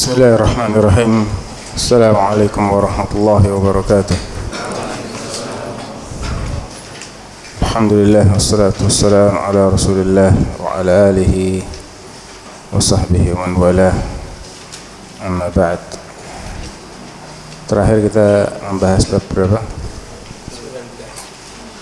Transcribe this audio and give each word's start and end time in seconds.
بسم 0.00 0.12
الله 0.12 0.34
الرحمن 0.34 0.72
الرحيم 0.76 1.12
السلام 1.76 2.16
عليكم 2.16 2.64
ورحمة 2.72 3.10
الله 3.14 3.42
وبركاته 3.52 4.18
الحمد 7.62 7.92
لله 7.92 8.24
والصلاة 8.32 8.76
والسلام 8.80 9.32
على 9.38 9.68
رسول 9.68 9.98
الله 10.00 10.32
وعلى 10.60 10.92
آله 11.10 11.34
وصحبه 12.72 13.24
ومن 13.36 13.52
والاه 13.56 13.96
أما 15.26 15.48
بعد 15.52 15.80
terakhir 17.66 17.98
kita 18.06 18.28
membahas 18.70 19.04
bab 19.10 19.24
berapa? 19.28 19.60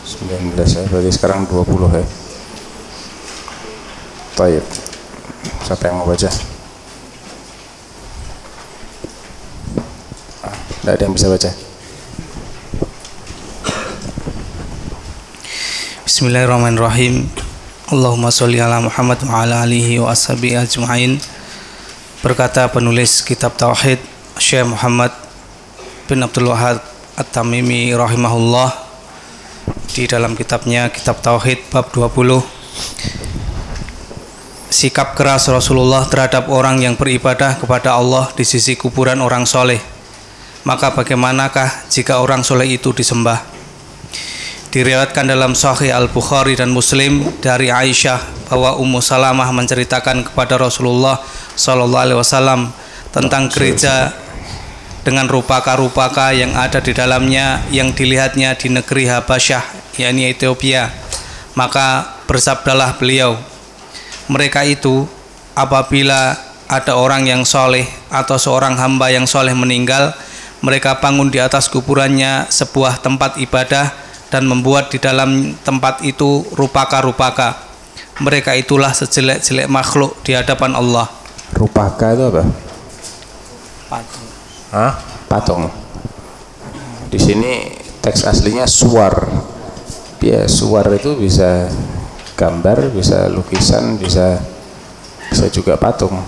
19 0.02 0.56
ya, 0.56 0.82
berarti 0.88 1.10
sekarang 1.12 1.44
20 1.46 2.00
ya 2.00 2.06
Taib 4.34 4.64
Siapa 5.64 5.88
yang 5.88 6.00
mau 6.00 6.08
baca? 6.08 6.47
Ada 10.95 11.05
yang 11.05 11.13
bisa 11.13 11.29
baca 11.29 11.53
Bismillahirrahmanirrahim. 16.09 17.29
Allahumma 17.93 18.33
sholli 18.33 18.57
ala 18.57 18.81
Muhammad 18.81 19.21
wa 19.23 19.45
ala 19.45 19.63
alihi 19.63 20.01
wa 20.01 20.11
ashabihi 20.11 20.57
ajma'in. 20.57 21.21
Berkata 22.25 22.65
penulis 22.67 23.21
kitab 23.21 23.55
tauhid 23.55 24.01
Syekh 24.35 24.67
Muhammad 24.67 25.13
bin 26.09 26.25
Abdul 26.25 26.49
Wahab 26.49 26.81
At-Tamimi 27.13 27.93
rahimahullah 27.93 28.73
di 29.93 30.09
dalam 30.09 30.33
kitabnya 30.33 30.87
Kitab 30.87 31.19
Tauhid 31.19 31.67
bab 31.69 31.91
20 31.91 32.39
sikap 34.71 35.19
keras 35.19 35.51
Rasulullah 35.51 36.07
terhadap 36.07 36.47
orang 36.47 36.79
yang 36.79 36.95
beribadah 36.95 37.59
kepada 37.59 37.99
Allah 37.99 38.31
di 38.33 38.47
sisi 38.47 38.79
kuburan 38.79 39.19
orang 39.19 39.43
soleh 39.43 39.98
maka 40.67 40.91
bagaimanakah 40.91 41.87
jika 41.91 42.19
orang 42.19 42.43
soleh 42.43 42.75
itu 42.75 42.91
disembah 42.91 43.59
Diriwayatkan 44.69 45.25
dalam 45.25 45.57
Sahih 45.57 45.89
Al-Bukhari 45.89 46.53
dan 46.53 46.69
Muslim 46.69 47.25
dari 47.41 47.73
Aisyah 47.73 48.53
bahwa 48.53 48.77
Ummu 48.77 49.01
Salamah 49.01 49.49
menceritakan 49.49 50.29
kepada 50.29 50.61
Rasulullah 50.61 51.17
Shallallahu 51.57 51.97
alaihi 51.97 52.19
wasallam 52.21 52.69
tentang 53.09 53.49
gereja 53.49 54.13
dengan 55.01 55.25
rupaka-rupaka 55.25 56.37
yang 56.37 56.53
ada 56.53 56.77
di 56.85 56.93
dalamnya 56.93 57.65
yang 57.73 57.97
dilihatnya 57.97 58.53
di 58.61 58.69
negeri 58.69 59.09
Habasyah 59.09 59.97
yakni 59.97 60.29
Ethiopia. 60.29 60.93
Maka 61.57 62.21
bersabdalah 62.29 62.93
beliau, 63.01 63.41
mereka 64.29 64.61
itu 64.69 65.09
apabila 65.57 66.37
ada 66.69 66.93
orang 66.93 67.25
yang 67.25 67.41
soleh 67.41 67.89
atau 68.13 68.37
seorang 68.37 68.77
hamba 68.77 69.09
yang 69.09 69.25
soleh 69.25 69.57
meninggal, 69.57 70.13
mereka 70.59 70.99
bangun 70.99 71.31
di 71.31 71.39
atas 71.39 71.71
kuburannya 71.71 72.51
sebuah 72.51 72.99
tempat 72.99 73.39
ibadah 73.39 73.95
dan 74.29 74.45
membuat 74.45 74.93
di 74.93 74.99
dalam 74.99 75.55
tempat 75.63 76.03
itu 76.05 76.45
rupaka-rupaka. 76.53 77.69
Mereka 78.19 78.51
itulah 78.59 78.91
sejelek-jelek 78.91 79.71
makhluk 79.71 80.19
di 80.27 80.35
hadapan 80.35 80.75
Allah. 80.75 81.07
Rupaka 81.55 82.13
itu 82.13 82.23
apa? 82.27 82.43
Hah? 84.69 84.93
Patung. 85.25 85.71
Di 87.09 87.17
sini 87.17 87.73
teks 88.03 88.27
aslinya 88.27 88.69
suar. 88.69 89.25
Ya, 90.19 90.45
suar 90.51 90.91
itu 90.91 91.15
bisa 91.15 91.71
gambar, 92.35 92.91
bisa 92.91 93.31
lukisan, 93.31 93.95
bisa 93.95 94.37
bisa 95.31 95.47
juga 95.49 95.79
patung. 95.79 96.19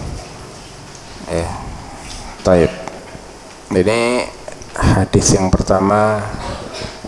Eh, 1.27 1.49
taib. 2.41 2.80
Ini 3.71 4.27
hadis 4.75 5.31
yang 5.31 5.47
pertama 5.47 6.19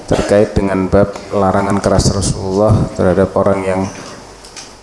terkait 0.07 0.55
dengan 0.55 0.87
bab 0.87 1.11
larangan 1.35 1.75
keras 1.83 2.07
Rasulullah 2.15 2.87
terhadap 2.95 3.35
orang 3.35 3.59
yang 3.67 3.81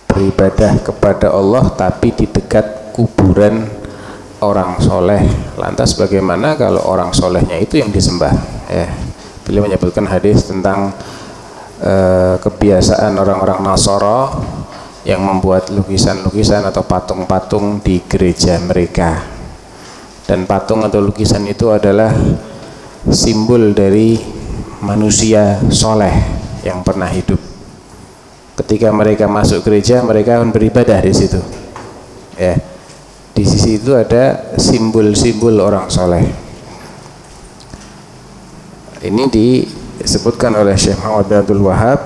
beribadah 0.05 0.77
kepada 0.85 1.33
Allah 1.33 1.73
tapi 1.73 2.13
di 2.13 2.29
dekat 2.29 2.93
kuburan 2.93 3.65
orang 4.45 4.77
soleh. 4.77 5.25
Lantas 5.57 5.97
bagaimana 5.97 6.53
kalau 6.53 6.85
orang 6.85 7.17
solehnya 7.17 7.57
itu 7.57 7.81
yang 7.81 7.89
disembah? 7.89 8.33
Eh 8.69 8.89
beliau 9.41 9.65
menyebutkan 9.65 10.05
hadis 10.05 10.53
tentang 10.53 10.93
eh, 11.81 12.37
kebiasaan 12.37 13.17
orang-orang 13.17 13.57
Nasoro 13.65 14.37
yang 15.01 15.25
membuat 15.25 15.73
lukisan-lukisan 15.73 16.61
atau 16.61 16.85
patung-patung 16.85 17.81
di 17.81 18.05
gereja 18.05 18.61
mereka 18.61 19.40
dan 20.31 20.47
patung 20.47 20.79
atau 20.87 21.03
lukisan 21.03 21.43
itu 21.43 21.75
adalah 21.75 22.15
simbol 23.11 23.75
dari 23.75 24.15
manusia 24.79 25.59
soleh 25.67 26.15
yang 26.63 26.79
pernah 26.87 27.11
hidup. 27.11 27.35
Ketika 28.55 28.95
mereka 28.95 29.27
masuk 29.27 29.67
gereja 29.67 29.99
mereka 29.99 30.39
akan 30.39 30.55
beribadah 30.55 31.03
di 31.03 31.11
situ. 31.11 31.35
Ya. 32.39 32.55
Di 33.35 33.43
sisi 33.43 33.75
itu 33.75 33.91
ada 33.91 34.55
simbol-simbol 34.55 35.59
orang 35.59 35.91
soleh. 35.91 36.23
Ini 39.03 39.23
disebutkan 39.27 40.55
oleh 40.55 40.79
Syekh 40.79 40.95
Muhammad 41.03 41.27
bin 41.27 41.37
Abdul 41.43 41.63
Wahab 41.67 41.99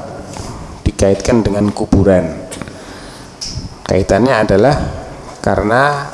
dikaitkan 0.81 1.45
dengan 1.45 1.69
kuburan. 1.69 2.49
Kaitannya 3.85 4.33
adalah 4.33 4.75
karena 5.45 6.09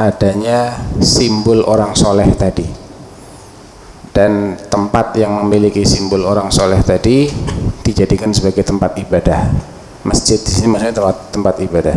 adanya 0.00 0.80
simbol 1.04 1.60
orang 1.68 1.92
soleh 1.92 2.32
tadi. 2.32 2.64
Dan 4.10 4.56
tempat 4.56 5.14
yang 5.20 5.44
memiliki 5.44 5.84
simbol 5.84 6.24
orang 6.24 6.48
soleh 6.48 6.80
tadi 6.80 7.28
dijadikan 7.84 8.32
sebagai 8.32 8.64
tempat 8.64 8.96
ibadah. 8.96 9.52
Masjid 10.02 10.40
di 10.40 10.50
sini 10.50 10.72
maksudnya 10.72 10.96
tempat, 10.96 11.16
tempat 11.30 11.54
ibadah. 11.60 11.96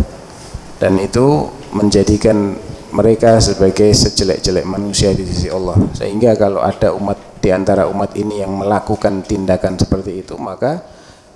Dan 0.78 1.00
itu 1.00 1.48
menjadikan 1.72 2.60
mereka 2.94 3.42
sebagai 3.42 3.90
sejelek-jelek 3.96 4.68
manusia 4.68 5.16
di 5.16 5.26
sisi 5.26 5.50
Allah. 5.50 5.80
Sehingga 5.96 6.36
kalau 6.38 6.62
ada 6.62 6.94
umat 6.94 7.40
di 7.44 7.50
antara 7.52 7.90
umat 7.92 8.16
ini 8.16 8.40
yang 8.40 8.56
melakukan 8.56 9.20
tindakan 9.28 9.76
seperti 9.76 10.24
itu 10.24 10.40
maka 10.40 10.80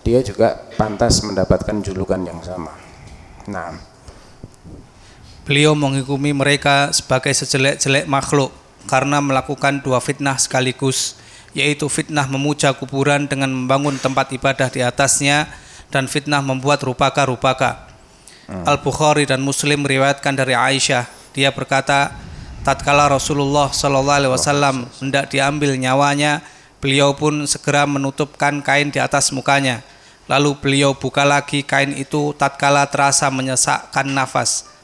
dia 0.07 0.23
juga 0.23 0.55
pantas 0.79 1.19
mendapatkan 1.19 1.83
julukan 1.83 2.23
yang 2.23 2.39
sama. 2.39 2.71
Nah 3.51 3.75
Beliau 5.47 5.71
menghukumi 5.79 6.35
mereka 6.35 6.91
sebagai 6.91 7.31
sejelek-jelek 7.31 8.03
makhluk 8.03 8.51
karena 8.83 9.23
melakukan 9.23 9.79
dua 9.79 10.03
fitnah 10.03 10.35
sekaligus, 10.35 11.15
yaitu 11.55 11.87
fitnah 11.87 12.27
memuja 12.27 12.75
kuburan 12.75 13.31
dengan 13.31 13.55
membangun 13.55 13.95
tempat 13.95 14.27
ibadah 14.35 14.67
di 14.67 14.83
atasnya 14.83 15.47
dan 15.87 16.11
fitnah 16.11 16.43
membuat 16.43 16.83
rupaka-rupaka. 16.83 17.87
Al-Bukhari 18.67 19.23
dan 19.23 19.39
Muslim 19.39 19.87
meriwayatkan 19.87 20.35
dari 20.35 20.51
Aisyah, 20.51 21.07
dia 21.31 21.55
berkata, 21.55 22.11
tatkala 22.67 23.07
Rasulullah 23.07 23.71
Shallallahu 23.71 24.19
alaihi 24.19 24.33
wasallam 24.35 24.75
hendak 24.99 25.31
diambil 25.31 25.79
nyawanya, 25.79 26.43
beliau 26.83 27.15
pun 27.15 27.47
segera 27.47 27.87
menutupkan 27.87 28.59
kain 28.59 28.91
di 28.91 28.99
atas 28.99 29.31
mukanya. 29.31 29.79
Lalu 30.27 30.59
beliau 30.59 30.91
buka 30.91 31.23
lagi 31.23 31.63
kain 31.63 31.95
itu 31.95 32.35
tatkala 32.35 32.83
terasa 32.91 33.31
menyesakkan 33.31 34.11
nafas. 34.11 34.76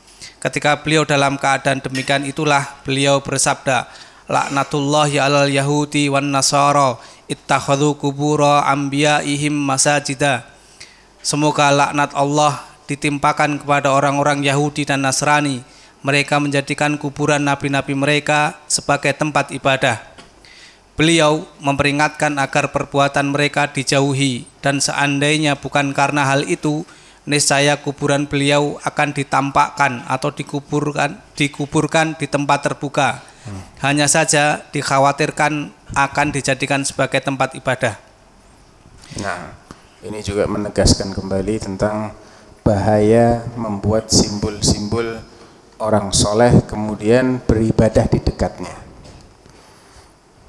Ketika 0.44 0.84
beliau 0.84 1.08
dalam 1.08 1.40
keadaan 1.40 1.80
demikian 1.80 2.28
itulah 2.28 2.80
beliau 2.84 3.24
bersabda, 3.24 3.88
Laknatullahi 4.28 5.20
alal 5.20 5.52
Yahudi 5.52 6.08
wan 6.08 6.32
Nasara 6.32 6.96
ittakhadhu 7.28 8.00
kubura 8.00 8.64
anbiya'ihim 8.72 9.52
masajida. 9.52 10.48
Semoga 11.24 11.72
laknat 11.72 12.12
Allah 12.16 12.64
ditimpakan 12.88 13.64
kepada 13.64 13.92
orang-orang 13.96 14.44
Yahudi 14.44 14.84
dan 14.84 15.04
Nasrani. 15.04 15.64
Mereka 16.04 16.36
menjadikan 16.40 17.00
kuburan 17.00 17.48
nabi-nabi 17.48 17.96
mereka 17.96 18.60
sebagai 18.68 19.16
tempat 19.16 19.56
ibadah. 19.56 20.04
Beliau 21.00 21.48
memperingatkan 21.64 22.36
agar 22.38 22.76
perbuatan 22.76 23.32
mereka 23.32 23.72
dijauhi 23.72 24.44
dan 24.60 24.84
seandainya 24.84 25.56
bukan 25.56 25.96
karena 25.96 26.28
hal 26.28 26.44
itu, 26.46 26.84
niscaya 27.24 27.80
kuburan 27.80 28.28
beliau 28.28 28.80
akan 28.84 29.16
ditampakkan 29.16 30.04
atau 30.08 30.30
dikuburkan 30.32 31.20
dikuburkan 31.40 32.20
di 32.20 32.28
tempat 32.28 32.72
terbuka. 32.72 33.24
Hanya 33.84 34.08
saja 34.08 34.64
dikhawatirkan 34.72 35.72
akan 35.92 36.28
dijadikan 36.32 36.88
sebagai 36.88 37.20
tempat 37.20 37.56
ibadah. 37.60 38.00
Nah, 39.20 39.52
ini 40.04 40.24
juga 40.24 40.48
menegaskan 40.48 41.12
kembali 41.12 41.56
tentang 41.60 42.16
bahaya 42.64 43.44
membuat 43.60 44.08
simbol-simbol 44.08 45.20
orang 45.84 46.16
soleh 46.16 46.64
kemudian 46.64 47.44
beribadah 47.44 48.08
di 48.08 48.24
dekatnya. 48.24 48.76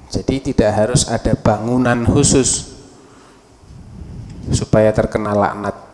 Jadi 0.07 0.51
tidak 0.51 0.71
harus 0.71 1.11
ada 1.11 1.35
bangunan 1.35 2.07
khusus 2.07 2.71
supaya 4.55 4.95
terkena 4.95 5.35
laknat 5.35 5.84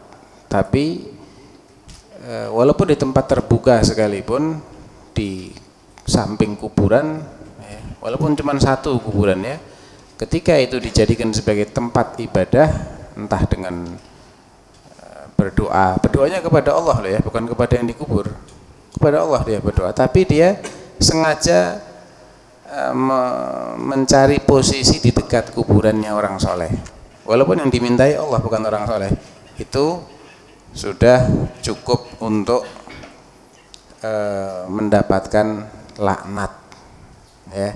tapi 0.51 1.07
e, 2.19 2.33
walaupun 2.51 2.91
di 2.91 2.99
tempat 2.99 3.31
terbuka 3.31 3.79
sekalipun 3.79 4.59
di 5.15 5.55
samping 6.03 6.59
kuburan 6.59 7.23
ya, 7.63 7.79
walaupun 8.03 8.35
cuma 8.35 8.51
satu 8.59 8.99
kuburan 8.99 9.39
ya 9.39 9.55
ketika 10.19 10.59
itu 10.59 10.75
dijadikan 10.83 11.31
sebagai 11.31 11.71
tempat 11.71 12.19
ibadah 12.19 12.67
entah 13.15 13.43
dengan 13.49 13.95
uh, 15.01 15.25
berdoa 15.33 15.97
berdoanya 15.97 16.39
kepada 16.43 16.77
Allah 16.77 16.95
loh 17.01 17.11
ya 17.11 17.19
bukan 17.23 17.43
kepada 17.49 17.73
yang 17.81 17.89
dikubur 17.89 18.29
kepada 19.01 19.25
Allah 19.25 19.41
dia 19.41 19.57
berdoa. 19.57 19.89
Tapi 19.95 20.21
dia 20.29 20.61
sengaja 21.01 21.81
me 22.93 23.19
mencari 23.81 24.37
posisi 24.45 25.01
di 25.01 25.09
dekat 25.09 25.57
kuburannya 25.57 26.13
orang 26.13 26.37
soleh. 26.37 26.69
Walaupun 27.25 27.65
yang 27.65 27.73
dimintai 27.73 28.13
Allah 28.13 28.37
bukan 28.37 28.61
orang 28.61 28.85
soleh. 28.85 29.09
Itu 29.57 30.05
sudah 30.71 31.27
cukup 31.59 32.07
untuk 32.23 32.63
uh, 34.03 34.63
mendapatkan 34.71 35.67
laknat 35.99 36.51
ya 37.51 37.75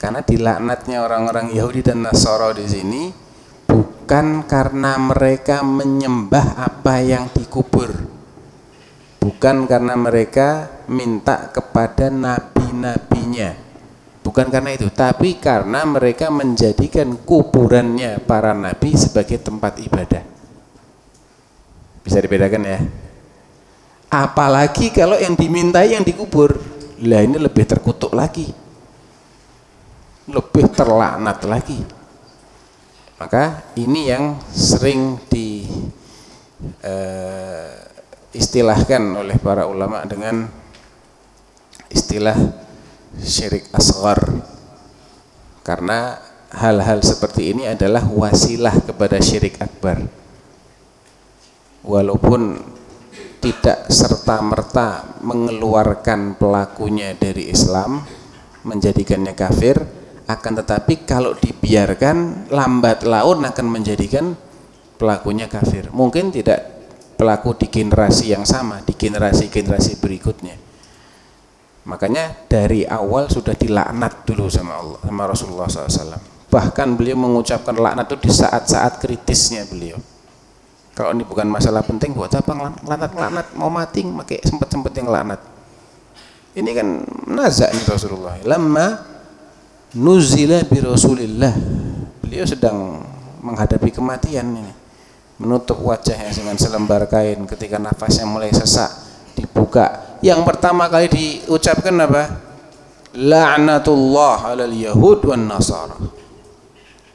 karena 0.00 0.24
dilaknatnya 0.24 1.04
orang-orang 1.04 1.52
Yahudi 1.52 1.84
dan 1.84 2.00
Nasara 2.00 2.56
di 2.56 2.64
sini 2.64 3.02
bukan 4.10 4.48
karena 4.48 4.98
mereka 4.98 5.62
menyembah 5.62 6.58
apa 6.58 6.98
yang 6.98 7.30
dikubur. 7.30 7.94
Bukan 9.20 9.68
karena 9.68 9.94
mereka 9.94 10.66
minta 10.90 11.52
kepada 11.52 12.10
nabi-nabinya. 12.10 13.54
Bukan 14.24 14.50
karena 14.50 14.74
itu, 14.74 14.90
tapi 14.90 15.38
karena 15.38 15.86
mereka 15.86 16.26
menjadikan 16.32 17.14
kuburannya 17.22 18.18
para 18.24 18.50
nabi 18.50 18.98
sebagai 18.98 19.38
tempat 19.38 19.78
ibadah. 19.78 20.29
Bisa 22.00 22.18
dibedakan 22.20 22.62
ya? 22.64 22.78
Apalagi 24.10 24.90
kalau 24.90 25.14
yang 25.16 25.38
dimintai 25.38 25.94
yang 25.94 26.02
dikubur. 26.02 26.56
Lah 27.00 27.24
ini 27.24 27.40
lebih 27.40 27.64
terkutuk 27.64 28.12
lagi 28.12 28.70
lebih 30.30 30.70
terlaknat 30.70 31.42
lagi 31.44 31.80
maka 33.20 33.68
ini 33.76 34.08
yang 34.08 34.40
sering 34.48 35.20
di 35.28 35.68
uh, 36.80 37.68
istilahkan 38.32 39.02
oleh 39.20 39.36
para 39.36 39.68
ulama 39.68 40.06
dengan 40.08 40.48
istilah 41.92 42.38
syirik 43.20 43.68
asghar 43.76 44.16
karena 45.60 46.16
hal-hal 46.48 47.04
seperti 47.04 47.52
ini 47.52 47.68
adalah 47.68 48.06
wasilah 48.08 48.72
kepada 48.80 49.20
syirik 49.20 49.60
akbar 49.60 50.00
walaupun 51.84 52.58
tidak 53.40 53.88
serta-merta 53.88 55.20
mengeluarkan 55.24 56.36
pelakunya 56.36 57.16
dari 57.16 57.48
Islam 57.48 58.04
menjadikannya 58.68 59.32
kafir 59.32 59.80
akan 60.28 60.52
tetapi 60.62 61.08
kalau 61.08 61.32
dibiarkan 61.34 62.48
lambat 62.52 63.02
laun 63.08 63.42
akan 63.42 63.66
menjadikan 63.66 64.36
pelakunya 65.00 65.48
kafir. 65.48 65.88
Mungkin 65.90 66.30
tidak 66.30 66.60
pelaku 67.16 67.56
di 67.56 67.66
generasi 67.72 68.36
yang 68.36 68.44
sama 68.44 68.84
di 68.84 68.94
generasi-generasi 68.94 69.98
berikutnya. 69.98 70.54
Makanya 71.88 72.46
dari 72.46 72.84
awal 72.84 73.32
sudah 73.32 73.56
dilaknat 73.56 74.28
dulu 74.28 74.46
sama 74.52 74.78
Allah 74.78 75.00
sama 75.00 75.22
Rasulullah 75.26 75.66
SAW 75.66 76.40
bahkan 76.50 76.98
beliau 76.98 77.14
mengucapkan 77.14 77.78
laknat 77.78 78.10
itu 78.10 78.26
di 78.26 78.30
saat-saat 78.34 78.98
kritisnya 78.98 79.64
beliau 79.70 79.96
kalau 81.00 81.16
ini 81.16 81.24
bukan 81.24 81.48
masalah 81.48 81.80
penting 81.80 82.12
buat 82.12 82.28
apa 82.36 82.52
laknat 82.84 83.12
laknat 83.16 83.46
mau 83.56 83.72
mati 83.72 84.04
pakai 84.04 84.44
sempat-sempat 84.44 84.92
yang 85.00 85.08
laknat 85.08 85.40
ini 86.60 86.70
kan 86.76 87.00
nazak 87.24 87.72
nih 87.72 87.84
Rasulullah 87.88 88.36
lama 88.44 89.10
nuzila 89.94 90.62
bi 90.66 90.78
Rasulillah. 90.78 91.54
Beliau 92.22 92.46
sedang 92.46 93.02
menghadapi 93.42 93.90
kematian 93.90 94.46
ini. 94.54 94.72
Menutup 95.40 95.80
wajahnya 95.80 96.36
dengan 96.36 96.56
selembar 96.60 97.08
kain 97.08 97.48
ketika 97.48 97.80
nafasnya 97.80 98.28
mulai 98.28 98.52
sesak, 98.52 98.92
dibuka. 99.32 100.18
Yang 100.20 100.44
pertama 100.44 100.84
kali 100.92 101.08
diucapkan 101.08 101.96
apa? 101.96 102.28
La'natullah 103.16 104.52
'alal 104.52 104.74
yahud 104.76 105.24
wan 105.24 105.48
nasara. 105.48 105.96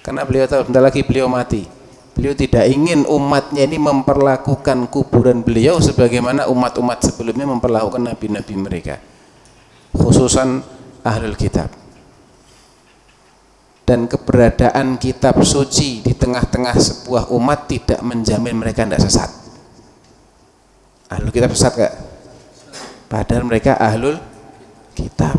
Karena 0.02 0.26
beliau 0.26 0.50
tahu 0.50 0.74
bentar 0.74 0.82
lagi 0.82 1.06
beliau 1.06 1.30
mati. 1.30 1.70
Beliau 2.16 2.32
tidak 2.32 2.64
ingin 2.72 3.04
umatnya 3.04 3.68
ini 3.68 3.76
memperlakukan 3.76 4.88
kuburan 4.88 5.44
beliau 5.44 5.84
sebagaimana 5.84 6.48
umat-umat 6.48 7.04
sebelumnya 7.04 7.44
memperlakukan 7.44 8.00
nabi-nabi 8.00 8.56
mereka. 8.56 8.96
Khususan 9.92 10.64
ahlul 11.04 11.36
kitab 11.36 11.86
dan 13.86 14.10
keberadaan 14.10 14.98
kitab 14.98 15.38
suci 15.46 16.02
di 16.02 16.18
tengah-tengah 16.18 16.74
sebuah 16.74 17.30
umat 17.38 17.70
tidak 17.70 18.02
menjamin 18.02 18.58
mereka 18.58 18.82
tidak 18.82 19.06
sesat 19.06 19.30
ahlul 21.14 21.30
kitab 21.30 21.54
sesat 21.54 21.74
gak? 21.78 21.94
padahal 23.06 23.46
mereka 23.46 23.78
ahlul 23.78 24.18
kitab 24.98 25.38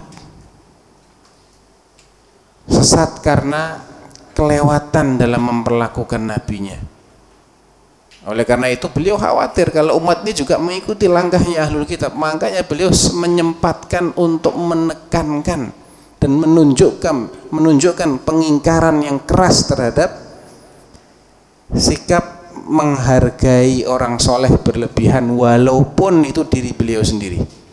sesat 2.71 3.19
karena 3.19 3.83
kelewatan 4.37 5.17
dalam 5.17 5.41
memperlakukan 5.41 6.21
nabinya. 6.21 6.77
Oleh 8.29 8.45
karena 8.45 8.69
itu 8.69 8.91
beliau 8.93 9.17
khawatir 9.17 9.73
kalau 9.73 9.97
umat 9.97 10.27
ini 10.27 10.37
juga 10.37 10.61
mengikuti 10.61 11.09
langkahnya 11.09 11.65
ahlul 11.65 11.89
kitab. 11.89 12.13
Makanya 12.13 12.67
beliau 12.69 12.93
menyempatkan 12.93 14.13
untuk 14.19 14.53
menekankan 14.59 15.73
dan 16.21 16.31
menunjukkan 16.37 17.49
menunjukkan 17.55 18.11
pengingkaran 18.27 19.01
yang 19.01 19.23
keras 19.25 19.71
terhadap 19.71 20.11
sikap 21.71 22.37
menghargai 22.67 23.87
orang 23.87 24.19
soleh 24.19 24.51
berlebihan 24.59 25.31
walaupun 25.31 26.27
itu 26.27 26.43
diri 26.51 26.75
beliau 26.75 27.05
sendiri 27.05 27.66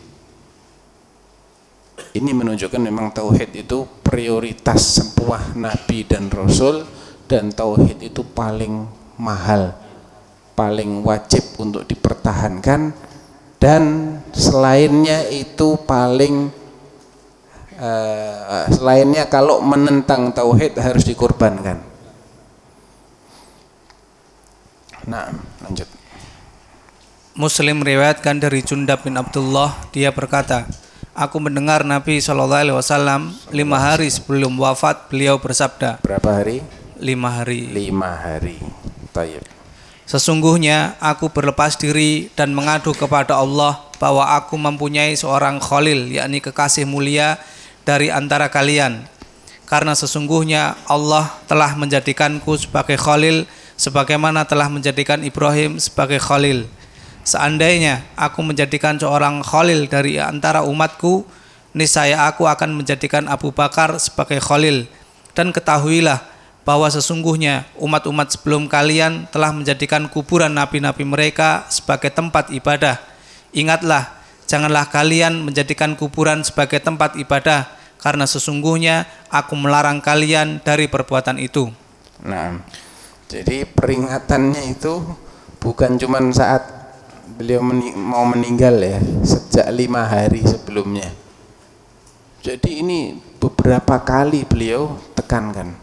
ini 2.14 2.30
menunjukkan 2.30 2.78
memang 2.78 3.10
tauhid 3.10 3.66
itu 3.66 3.84
prioritas 4.06 5.02
sebuah 5.02 5.58
nabi 5.58 6.06
dan 6.06 6.30
rasul 6.30 6.86
dan 7.26 7.50
tauhid 7.50 7.98
itu 8.00 8.22
paling 8.22 8.86
mahal 9.18 9.74
paling 10.54 11.02
wajib 11.02 11.42
untuk 11.58 11.82
dipertahankan 11.84 12.94
dan 13.58 13.82
selainnya 14.30 15.26
itu 15.32 15.74
paling 15.82 16.52
uh, 17.80 18.66
selainnya 18.70 19.26
kalau 19.26 19.64
menentang 19.64 20.30
tauhid 20.30 20.78
harus 20.78 21.02
dikorbankan. 21.08 21.80
Nah, 25.04 25.32
lanjut. 25.64 25.88
Muslim 27.34 27.82
meriwayatkan 27.82 28.38
dari 28.38 28.62
Jundab 28.62 29.04
bin 29.04 29.18
Abdullah, 29.18 29.74
dia 29.90 30.14
berkata, 30.14 30.64
Aku 31.14 31.38
mendengar 31.38 31.86
Nabi 31.86 32.18
Shallallahu 32.18 32.58
Alaihi 32.66 32.74
Wasallam 32.74 33.30
lima 33.54 33.78
hari 33.78 34.10
sebelum 34.10 34.50
wafat 34.58 35.06
beliau 35.06 35.38
bersabda. 35.38 36.02
Berapa 36.02 36.42
hari? 36.42 36.58
Lima 36.98 37.30
hari. 37.30 37.70
Lima 37.70 38.18
hari. 38.18 38.58
Tayyib. 39.14 39.46
Sesungguhnya 40.10 40.98
aku 40.98 41.30
berlepas 41.30 41.78
diri 41.78 42.34
dan 42.34 42.50
mengadu 42.50 42.90
kepada 42.90 43.38
Allah 43.38 43.78
bahwa 44.02 44.26
aku 44.34 44.58
mempunyai 44.58 45.14
seorang 45.14 45.62
khalil 45.62 46.10
yakni 46.10 46.42
kekasih 46.42 46.82
mulia 46.82 47.38
dari 47.86 48.10
antara 48.10 48.50
kalian 48.50 49.06
karena 49.70 49.94
sesungguhnya 49.94 50.74
Allah 50.90 51.30
telah 51.46 51.78
menjadikanku 51.78 52.58
sebagai 52.58 52.98
khalil 52.98 53.46
sebagaimana 53.78 54.42
telah 54.50 54.66
menjadikan 54.66 55.22
Ibrahim 55.22 55.78
sebagai 55.78 56.18
khalil 56.18 56.66
seandainya 57.24 58.04
aku 58.14 58.44
menjadikan 58.44 59.00
seorang 59.00 59.40
khalil 59.40 59.88
dari 59.90 60.20
antara 60.20 60.62
umatku 60.62 61.24
niscaya 61.74 62.28
aku 62.30 62.46
akan 62.46 62.78
menjadikan 62.78 63.26
Abu 63.26 63.50
Bakar 63.50 63.98
sebagai 63.98 64.38
khalil 64.38 64.86
dan 65.34 65.50
ketahuilah 65.50 66.22
bahwa 66.62 66.88
sesungguhnya 66.88 67.68
umat-umat 67.76 68.36
sebelum 68.36 68.70
kalian 68.70 69.26
telah 69.34 69.50
menjadikan 69.50 70.06
kuburan 70.08 70.54
nabi-nabi 70.54 71.02
mereka 71.04 71.66
sebagai 71.68 72.08
tempat 72.12 72.52
ibadah 72.54 73.00
ingatlah 73.50 74.24
Janganlah 74.44 74.92
kalian 74.92 75.40
menjadikan 75.40 75.96
kuburan 75.96 76.44
sebagai 76.44 76.76
tempat 76.76 77.16
ibadah 77.16 77.64
karena 77.96 78.28
sesungguhnya 78.28 79.08
aku 79.32 79.56
melarang 79.56 80.04
kalian 80.04 80.60
dari 80.60 80.84
perbuatan 80.84 81.40
itu. 81.40 81.72
Nah, 82.20 82.60
jadi 83.24 83.64
peringatannya 83.64 84.76
itu 84.76 85.00
bukan 85.64 85.96
cuma 85.96 86.20
saat 86.28 86.83
beliau 87.36 87.60
meni 87.60 87.92
mau 87.94 88.24
meninggal 88.26 88.78
ya, 88.78 88.98
sejak 89.26 89.66
lima 89.74 90.06
hari 90.06 90.42
sebelumnya. 90.46 91.10
Jadi 92.44 92.84
ini 92.84 93.16
beberapa 93.40 94.00
kali 94.04 94.44
beliau 94.44 95.00
tekankan 95.16 95.74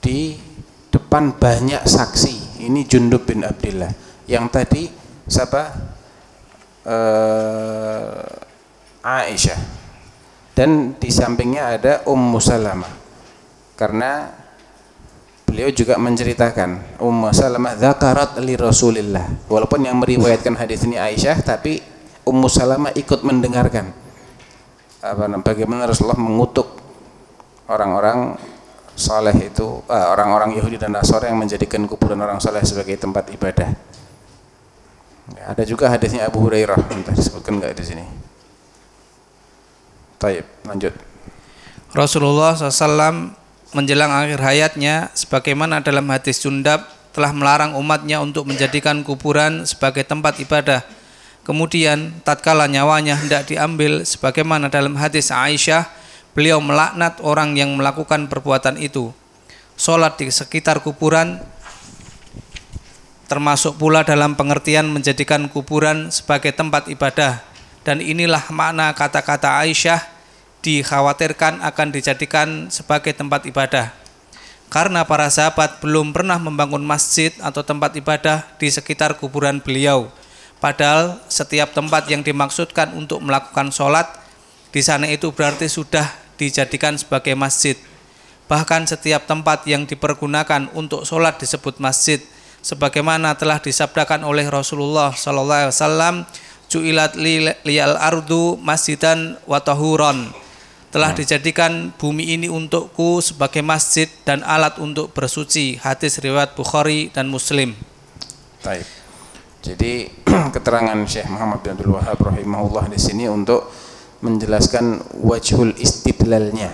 di 0.00 0.34
depan 0.88 1.36
banyak 1.36 1.84
saksi. 1.84 2.64
Ini 2.66 2.86
Jundub 2.86 3.26
bin 3.26 3.44
Abdullah. 3.44 3.90
Yang 4.26 4.46
tadi 4.54 4.82
siapa? 5.26 5.62
uh, 6.86 8.22
Aisyah 9.02 9.60
dan 10.54 10.94
di 10.98 11.10
sampingnya 11.10 11.74
ada 11.78 11.92
Ummu 12.06 12.38
Salamah 12.38 12.92
karena 13.74 14.30
beliau 15.52 15.68
juga 15.68 16.00
menceritakan 16.00 16.96
Ummu 16.96 17.28
Salamah 17.28 17.76
dzakarat 17.76 18.40
li 18.40 18.56
Rasulillah 18.56 19.44
walaupun 19.52 19.84
yang 19.84 20.00
meriwayatkan 20.00 20.56
hadis 20.56 20.88
ini 20.88 20.96
Aisyah 20.96 21.44
tapi 21.44 21.76
Ummu 22.24 22.48
Salamah 22.48 22.96
ikut 22.96 23.20
mendengarkan 23.20 23.92
apa 25.04 25.28
bagaimana 25.44 25.84
Rasulullah 25.84 26.16
mengutuk 26.16 26.80
orang-orang 27.68 28.40
saleh 28.96 29.52
itu 29.52 29.84
orang 29.92 30.08
orang-orang 30.32 30.50
Yahudi 30.56 30.80
dan 30.80 30.96
Nasrani 30.96 31.28
yang 31.28 31.40
menjadikan 31.44 31.84
kuburan 31.84 32.16
orang 32.24 32.40
saleh 32.40 32.64
sebagai 32.64 32.96
tempat 32.96 33.28
ibadah. 33.32 33.72
Ya, 35.32 35.44
ada 35.52 35.64
juga 35.64 35.88
hadisnya 35.88 36.28
Abu 36.28 36.44
Hurairah 36.44 36.76
entah 36.92 37.14
disebutkan 37.14 37.56
enggak 37.56 37.72
di 37.72 37.84
sini. 37.88 38.04
Taib, 40.20 40.44
lanjut. 40.68 40.92
Rasulullah 41.96 42.52
SAW 42.54 43.41
menjelang 43.72 44.12
akhir 44.12 44.40
hayatnya 44.40 45.08
sebagaimana 45.16 45.80
dalam 45.80 46.04
hadis 46.12 46.44
Jundab 46.44 46.84
telah 47.12 47.32
melarang 47.32 47.76
umatnya 47.76 48.20
untuk 48.20 48.48
menjadikan 48.48 49.04
kuburan 49.04 49.68
sebagai 49.68 50.04
tempat 50.04 50.40
ibadah. 50.40 50.84
Kemudian 51.42 52.22
tatkala 52.22 52.70
nyawanya 52.70 53.18
hendak 53.18 53.50
diambil 53.50 54.06
sebagaimana 54.06 54.70
dalam 54.70 54.94
hadis 54.94 55.34
Aisyah, 55.34 55.90
beliau 56.36 56.62
melaknat 56.62 57.18
orang 57.20 57.58
yang 57.58 57.74
melakukan 57.74 58.30
perbuatan 58.30 58.78
itu. 58.78 59.10
Salat 59.74 60.20
di 60.20 60.28
sekitar 60.30 60.84
kuburan 60.84 61.42
termasuk 63.26 63.80
pula 63.80 64.04
dalam 64.04 64.36
pengertian 64.36 64.92
menjadikan 64.92 65.48
kuburan 65.48 66.12
sebagai 66.12 66.52
tempat 66.52 66.92
ibadah 66.92 67.40
dan 67.80 68.04
inilah 68.04 68.44
makna 68.52 68.92
kata-kata 68.92 69.56
Aisyah 69.64 70.11
dikhawatirkan 70.62 71.60
akan 71.60 71.88
dijadikan 71.90 72.70
sebagai 72.70 73.12
tempat 73.12 73.44
ibadah. 73.50 73.90
Karena 74.72 75.04
para 75.04 75.28
sahabat 75.28 75.84
belum 75.84 76.16
pernah 76.16 76.40
membangun 76.40 76.80
masjid 76.80 77.28
atau 77.44 77.60
tempat 77.60 77.92
ibadah 77.98 78.46
di 78.56 78.72
sekitar 78.72 79.20
kuburan 79.20 79.60
beliau. 79.60 80.08
Padahal 80.62 81.20
setiap 81.28 81.76
tempat 81.76 82.08
yang 82.08 82.24
dimaksudkan 82.24 82.94
untuk 82.96 83.20
melakukan 83.20 83.68
sholat 83.68 84.08
di 84.72 84.80
sana 84.80 85.10
itu 85.12 85.28
berarti 85.28 85.68
sudah 85.68 86.08
dijadikan 86.40 86.96
sebagai 86.96 87.36
masjid. 87.36 87.76
Bahkan 88.48 88.88
setiap 88.88 89.28
tempat 89.28 89.68
yang 89.68 89.84
dipergunakan 89.84 90.72
untuk 90.72 91.04
sholat 91.04 91.36
disebut 91.36 91.76
masjid, 91.76 92.22
sebagaimana 92.64 93.36
telah 93.36 93.60
disabdakan 93.60 94.24
oleh 94.24 94.48
Rasulullah 94.48 95.12
Sallallahu 95.12 95.68
Alaihi 95.68 95.74
Wasallam, 95.76 96.14
"Ju'ilat 96.72 97.12
liyal 97.66 98.00
ardu 98.00 98.56
masjidan 98.56 99.36
watahuron." 99.44 100.41
Telah 100.92 101.16
dijadikan 101.16 101.88
bumi 101.96 102.36
ini 102.36 102.52
untukku 102.52 103.24
sebagai 103.24 103.64
masjid 103.64 104.12
dan 104.28 104.44
alat 104.44 104.76
untuk 104.76 105.08
bersuci. 105.16 105.80
Hadis 105.80 106.20
riwayat 106.20 106.52
Bukhari 106.52 107.08
dan 107.08 107.32
Muslim. 107.32 107.72
Baik. 108.60 108.84
Jadi 109.64 110.12
keterangan 110.54 111.00
Syekh 111.08 111.32
Muhammad 111.32 111.64
bin 111.64 111.72
Abdul 111.72 111.96
Wahab 111.96 112.20
rahimahullah 112.20 112.92
di 112.92 113.00
sini 113.00 113.24
untuk 113.24 113.72
menjelaskan 114.20 115.16
wajhul 115.24 115.72
istidlalnya. 115.80 116.68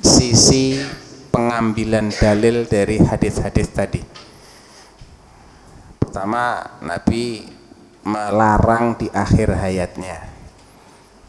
Sisi 0.00 0.80
pengambilan 1.28 2.08
dalil 2.16 2.64
dari 2.64 3.04
hadis-hadis 3.04 3.68
tadi. 3.68 4.00
Pertama, 6.00 6.56
Nabi 6.80 7.44
melarang 8.08 8.96
di 8.96 9.12
akhir 9.12 9.60
hayatnya. 9.60 10.24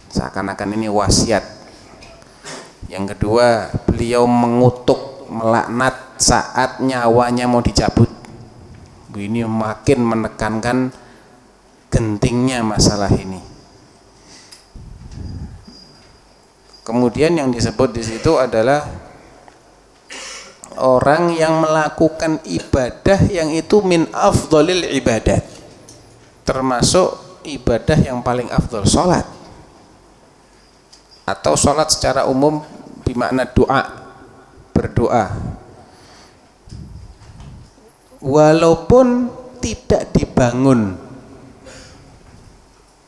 Seakan-akan 0.08 0.80
ini 0.80 0.88
wasiat 0.88 1.61
yang 2.92 3.08
kedua, 3.08 3.72
beliau 3.88 4.28
mengutuk, 4.28 5.32
melaknat 5.32 6.20
saat 6.20 6.84
nyawanya 6.84 7.48
mau 7.48 7.64
dicabut. 7.64 8.12
Ini 9.16 9.48
makin 9.48 10.04
menekankan 10.04 10.92
gentingnya 11.88 12.60
masalah 12.68 13.08
ini. 13.16 13.40
Kemudian 16.84 17.40
yang 17.40 17.48
disebut 17.48 17.96
di 17.96 18.04
situ 18.04 18.36
adalah 18.36 18.84
orang 20.76 21.32
yang 21.32 21.64
melakukan 21.64 22.44
ibadah 22.44 23.24
yang 23.32 23.56
itu 23.56 23.80
min 23.88 24.12
afdolil 24.12 24.84
ibadat. 24.92 25.48
Termasuk 26.44 27.40
ibadah 27.48 27.96
yang 27.96 28.20
paling 28.20 28.52
afdol, 28.52 28.84
sholat. 28.84 29.24
Atau 31.24 31.56
sholat 31.56 31.88
secara 31.88 32.28
umum 32.28 32.81
bermakna 33.14 33.46
doa 33.48 33.82
berdoa. 34.72 35.26
Walaupun 38.22 39.30
tidak 39.62 40.14
dibangun 40.14 40.98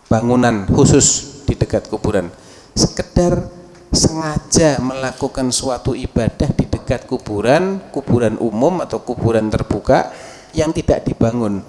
bangunan 0.10 0.70
khusus 0.70 1.42
di 1.50 1.58
dekat 1.58 1.90
kuburan. 1.90 2.30
Sekedar 2.74 3.50
sengaja 3.94 4.82
melakukan 4.82 5.54
suatu 5.54 5.94
ibadah 5.94 6.50
di 6.54 6.66
dekat 6.66 7.06
kuburan 7.06 7.78
kuburan 7.94 8.38
umum 8.42 8.82
atau 8.82 9.02
kuburan 9.02 9.50
terbuka 9.50 10.14
yang 10.54 10.74
tidak 10.74 11.06
dibangun. 11.06 11.62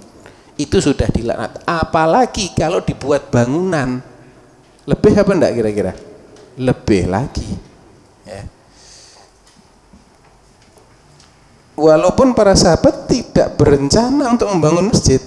Itu 0.57 0.81
sudah 0.81 1.09
dilaknat. 1.09 1.65
Apalagi 1.65 2.53
kalau 2.53 2.85
dibuat 2.85 3.33
bangunan. 3.33 4.01
Lebih 4.85 5.17
apa 5.17 5.33
enggak 5.33 5.53
kira-kira? 5.57 5.93
Lebih 6.61 7.09
lagi 7.09 7.64
ya. 8.25 8.43
walaupun 11.75 12.33
para 12.33 12.55
sahabat 12.55 13.11
tidak 13.11 13.59
berencana 13.59 14.31
untuk 14.31 14.49
membangun 14.51 14.91
masjid 14.91 15.21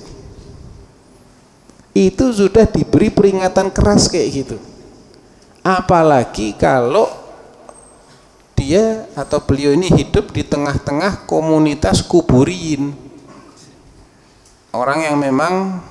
itu 1.98 2.30
sudah 2.30 2.70
diberi 2.70 3.10
peringatan 3.10 3.74
keras 3.74 4.06
kayak 4.06 4.30
gitu. 4.30 4.58
Apalagi 5.66 6.54
kalau 6.54 7.10
dia 8.54 9.10
atau 9.18 9.42
beliau 9.42 9.74
ini 9.74 9.90
hidup 9.90 10.30
di 10.30 10.46
tengah-tengah 10.46 11.26
komunitas 11.26 12.06
kuburin. 12.06 12.94
Orang 14.70 15.02
yang 15.02 15.18
memang 15.18 15.82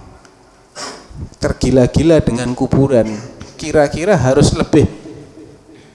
tergila-gila 1.43 2.23
dengan 2.23 2.55
kuburan. 2.55 3.11
Kira-kira 3.59 4.15
harus 4.15 4.55
lebih 4.55 4.87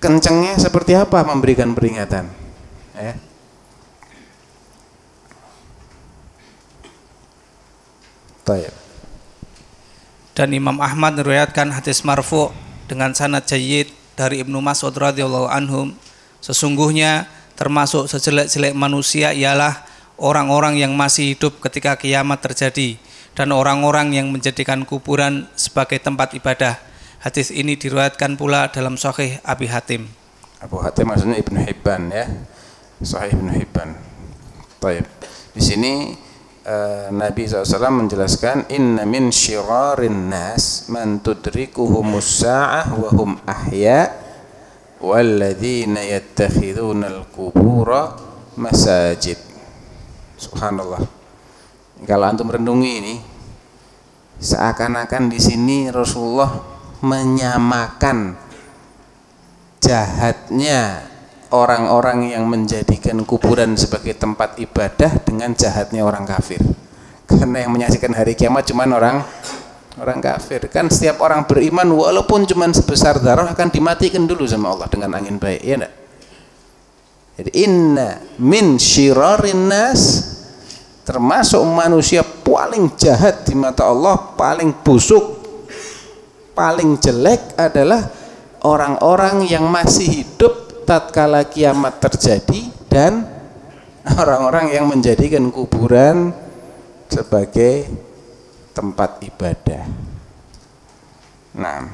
kencengnya 0.01 0.58
seperti 0.58 0.98
apa 0.98 1.22
memberikan 1.24 1.77
peringatan? 1.77 2.25
Ya. 2.98 3.15
dan 10.36 10.50
Imam 10.58 10.79
Ahmad 10.81 11.13
meriwayatkan 11.20 11.70
hadis 11.70 12.01
marfu 12.01 12.50
dengan 12.89 13.13
sanad 13.13 13.46
jayyid 13.46 13.91
dari 14.17 14.41
Ibnu 14.43 14.58
Mas'ud 14.58 14.91
radhiyallahu 14.91 15.48
anhum. 15.48 15.93
Sesungguhnya 16.41 17.29
termasuk 17.53 18.10
sejelek-jelek 18.10 18.74
manusia 18.74 19.36
ialah 19.38 19.86
orang-orang 20.17 20.81
yang 20.81 20.98
masih 20.98 21.38
hidup 21.38 21.62
ketika 21.62 21.93
kiamat 22.00 22.41
terjadi 22.41 22.98
dan 23.38 23.53
orang-orang 23.53 24.17
yang 24.17 24.27
menjadikan 24.34 24.81
kuburan 24.81 25.46
sebagai 25.53 26.01
tempat 26.01 26.34
ibadah 26.34 26.81
Hadis 27.22 27.54
ini 27.54 27.78
diriwayatkan 27.78 28.34
pula 28.34 28.74
dalam 28.74 28.98
Sahih 28.98 29.38
Abi 29.46 29.70
Hatim. 29.70 30.10
Abu 30.58 30.82
Hatim 30.82 31.06
maksudnya 31.06 31.38
Ibnu 31.38 31.62
Hibban 31.70 32.10
ya. 32.10 32.25
Sahih 32.98 33.38
Ibnu 33.38 33.54
Hibban. 33.62 33.94
Baik. 34.82 35.06
Di 35.54 35.62
sini 35.62 36.18
uh, 36.66 37.13
Nabi 37.13 37.46
SAW 37.46 37.94
menjelaskan 37.94 38.74
inna 38.74 39.06
min 39.06 39.30
syirarin 39.30 40.34
nas 40.34 40.90
man 40.90 41.22
tudrikuhumus 41.22 42.42
sa'ah 42.42 42.90
wa 42.90 43.13
hum 43.13 43.38
ahya 43.46 44.18
walladzina 44.98 46.01
yattakhiduna 46.01 47.06
al-qubura 47.06 48.18
masajid. 48.58 49.38
Subhanallah. 50.42 51.06
Kalau 52.01 52.25
antum 52.25 52.50
renungi 52.50 52.92
ini 52.98 53.16
seakan-akan 54.42 55.30
di 55.30 55.38
sini 55.38 55.94
Rasulullah 55.94 56.80
menyamakan 57.01 58.38
jahatnya 59.81 61.12
orang-orang 61.51 62.31
yang 62.31 62.48
menjadikan 62.48 63.22
kuburan 63.27 63.75
sebagai 63.75 64.15
tempat 64.15 64.55
ibadah 64.62 65.20
dengan 65.25 65.51
jahatnya 65.51 66.05
orang 66.05 66.24
kafir. 66.24 66.62
Karena 67.27 67.65
yang 67.67 67.72
menyaksikan 67.74 68.13
hari 68.15 68.38
kiamat 68.38 68.70
cuma 68.70 68.88
orang 68.88 69.25
orang 70.00 70.20
kafir. 70.24 70.63
Kan 70.72 70.88
setiap 70.88 71.20
orang 71.20 71.43
beriman 71.43 71.89
walaupun 71.91 72.48
cuma 72.48 72.70
sebesar 72.72 73.20
darah 73.20 73.50
akan 73.51 73.67
dimatikan 73.67 74.24
dulu 74.24 74.48
sama 74.48 74.72
Allah 74.72 74.88
dengan 74.88 75.17
angin 75.17 75.36
baik 75.41 75.62
ya 75.65 75.75
enggak? 75.81 75.93
Jadi 77.41 77.51
inna 77.65 78.22
min 78.38 78.77
syirarin 78.77 79.65
nas 79.65 80.29
termasuk 81.01 81.63
manusia 81.65 82.22
paling 82.22 82.93
jahat 82.93 83.41
di 83.48 83.58
mata 83.58 83.89
Allah 83.89 84.13
paling 84.38 84.70
busuk 84.86 85.40
paling 86.62 87.01
jelek 87.01 87.58
adalah 87.58 88.06
orang-orang 88.62 89.50
yang 89.50 89.65
masih 89.65 90.22
hidup 90.22 90.86
tatkala 90.86 91.41
kiamat 91.50 91.98
terjadi 91.98 92.70
dan 92.86 93.25
orang-orang 94.06 94.70
yang 94.70 94.86
menjadikan 94.86 95.50
kuburan 95.50 96.30
sebagai 97.10 97.89
tempat 98.77 99.18
ibadah. 99.25 99.89
Nah, 101.58 101.89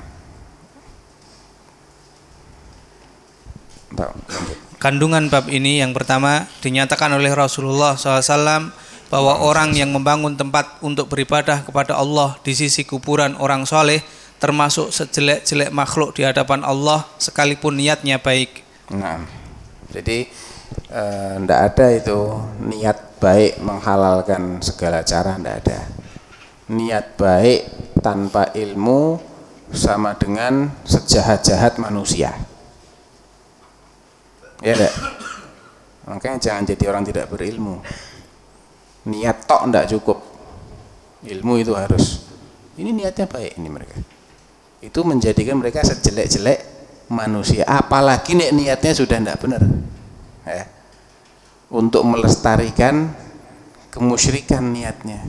Kandungan 4.83 5.31
bab 5.31 5.47
ini 5.47 5.79
yang 5.79 5.95
pertama 5.95 6.43
dinyatakan 6.59 7.09
oleh 7.15 7.31
Rasulullah 7.31 7.95
SAW 7.95 8.69
bahwa 9.07 9.33
orang 9.39 9.71
yang 9.73 9.95
membangun 9.95 10.35
tempat 10.35 10.83
untuk 10.83 11.07
beribadah 11.07 11.63
kepada 11.63 11.95
Allah 11.95 12.35
di 12.43 12.51
sisi 12.51 12.83
kuburan 12.83 13.39
orang 13.39 13.63
soleh 13.63 14.03
termasuk 14.37 14.93
sejelek-jelek 14.93 15.73
makhluk 15.73 16.13
di 16.13 16.21
hadapan 16.21 16.61
Allah 16.61 17.05
sekalipun 17.17 17.73
niatnya 17.73 18.21
baik. 18.21 18.61
Nah, 18.93 19.25
jadi 19.89 20.29
tidak 21.41 21.59
eh, 21.59 21.67
ada 21.73 21.85
itu 21.89 22.19
niat 22.61 23.17
baik 23.17 23.57
menghalalkan 23.65 24.61
segala 24.61 25.01
cara 25.01 25.41
tidak 25.41 25.55
ada. 25.65 25.79
Niat 26.69 27.17
baik 27.17 27.59
tanpa 28.05 28.53
ilmu 28.53 29.17
sama 29.73 30.13
dengan 30.15 30.69
sejahat-jahat 30.85 31.81
manusia. 31.81 32.35
Ya 34.61 34.73
enggak 34.73 34.95
makanya 36.07 36.39
jangan 36.39 36.63
jadi 36.65 36.83
orang 36.93 37.03
tidak 37.09 37.29
berilmu. 37.29 37.81
Niat 39.09 39.49
tok 39.49 39.65
enggak 39.65 39.89
cukup. 39.97 40.19
Ilmu 41.25 41.53
itu 41.57 41.73
harus. 41.73 42.21
Ini 42.77 42.93
niatnya 42.93 43.25
baik 43.25 43.57
ini 43.57 43.69
mereka 43.73 44.16
itu 44.83 44.99
menjadikan 45.01 45.57
mereka 45.57 45.81
sejelek-jelek 45.83 46.59
manusia 47.07 47.63
apalagi 47.65 48.35
nih 48.35 48.51
niatnya 48.51 48.93
sudah 48.93 49.17
enggak 49.17 49.39
benar 49.39 49.61
ya 50.43 50.65
untuk 51.71 52.03
melestarikan 52.03 53.11
kemusyrikan 53.89 54.63
niatnya 54.69 55.23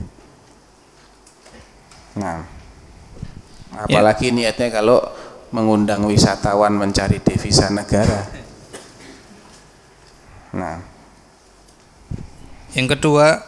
nah 2.19 2.43
apalagi 3.79 4.29
ya. 4.29 4.35
niatnya 4.35 4.69
kalau 4.69 4.99
mengundang 5.49 6.05
wisatawan 6.05 6.77
mencari 6.77 7.17
devisa 7.23 7.71
negara 7.73 8.39
Nah. 10.53 10.81
Yang 12.73 12.97
kedua, 12.97 13.41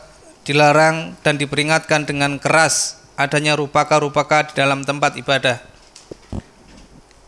dilarang 0.46 1.18
dan 1.22 1.38
diperingatkan 1.38 2.10
dengan 2.10 2.42
keras 2.42 2.98
adanya 3.18 3.54
rupaka-rupaka 3.58 4.50
di 4.50 4.54
dalam 4.58 4.82
tempat 4.82 5.18
ibadah. 5.18 5.62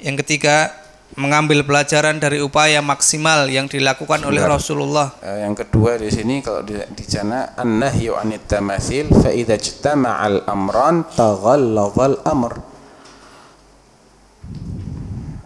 Yang 0.03 0.27
ketiga, 0.27 0.83
mengambil 1.15 1.63
pelajaran 1.63 2.19
dari 2.19 2.43
upaya 2.43 2.83
maksimal 2.83 3.47
yang 3.47 3.71
dilakukan 3.71 4.19
oleh 4.27 4.43
Rasulullah. 4.43 5.15
Eh, 5.23 5.47
yang 5.47 5.55
kedua 5.55 5.95
di 5.95 6.11
sini 6.11 6.43
kalau 6.43 6.59
di, 6.59 6.75
di 6.75 7.05
sana 7.07 7.55
an-nahyu 7.55 8.19
'anit 8.19 8.43
tamatsil 8.51 9.13
fa 9.15 9.31
idza 9.31 9.55
ijtama'al 9.55 10.43
amran 10.43 11.07
taghallazal 11.07 12.19
amr. 12.27 12.53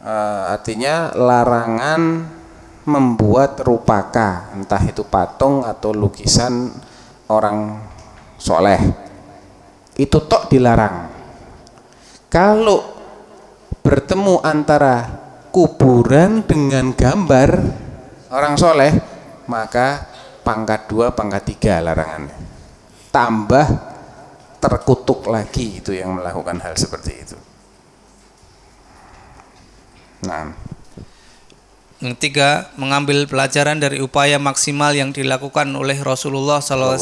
Uh, 0.08 0.56
artinya 0.56 1.12
larangan 1.14 2.32
membuat 2.88 3.60
rupaka 3.60 4.56
entah 4.56 4.80
itu 4.88 5.04
patung 5.04 5.68
atau 5.68 5.92
lukisan 5.92 6.72
orang 7.28 7.84
soleh 8.40 8.80
itu 10.00 10.18
tok 10.24 10.48
dilarang 10.48 11.12
kalau 12.32 12.97
bertemu 13.88 14.44
antara 14.44 15.08
kuburan 15.56 16.44
dengan 16.44 16.91
gambar 16.91 17.50
orang 18.28 18.60
soleh 18.60 18.91
maka 19.47 20.04
pangkat 20.43 20.91
dua 20.91 21.15
pangkat 21.15 21.56
tiga 21.56 21.80
larangannya. 21.80 22.36
Tambah 23.15 23.67
terkutuk 24.60 25.32
lagi 25.32 25.80
itu 25.80 25.95
yang 25.95 26.19
melakukan 26.19 26.60
hal 26.60 26.76
seperti 26.76 27.12
itu. 27.15 27.38
Nah. 30.28 30.52
Yang 32.04 32.13
ketiga, 32.19 32.67
mengambil 32.76 33.23
pelajaran 33.26 33.80
dari 33.80 34.04
upaya 34.04 34.36
maksimal 34.36 34.91
yang 34.91 35.15
dilakukan 35.15 35.65
oleh 35.71 35.95
Rasulullah 36.04 36.60
SAW 36.60 37.00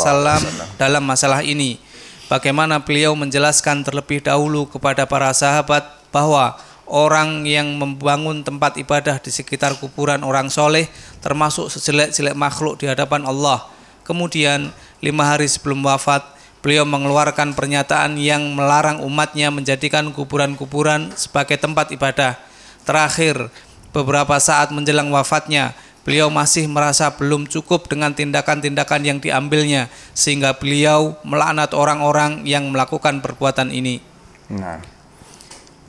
dalam 0.78 1.04
masalah 1.04 1.41
ini. 1.41 1.82
Bagaimana 2.30 2.80
beliau 2.80 3.12
menjelaskan 3.17 3.82
terlebih 3.84 4.21
dahulu 4.24 4.69
kepada 4.69 5.04
para 5.04 5.34
sahabat 5.36 5.84
bahwa 6.15 6.56
orang 6.86 7.45
yang 7.50 7.78
membangun 7.82 8.45
tempat 8.45 8.78
ibadah 8.78 9.17
di 9.17 9.34
sekitar 9.34 9.78
kuburan 9.82 10.21
orang 10.21 10.54
soleh 10.54 10.86
termasuk 11.21 11.74
sejelek-jelek 11.74 12.38
makhluk 12.38 12.78
di 12.78 12.86
hadapan 12.86 13.26
Allah. 13.26 13.65
Kemudian 14.06 14.69
lima 15.02 15.24
hari 15.26 15.50
sebelum 15.50 15.82
wafat, 15.82 16.21
beliau 16.62 16.86
mengeluarkan 16.86 17.58
pernyataan 17.58 18.17
yang 18.21 18.54
melarang 18.54 19.02
umatnya 19.02 19.50
menjadikan 19.50 20.13
kuburan-kuburan 20.13 21.10
sebagai 21.17 21.58
tempat 21.58 21.89
ibadah. 21.89 22.38
Terakhir, 22.86 23.50
beberapa 23.89 24.38
saat 24.38 24.69
menjelang 24.69 25.10
wafatnya, 25.10 25.74
beliau 26.06 26.30
masih 26.30 26.69
merasa 26.69 27.10
belum 27.17 27.50
cukup 27.50 27.89
dengan 27.89 28.13
tindakan-tindakan 28.13 29.02
yang 29.02 29.17
diambilnya, 29.17 29.89
sehingga 30.13 30.54
beliau 30.54 31.17
melaknat 31.26 31.74
orang-orang 31.74 32.45
yang 32.45 32.69
melakukan 32.69 33.26
perbuatan 33.26 33.74
ini. 33.74 34.06
Nah, 34.54 34.86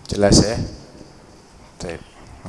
jelas 0.09 0.41
ya. 0.41 0.57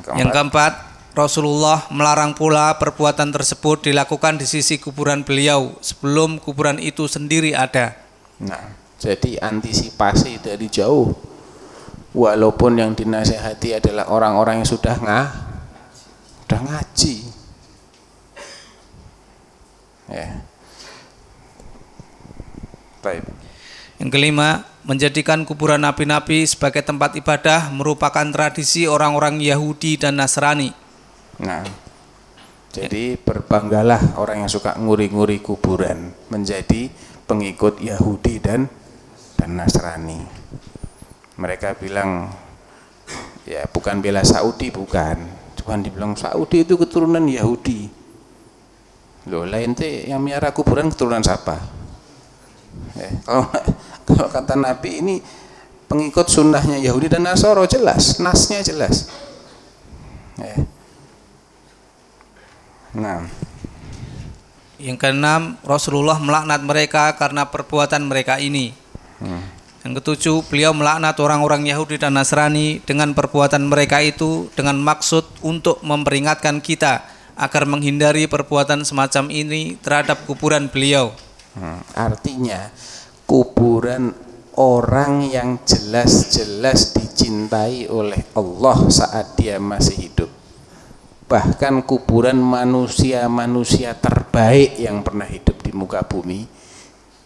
Keempat. 0.02 0.20
Yang 0.20 0.30
keempat, 0.34 0.74
Rasulullah 1.18 1.90
melarang 1.90 2.38
pula 2.38 2.78
perbuatan 2.78 3.34
tersebut 3.34 3.90
dilakukan 3.90 4.38
di 4.38 4.46
sisi 4.46 4.78
kuburan 4.78 5.26
beliau 5.26 5.74
sebelum 5.82 6.38
kuburan 6.38 6.78
itu 6.78 7.10
sendiri 7.10 7.58
ada. 7.58 7.98
Nah, 8.42 8.74
jadi 9.02 9.42
antisipasi 9.42 10.42
dari 10.42 10.70
jauh. 10.70 11.14
Walaupun 12.18 12.82
yang 12.82 12.98
dinasehati 12.98 13.78
adalah 13.78 14.10
orang-orang 14.10 14.66
yang 14.66 14.70
sudah 14.70 14.96
ngah, 14.98 15.28
udah 16.48 16.60
ngaji 16.64 17.38
ya 20.08 20.40
baik 23.04 23.24
yang 24.00 24.10
kelima 24.12 24.64
menjadikan 24.88 25.44
kuburan 25.44 25.84
nabi-nabi 25.84 26.48
sebagai 26.48 26.80
tempat 26.80 27.20
ibadah 27.20 27.70
merupakan 27.76 28.24
tradisi 28.32 28.88
orang-orang 28.88 29.44
Yahudi 29.44 30.00
dan 30.00 30.16
Nasrani. 30.16 30.72
Nah 31.44 31.88
jadi 32.72 33.20
berbanggalah 33.20 34.16
orang 34.16 34.48
yang 34.48 34.52
suka 34.52 34.80
nguri-nguri 34.80 35.44
kuburan 35.44 36.16
menjadi 36.32 36.88
pengikut 37.28 37.84
Yahudi 37.84 38.40
dan 38.40 38.72
dan 39.36 39.60
Nasrani. 39.60 40.24
Mereka 41.36 41.76
bilang 41.84 42.32
ya 43.44 43.68
bukan 43.68 44.00
bela 44.00 44.24
Saudi 44.24 44.72
bukan. 44.72 45.20
Tuhan 45.60 45.84
dibilang 45.84 46.16
Saudi 46.16 46.64
itu 46.64 46.80
keturunan 46.80 47.28
Yahudi. 47.28 47.92
Loh 49.28 49.44
lain 49.44 49.76
teh 49.76 50.08
yang 50.08 50.24
miara 50.24 50.56
kuburan 50.56 50.88
keturunan 50.88 51.20
siapa? 51.20 51.60
Eh, 52.96 53.14
kalau, 53.26 53.50
kalau 54.08 54.32
kata 54.32 54.56
Nabi 54.56 55.04
ini 55.04 55.16
pengikut 55.92 56.28
sunnahnya 56.32 56.80
Yahudi 56.80 57.12
dan 57.12 57.28
Nasoro 57.28 57.68
jelas 57.68 58.24
nasnya 58.24 58.64
jelas 58.64 59.12
eh. 60.40 60.64
nah 62.96 63.28
yang 64.80 64.96
keenam 64.96 65.60
Rasulullah 65.66 66.18
melaknat 66.22 66.62
mereka 66.64 67.12
karena 67.20 67.46
perbuatan 67.50 68.08
mereka 68.08 68.40
ini 68.40 68.72
hmm. 69.20 69.58
Yang 69.88 70.04
ketujuh, 70.04 70.38
beliau 70.52 70.76
melaknat 70.76 71.16
orang-orang 71.16 71.64
Yahudi 71.64 71.96
dan 71.96 72.20
Nasrani 72.20 72.84
dengan 72.84 73.16
perbuatan 73.16 73.72
mereka 73.72 74.04
itu 74.04 74.52
dengan 74.52 74.76
maksud 74.84 75.24
untuk 75.48 75.80
memperingatkan 75.80 76.60
kita 76.60 77.08
agar 77.40 77.64
menghindari 77.64 78.28
perbuatan 78.28 78.84
semacam 78.84 79.32
ini 79.32 79.80
terhadap 79.80 80.28
kuburan 80.28 80.68
beliau. 80.68 81.16
Hmm, 81.56 81.80
artinya 81.96 82.68
kuburan 83.28 84.16
orang 84.58 85.28
yang 85.28 85.62
jelas-jelas 85.68 86.96
dicintai 86.96 87.92
oleh 87.92 88.24
Allah 88.34 88.78
saat 88.88 89.36
dia 89.36 89.60
masih 89.60 90.10
hidup. 90.10 90.32
Bahkan 91.28 91.84
kuburan 91.84 92.40
manusia-manusia 92.40 94.00
terbaik 94.00 94.80
yang 94.80 95.04
pernah 95.04 95.28
hidup 95.28 95.60
di 95.60 95.76
muka 95.76 96.08
bumi 96.08 96.48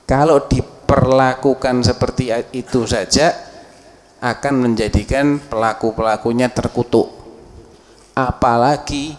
kalau 0.10 0.50
di 0.50 0.60
diperlakukan 0.92 1.88
seperti 1.88 2.36
itu 2.52 2.84
saja 2.84 3.32
akan 4.20 4.68
menjadikan 4.68 5.40
pelaku-pelakunya 5.40 6.52
terkutuk 6.52 7.08
apalagi 8.12 9.16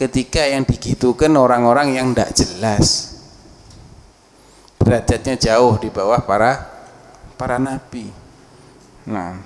ketika 0.00 0.48
yang 0.48 0.64
digitukan 0.64 1.28
orang-orang 1.36 1.92
yang 1.92 2.16
tidak 2.16 2.32
jelas 2.32 3.09
derajatnya 4.80 5.36
jauh 5.36 5.76
di 5.78 5.92
bawah 5.92 6.24
para 6.24 6.66
para 7.36 7.60
nabi 7.60 8.08
nah 9.06 9.36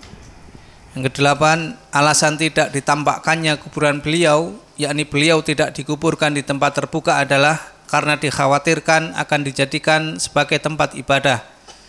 Yang 0.95 1.11
kedelapan, 1.11 1.75
alasan 1.91 2.39
tidak 2.39 2.71
ditampakkannya 2.71 3.59
kuburan 3.59 3.99
beliau, 3.99 4.55
yakni 4.79 5.03
beliau 5.03 5.43
tidak 5.43 5.75
dikuburkan 5.75 6.31
di 6.31 6.47
tempat 6.47 6.71
terbuka 6.71 7.19
adalah 7.19 7.59
karena 7.91 8.15
dikhawatirkan 8.15 9.11
akan 9.19 9.41
dijadikan 9.43 10.23
sebagai 10.23 10.63
tempat 10.63 10.95
ibadah. 10.95 11.43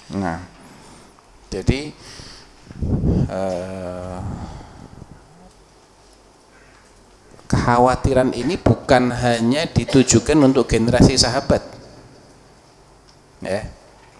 Nah, 0.10 0.42
jadi 1.54 1.94
eh, 3.30 4.18
kekhawatiran 7.46 8.34
ini 8.34 8.58
bukan 8.58 9.14
hanya 9.14 9.70
ditujukan 9.70 10.38
untuk 10.42 10.66
generasi 10.66 11.14
sahabat. 11.14 11.62
Ya, 13.46 13.62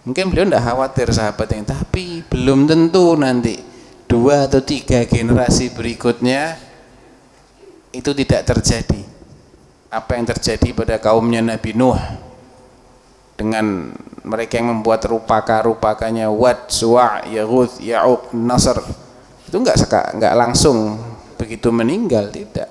mungkin 0.06 0.30
beliau 0.30 0.46
tidak 0.46 0.64
khawatir 0.70 1.08
sahabat 1.10 1.50
yang 1.50 1.66
tapi 1.66 2.22
belum 2.30 2.70
tentu 2.70 3.18
nanti 3.18 3.58
dua 4.06 4.46
atau 4.46 4.62
tiga 4.62 5.02
generasi 5.10 5.74
berikutnya 5.74 6.62
itu 7.90 8.12
tidak 8.14 8.46
terjadi. 8.46 9.02
Apa 9.90 10.20
yang 10.20 10.30
terjadi 10.30 10.78
pada 10.78 11.02
kaumnya 11.02 11.42
Nabi 11.42 11.74
Nuh 11.74 11.98
dengan 13.34 13.96
mereka 14.22 14.62
yang 14.62 14.78
membuat 14.78 15.10
rupaka-rupakanya 15.10 16.30
Wad, 16.30 16.70
Suwa, 16.70 17.26
Yahud, 17.26 17.82
Ya'uq, 17.82 18.36
Nasr. 18.38 18.78
Itu 19.50 19.58
enggak 19.58 19.90
enggak 20.14 20.36
langsung 20.38 21.02
begitu 21.40 21.74
meninggal 21.74 22.30
tidak. 22.30 22.70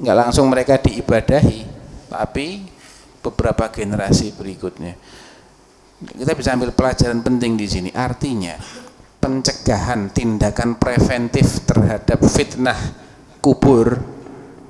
Enggak 0.00 0.16
langsung 0.16 0.48
mereka 0.48 0.80
diibadahi 0.80 1.60
tapi 2.08 2.62
beberapa 3.24 3.66
generasi 3.72 4.36
berikutnya 4.36 4.94
kita 6.04 6.32
bisa 6.36 6.52
ambil 6.52 6.70
pelajaran 6.76 7.24
penting 7.24 7.56
di 7.56 7.66
sini. 7.66 7.90
Artinya 7.92 8.56
pencegahan 9.18 10.12
tindakan 10.12 10.76
preventif 10.76 11.64
terhadap 11.64 12.20
fitnah 12.28 12.76
kubur 13.40 13.96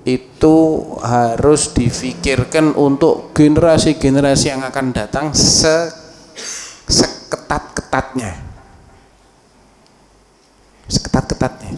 itu 0.07 0.57
harus 1.03 1.73
difikirkan 1.75 2.77
untuk 2.79 3.35
generasi-generasi 3.35 4.55
yang 4.55 4.63
akan 4.63 4.95
datang 4.95 5.27
se 5.35 5.91
seketat-ketatnya. 6.87 8.37
Seketat-ketatnya. 10.87 11.73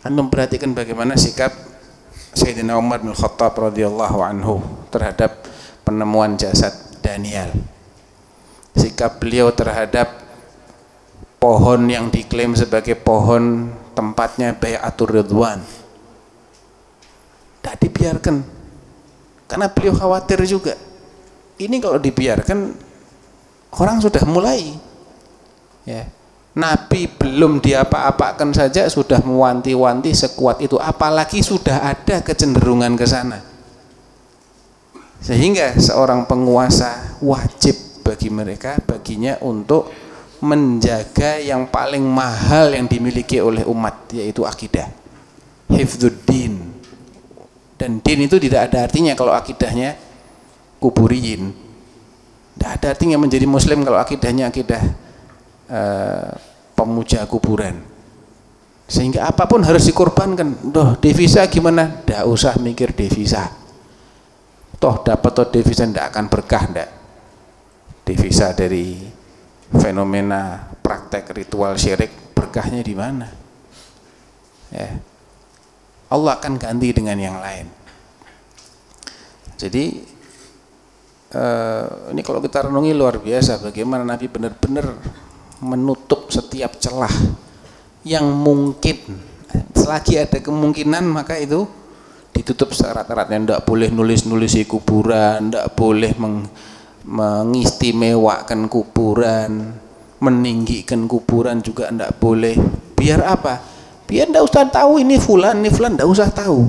Kan 0.00 0.12
memperhatikan 0.16 0.72
bagaimana 0.72 1.14
sikap 1.14 1.52
Sayyidina 2.32 2.80
Umar 2.80 3.04
bin 3.04 3.12
Khattab 3.12 3.52
radhiyallahu 3.54 4.18
anhu 4.24 4.64
terhadap 4.88 5.44
penemuan 5.84 6.34
jasad 6.40 6.72
Daniel 7.04 7.75
sikap 8.76 9.18
beliau 9.18 9.50
terhadap 9.50 10.22
pohon 11.40 11.88
yang 11.88 12.12
diklaim 12.12 12.52
sebagai 12.52 12.96
pohon 12.96 13.72
tempatnya 13.96 14.52
Bayatul 14.52 15.16
Ridwan. 15.20 15.64
Tidak 17.60 17.76
dibiarkan. 17.80 18.36
Karena 19.48 19.66
beliau 19.72 19.94
khawatir 19.96 20.42
juga. 20.44 20.76
Ini 21.56 21.80
kalau 21.80 21.96
dibiarkan 21.96 22.58
orang 23.80 23.96
sudah 24.04 24.22
mulai. 24.28 24.76
Ya. 25.88 26.10
Nabi 26.56 27.04
belum 27.06 27.60
diapa-apakan 27.60 28.56
saja 28.56 28.88
sudah 28.88 29.20
mewanti-wanti 29.20 30.12
sekuat 30.16 30.64
itu. 30.64 30.80
Apalagi 30.80 31.44
sudah 31.44 31.84
ada 31.94 32.24
kecenderungan 32.24 32.96
ke 32.96 33.04
sana. 33.04 33.44
Sehingga 35.20 35.76
seorang 35.76 36.24
penguasa 36.24 37.16
wajib 37.20 37.85
bagi 38.06 38.30
mereka 38.30 38.78
baginya 38.86 39.34
untuk 39.42 39.90
menjaga 40.38 41.42
yang 41.42 41.66
paling 41.66 42.06
mahal 42.06 42.70
yang 42.70 42.86
dimiliki 42.86 43.42
oleh 43.42 43.66
umat 43.66 44.06
yaitu 44.14 44.46
akidah. 44.46 44.86
Hifdzuddin 45.66 46.54
dan 47.74 47.98
din 47.98 48.30
itu 48.30 48.38
tidak 48.38 48.70
ada 48.70 48.86
artinya 48.86 49.18
kalau 49.18 49.34
akidahnya 49.34 49.98
kuburiyin. 50.78 51.50
Tidak 52.54 52.70
ada 52.70 52.86
artinya 52.94 53.18
menjadi 53.18 53.44
muslim 53.44 53.82
kalau 53.82 53.98
akidahnya 53.98 54.48
akidah 54.48 54.82
uh, 55.66 56.30
pemuja 56.78 57.26
kuburan. 57.26 57.82
Sehingga 58.86 59.26
apa 59.26 59.50
pun 59.50 59.66
harus 59.66 59.82
dikorbankan. 59.90 60.70
Doh 60.70 60.94
devisa 61.02 61.42
gimana? 61.50 62.06
Tidak 62.06 62.22
usah 62.22 62.54
mikir 62.62 62.94
devisa. 62.94 63.50
Toh 64.78 65.02
dapat 65.02 65.30
toh 65.34 65.48
devisa 65.50 65.82
tidak 65.84 66.14
akan 66.14 66.24
berkah 66.30 66.64
tidak 66.70 66.88
devisa 68.06 68.54
dari 68.54 69.02
fenomena 69.74 70.70
praktek 70.78 71.34
ritual 71.34 71.74
syirik 71.74 72.30
berkahnya 72.30 72.86
di 72.86 72.94
mana? 72.94 73.26
Ya. 74.70 75.02
Allah 76.06 76.38
akan 76.38 76.54
ganti 76.54 76.94
dengan 76.94 77.18
yang 77.18 77.42
lain. 77.42 77.66
Jadi 79.58 80.06
uh, 81.34 82.14
ini 82.14 82.22
kalau 82.22 82.38
kita 82.38 82.70
renungi 82.70 82.94
luar 82.94 83.18
biasa 83.18 83.58
bagaimana 83.58 84.06
Nabi 84.06 84.30
benar-benar 84.30 84.86
menutup 85.64 86.30
setiap 86.30 86.78
celah 86.78 87.10
yang 88.06 88.30
mungkin. 88.30 89.18
Selagi 89.74 90.22
ada 90.22 90.38
kemungkinan 90.38 91.02
maka 91.10 91.34
itu 91.42 91.66
ditutup 92.30 92.70
syarat-syaratnya. 92.70 93.42
Tidak 93.42 93.62
boleh 93.66 93.88
nulis-nulis 93.90 94.62
di 94.62 94.64
kuburan 94.68 95.50
tidak 95.50 95.74
boleh 95.74 96.12
meng, 96.20 96.46
mengistimewakan 97.06 98.66
kuburan 98.66 99.78
meninggikan 100.20 101.04
kuburan 101.04 101.60
juga 101.60 101.92
tidak 101.92 102.16
boleh. 102.16 102.56
Biar 102.96 103.20
apa? 103.24 103.60
Biar 104.06 104.30
tidak 104.30 104.44
usah 104.48 104.64
tahu 104.70 105.02
ini 105.02 105.20
fulan 105.20 105.60
ini 105.60 105.70
fulan 105.70 105.94
tidak 105.96 106.08
usah 106.08 106.28
tahu. 106.32 106.66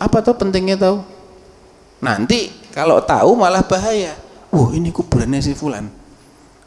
Apa 0.00 0.20
tuh 0.24 0.36
pentingnya 0.36 0.76
tahu? 0.76 0.98
Nanti 2.04 2.52
kalau 2.72 3.00
tahu 3.04 3.36
malah 3.36 3.64
bahaya. 3.64 4.16
Wah 4.50 4.70
ini 4.74 4.90
kuburannya 4.90 5.40
si 5.40 5.54
fulan. 5.54 5.86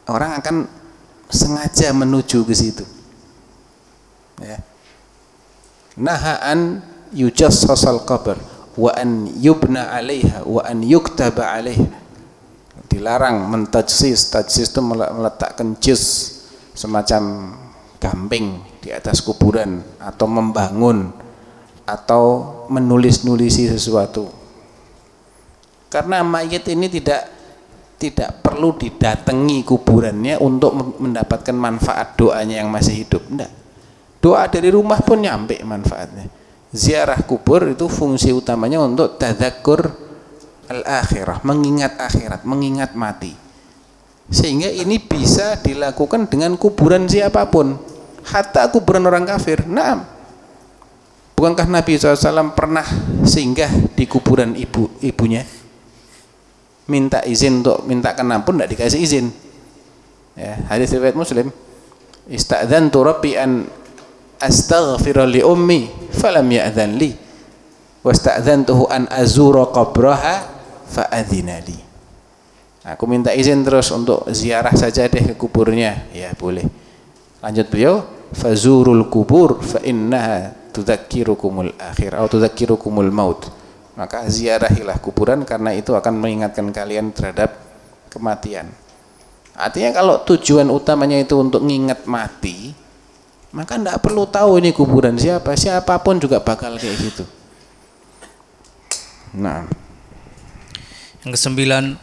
Orang 0.08 0.40
akan 0.40 0.56
sengaja 1.28 1.92
menuju 1.92 2.44
ke 2.44 2.54
situ. 2.56 2.84
Ya. 4.40 4.60
Nahaan 5.94 6.82
yujassasal 7.14 8.02
qabr 8.02 8.36
wa 8.74 8.90
an 8.98 9.30
yubna 9.38 9.94
alaiha 9.94 10.42
wa 10.42 10.58
an 10.66 10.82
yuktaba 10.82 11.54
alaiha 11.54 12.03
dilarang 12.94 13.50
mentajsis 13.50 14.30
tajsis 14.30 14.70
itu 14.70 14.78
meletakkan 14.78 15.74
jus 15.82 16.30
semacam 16.78 17.50
gamping 17.98 18.62
di 18.78 18.94
atas 18.94 19.18
kuburan 19.18 19.82
atau 19.98 20.30
membangun 20.30 21.10
atau 21.82 22.22
menulis-nulisi 22.70 23.66
sesuatu. 23.66 24.30
Karena 25.90 26.22
mayat 26.22 26.62
ini 26.70 26.86
tidak 26.86 27.22
tidak 27.98 28.42
perlu 28.42 28.78
didatangi 28.78 29.66
kuburannya 29.66 30.38
untuk 30.38 30.98
mendapatkan 31.02 31.54
manfaat 31.54 32.14
doanya 32.14 32.62
yang 32.62 32.70
masih 32.70 32.94
hidup 33.06 33.22
enggak. 33.26 33.50
Doa 34.22 34.46
dari 34.46 34.70
rumah 34.70 35.02
pun 35.02 35.18
nyampe 35.20 35.58
manfaatnya. 35.66 36.30
Ziarah 36.74 37.22
kubur 37.22 37.70
itu 37.70 37.86
fungsi 37.86 38.34
utamanya 38.34 38.82
untuk 38.82 39.14
tadakur 39.14 39.94
al-akhirah, 40.68 41.44
mengingat 41.44 41.98
akhirat, 42.00 42.42
mengingat 42.48 42.96
mati. 42.96 43.32
Sehingga 44.28 44.72
ini 44.72 44.96
bisa 44.98 45.60
dilakukan 45.60 46.28
dengan 46.28 46.56
kuburan 46.56 47.04
siapa 47.04 47.44
pun. 47.52 47.76
Hatta 48.24 48.72
kuburan 48.72 49.04
orang 49.04 49.28
kafir. 49.28 49.68
Nah, 49.68 50.00
bukankah 51.36 51.68
Nabi 51.68 52.00
SAW 52.00 52.56
pernah 52.56 52.84
singgah 53.28 53.68
di 53.92 54.08
kuburan 54.08 54.56
ibu 54.56 54.88
ibunya? 55.04 55.44
Minta 56.88 57.20
izin 57.24 57.60
untuk 57.60 57.84
minta 57.84 58.16
ampun 58.16 58.60
tidak 58.60 58.72
dikasih 58.76 59.00
izin. 59.00 59.26
Ya, 60.36 60.56
hadis 60.72 60.92
riwayat 60.96 61.16
Muslim. 61.16 61.52
Istadzantu 62.24 63.04
rabbi 63.04 63.36
an 63.36 63.68
astaghfira 64.40 65.28
li 65.28 65.44
ummi 65.44 65.88
falam 66.12 66.48
ya'dhan 66.48 66.96
li 66.96 67.12
wastadzantuhu 68.04 68.86
an 68.92 69.08
azura 69.08 69.72
qabraha 69.72 70.53
fa'adhinali 70.88 71.94
aku 72.84 73.04
minta 73.08 73.32
izin 73.32 73.64
terus 73.64 73.88
untuk 73.90 74.28
ziarah 74.28 74.76
saja 74.76 75.08
deh 75.08 75.32
ke 75.32 75.34
kuburnya. 75.34 76.04
Ya 76.12 76.36
boleh. 76.36 76.68
Lanjut 77.40 77.66
beliau 77.72 78.04
fazurul 78.36 79.08
kubur 79.08 79.64
fa 79.64 79.80
innaha 79.80 80.52
tudzakirukumul 80.76 81.72
akhir 81.80 82.20
atau 82.20 82.28
tudzakirukumul 82.36 83.08
maut. 83.08 83.48
Maka 83.96 84.26
ziarahilah 84.28 85.00
kuburan 85.00 85.46
karena 85.48 85.72
itu 85.72 85.94
akan 85.96 86.18
mengingatkan 86.18 86.68
kalian 86.74 87.14
terhadap 87.14 87.56
kematian. 88.12 88.68
Artinya 89.54 89.94
kalau 89.94 90.18
tujuan 90.26 90.66
utamanya 90.66 91.14
itu 91.14 91.38
untuk 91.38 91.62
mengingat 91.62 92.04
mati 92.10 92.74
maka 93.54 93.78
tidak 93.78 94.02
perlu 94.02 94.26
tahu 94.26 94.58
ini 94.58 94.74
kuburan 94.74 95.14
siapa. 95.14 95.54
Siapa 95.54 96.02
pun 96.02 96.18
juga 96.18 96.42
bakal 96.42 96.74
kayak 96.74 96.96
gitu. 96.98 97.24
Nah 99.38 99.83
yang 101.24 101.32
kesembilan, 101.32 101.96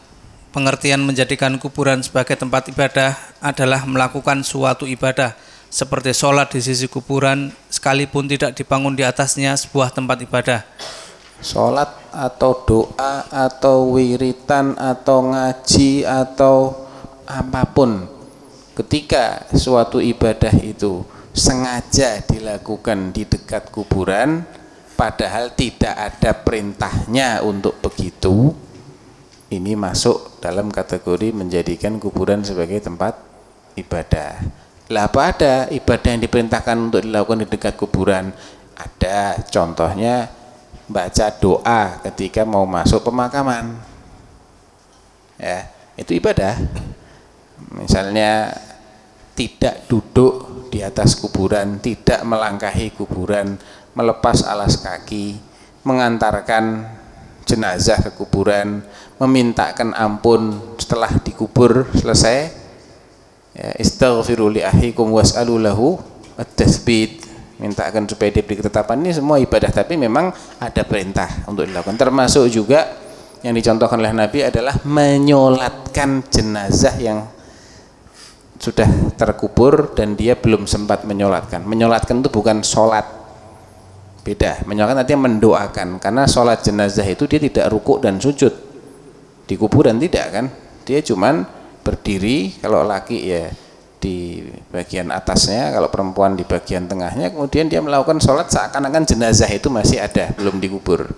pengertian 0.49 1.05
menjadikan 1.05 1.61
kuburan 1.61 2.01
sebagai 2.01 2.33
tempat 2.33 2.73
ibadah 2.73 3.13
adalah 3.37 3.85
melakukan 3.85 4.41
suatu 4.41 4.89
ibadah 4.89 5.37
seperti 5.69 6.11
sholat 6.11 6.49
di 6.49 6.59
sisi 6.59 6.89
kuburan 6.89 7.53
sekalipun 7.69 8.25
tidak 8.25 8.57
dibangun 8.57 8.97
di 8.97 9.05
atasnya 9.05 9.53
sebuah 9.53 9.93
tempat 9.93 10.25
ibadah. 10.25 10.65
Sholat 11.37 11.89
atau 12.09 12.65
doa 12.65 13.29
atau 13.29 13.93
wiritan 13.93 14.73
atau 14.73 15.29
ngaji 15.29 16.01
atau 16.01 16.89
apa 17.29 17.63
pun 17.69 18.09
ketika 18.73 19.45
suatu 19.53 20.01
ibadah 20.01 20.53
itu 20.65 21.05
sengaja 21.31 22.25
dilakukan 22.25 23.13
di 23.13 23.23
dekat 23.29 23.69
kuburan 23.69 24.43
padahal 24.97 25.53
tidak 25.53 25.95
ada 25.95 26.35
perintahnya 26.35 27.41
untuk 27.41 27.79
begitu 27.79 28.53
ini 29.51 29.75
masuk 29.75 30.39
dalam 30.39 30.71
kategori 30.71 31.35
menjadikan 31.35 31.99
kuburan 31.99 32.39
sebagai 32.41 32.79
tempat 32.79 33.19
ibadah. 33.75 34.39
Lah 34.87 35.11
apa 35.11 35.21
ada 35.35 35.55
ibadah 35.67 36.09
yang 36.15 36.23
diperintahkan 36.23 36.77
untuk 36.79 37.03
dilakukan 37.03 37.43
di 37.43 37.47
dekat 37.51 37.75
kuburan? 37.75 38.31
Ada. 38.79 39.43
Contohnya 39.51 40.31
baca 40.87 41.27
doa 41.35 41.99
ketika 42.07 42.47
mau 42.47 42.63
masuk 42.63 43.03
pemakaman. 43.03 43.75
Ya 45.35 45.67
itu 45.99 46.15
ibadah. 46.15 46.55
Misalnya 47.75 48.55
tidak 49.35 49.87
duduk 49.91 50.51
di 50.71 50.79
atas 50.79 51.19
kuburan 51.19 51.83
tidak 51.83 52.23
melangkahi 52.23 52.95
kuburan 52.95 53.59
melepas 53.91 54.47
alas 54.47 54.79
kaki 54.79 55.35
mengantarkan 55.83 56.87
jenazah 57.43 57.99
ke 57.99 58.15
kuburan 58.15 58.79
memintakan 59.21 59.93
ampun 59.93 60.57
setelah 60.81 61.13
dikubur 61.21 61.85
selesai. 61.93 62.57
Ya, 63.53 63.69
istaghfiru 63.77 64.49
li 64.49 64.65
ahikum 64.65 65.13
was'alu 65.13 65.61
lahu 65.61 65.99
at-tathbit 66.39 67.21
mintakan 67.61 68.09
supaya 68.09 68.33
diberi 68.33 68.57
ketetapan. 68.57 69.05
Ini 69.05 69.21
semua 69.21 69.37
ibadah 69.37 69.69
tapi 69.69 69.93
memang 69.93 70.33
ada 70.57 70.81
perintah 70.81 71.29
untuk 71.45 71.69
dilakukan. 71.69 71.93
Termasuk 71.93 72.49
juga 72.49 72.97
yang 73.45 73.53
dicontohkan 73.53 74.01
oleh 74.01 74.15
Nabi 74.17 74.41
adalah 74.41 74.81
menyolatkan 74.81 76.25
jenazah 76.25 76.95
yang 76.97 77.29
sudah 78.57 79.13
terkubur 79.13 79.93
dan 79.93 80.17
dia 80.17 80.33
belum 80.33 80.65
sempat 80.65 81.05
menyolatkan. 81.05 81.61
Menyolatkan 81.61 82.25
itu 82.25 82.29
bukan 82.33 82.65
sholat. 82.65 83.05
Beda. 84.21 84.61
Menyolatkan 84.65 85.01
artinya 85.05 85.29
mendoakan. 85.29 85.97
Karena 85.97 86.25
sholat 86.25 86.65
jenazah 86.65 87.05
itu 87.05 87.25
dia 87.29 87.41
tidak 87.41 87.69
rukuk 87.73 88.01
dan 88.01 88.17
sujud 88.21 88.70
di 89.51 89.59
kuburan 89.59 89.99
tidak 89.99 90.25
kan? 90.31 90.45
Dia 90.87 91.03
cuman 91.03 91.43
berdiri 91.83 92.55
kalau 92.63 92.87
laki 92.87 93.19
ya 93.19 93.51
di 93.99 94.47
bagian 94.71 95.11
atasnya 95.11 95.75
kalau 95.75 95.91
perempuan 95.91 96.39
di 96.39 96.47
bagian 96.47 96.87
tengahnya 96.87 97.35
kemudian 97.35 97.67
dia 97.67 97.83
melakukan 97.83 98.17
sholat 98.23 98.47
seakan-akan 98.49 99.03
jenazah 99.03 99.51
itu 99.51 99.67
masih 99.67 99.99
ada 99.99 100.31
belum 100.39 100.63
dikubur. 100.63 101.11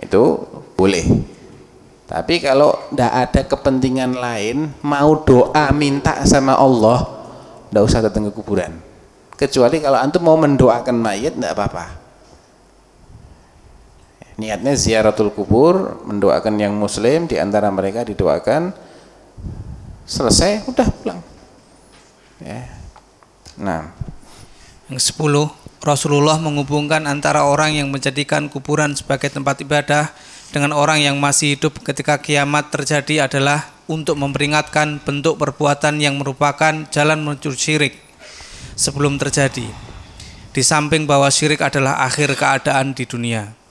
Itu 0.00 0.48
boleh. 0.72 1.04
Tapi 2.08 2.40
kalau 2.40 2.72
tidak 2.88 3.12
ada 3.12 3.40
kepentingan 3.44 4.16
lain 4.16 4.72
mau 4.80 5.20
doa 5.20 5.68
minta 5.76 6.24
sama 6.24 6.56
Allah 6.56 7.28
tidak 7.68 7.82
usah 7.84 8.00
datang 8.00 8.32
ke 8.32 8.32
kuburan. 8.32 8.72
Kecuali 9.36 9.84
kalau 9.84 10.00
antum 10.00 10.24
mau 10.24 10.40
mendoakan 10.40 10.96
mayat 10.96 11.36
tidak 11.36 11.60
apa-apa 11.60 12.01
niatnya 14.40 14.72
ziaratul 14.76 15.32
kubur 15.32 16.02
mendoakan 16.08 16.60
yang 16.60 16.74
muslim 16.76 17.28
di 17.28 17.36
antara 17.36 17.68
mereka 17.68 18.04
didoakan 18.06 18.72
selesai 20.08 20.66
udah 20.68 20.88
pulang 21.00 21.20
ya 22.40 22.68
nah 23.60 23.92
yang 24.88 25.00
sepuluh 25.00 25.48
Rasulullah 25.82 26.38
menghubungkan 26.38 27.10
antara 27.10 27.42
orang 27.42 27.74
yang 27.74 27.90
menjadikan 27.90 28.46
kuburan 28.46 28.94
sebagai 28.94 29.34
tempat 29.34 29.58
ibadah 29.66 30.14
dengan 30.52 30.76
orang 30.76 31.02
yang 31.02 31.16
masih 31.18 31.58
hidup 31.58 31.80
ketika 31.82 32.20
kiamat 32.22 32.70
terjadi 32.70 33.26
adalah 33.26 33.72
untuk 33.90 34.20
memperingatkan 34.20 35.00
bentuk 35.02 35.40
perbuatan 35.40 35.98
yang 35.98 36.20
merupakan 36.20 36.86
jalan 36.92 37.18
menuju 37.24 37.50
syirik 37.56 37.98
sebelum 38.76 39.16
terjadi. 39.16 39.66
Di 40.52 40.62
samping 40.62 41.08
bahwa 41.08 41.32
syirik 41.32 41.64
adalah 41.64 42.04
akhir 42.04 42.36
keadaan 42.36 42.92
di 42.92 43.08
dunia. 43.08 43.61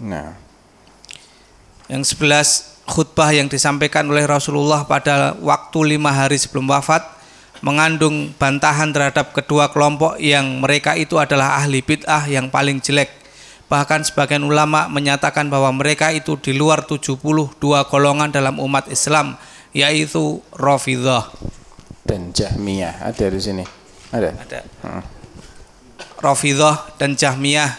Nah 0.00 0.36
Yang 1.86 2.14
sebelas 2.18 2.48
khutbah 2.82 3.30
yang 3.30 3.46
disampaikan 3.46 4.06
oleh 4.10 4.26
Rasulullah 4.26 4.82
pada 4.86 5.38
waktu 5.38 5.94
lima 5.94 6.10
hari 6.10 6.34
sebelum 6.34 6.66
wafat 6.66 7.02
mengandung 7.62 8.34
bantahan 8.36 8.90
terhadap 8.90 9.30
kedua 9.30 9.70
kelompok 9.70 10.18
yang 10.18 10.60
mereka 10.62 10.98
itu 10.98 11.14
adalah 11.16 11.62
ahli 11.62 11.80
bid'ah 11.86 12.26
yang 12.26 12.50
paling 12.50 12.82
jelek. 12.82 13.10
Bahkan 13.66 14.06
sebagian 14.06 14.46
ulama 14.46 14.86
menyatakan 14.86 15.50
bahwa 15.50 15.74
mereka 15.74 16.14
itu 16.14 16.38
di 16.38 16.54
luar 16.54 16.86
72 16.86 17.54
golongan 17.90 18.30
dalam 18.30 18.58
umat 18.62 18.86
Islam 18.90 19.38
yaitu 19.74 20.42
Rafidah. 20.54 21.30
dan 22.06 22.30
Jahmiyah 22.30 23.02
ada 23.02 23.26
di 23.26 23.40
sini 23.42 23.64
ada 24.14 24.30
Ada 24.38 24.62
Hmm. 24.86 25.02
Rafidah 26.22 26.94
dan 27.02 27.18
Jahmiyah 27.18 27.74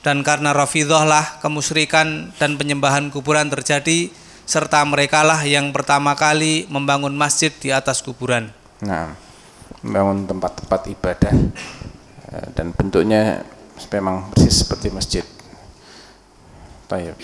dan 0.00 0.24
karena 0.24 0.56
Rafidah 0.56 1.04
lah 1.04 1.40
kemusyrikan 1.44 2.32
dan 2.40 2.56
penyembahan 2.56 3.12
kuburan 3.12 3.52
terjadi 3.52 4.08
serta 4.48 4.82
merekalah 4.82 5.44
yang 5.46 5.70
pertama 5.70 6.16
kali 6.16 6.66
membangun 6.66 7.14
masjid 7.14 7.52
di 7.54 7.70
atas 7.70 8.02
kuburan. 8.02 8.50
Nah, 8.82 9.14
membangun 9.84 10.26
tempat-tempat 10.26 10.80
ibadah 10.90 11.34
eh, 12.34 12.46
dan 12.56 12.72
bentuknya 12.74 13.44
memang 13.92 14.32
persis 14.32 14.66
seperti 14.66 14.88
masjid. 14.90 15.24
Tayyib. 16.90 17.14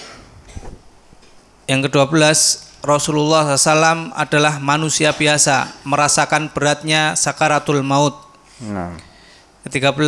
Yang 1.66 1.90
ke-12 1.90 2.22
Rasulullah 2.86 3.50
SAW 3.58 4.14
adalah 4.14 4.62
manusia 4.62 5.10
biasa 5.10 5.82
merasakan 5.82 6.54
beratnya 6.54 7.18
sakaratul 7.18 7.82
maut. 7.82 8.14
Nah, 8.62 8.94
Ke-13 9.66 10.06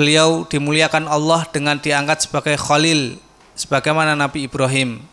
beliau 0.00 0.48
dimuliakan 0.48 1.04
Allah 1.04 1.44
dengan 1.52 1.76
diangkat 1.76 2.24
sebagai 2.24 2.56
khalil 2.56 3.20
sebagaimana 3.52 4.16
Nabi 4.16 4.48
Ibrahim. 4.48 5.04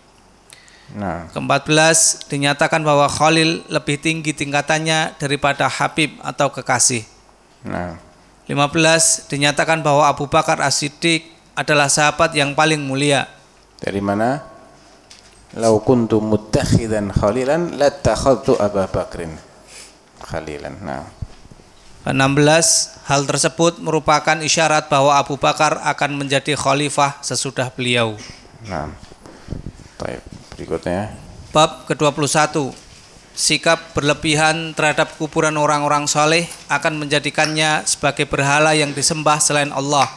nah, 0.96 1.28
Ke-14 1.36 2.32
dinyatakan 2.32 2.80
bahwa 2.88 3.12
Khalil 3.12 3.68
lebih 3.68 4.00
tinggi 4.00 4.32
tingkatannya 4.32 5.20
daripada 5.20 5.68
Habib 5.68 6.16
atau 6.24 6.48
kekasih. 6.48 7.04
nah, 7.68 8.00
15 8.48 9.28
dinyatakan 9.28 9.84
bahwa 9.84 10.08
Abu 10.08 10.32
Bakar 10.32 10.64
As-Siddiq 10.64 11.28
adalah 11.52 11.92
sahabat 11.92 12.32
yang 12.32 12.56
paling 12.56 12.80
mulia. 12.80 13.28
dari 13.84 14.00
mana? 14.00 14.40
Lau 15.60 15.84
kuntu 15.84 16.24
muttakhidan 16.24 17.12
khalilan 17.12 17.76
latakhadtu 17.76 18.56
Abu 18.56 18.88
Bakrin 18.88 19.36
khalilan. 20.24 20.80
Nah, 20.80 21.04
Ke-16 22.08 23.04
hal 23.04 23.28
tersebut 23.28 23.84
merupakan 23.84 24.40
isyarat 24.40 24.88
bahwa 24.88 25.20
Abu 25.20 25.36
Bakar 25.36 25.76
akan 25.84 26.16
menjadi 26.16 26.56
khalifah 26.56 27.20
sesudah 27.20 27.68
beliau. 27.68 28.16
nah. 28.64 28.88
Tayyib. 30.00 30.24
Berikutnya. 30.56 31.12
Bab 31.52 31.84
ke-21 31.84 32.72
Sikap 33.38 33.92
berlebihan 33.92 34.72
terhadap 34.74 35.20
kuburan 35.20 35.60
orang-orang 35.60 36.08
soleh 36.08 36.48
akan 36.72 36.98
menjadikannya 36.98 37.84
sebagai 37.84 38.24
berhala 38.26 38.72
yang 38.72 38.96
disembah 38.96 39.38
selain 39.44 39.70
Allah. 39.76 40.08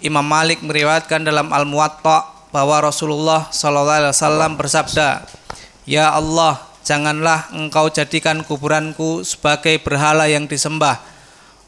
Imam 0.00 0.24
Malik 0.24 0.64
meriwayatkan 0.64 1.22
dalam 1.22 1.52
Al-Muwatta 1.52 2.50
bahwa 2.50 2.82
Rasulullah 2.82 3.52
SAW 3.52 4.56
bersabda, 4.58 5.22
Ya 5.86 6.10
Allah, 6.10 6.58
janganlah 6.86 7.50
engkau 7.50 7.90
jadikan 7.90 8.46
kuburanku 8.46 9.26
sebagai 9.26 9.82
berhala 9.82 10.30
yang 10.30 10.46
disembah. 10.46 11.02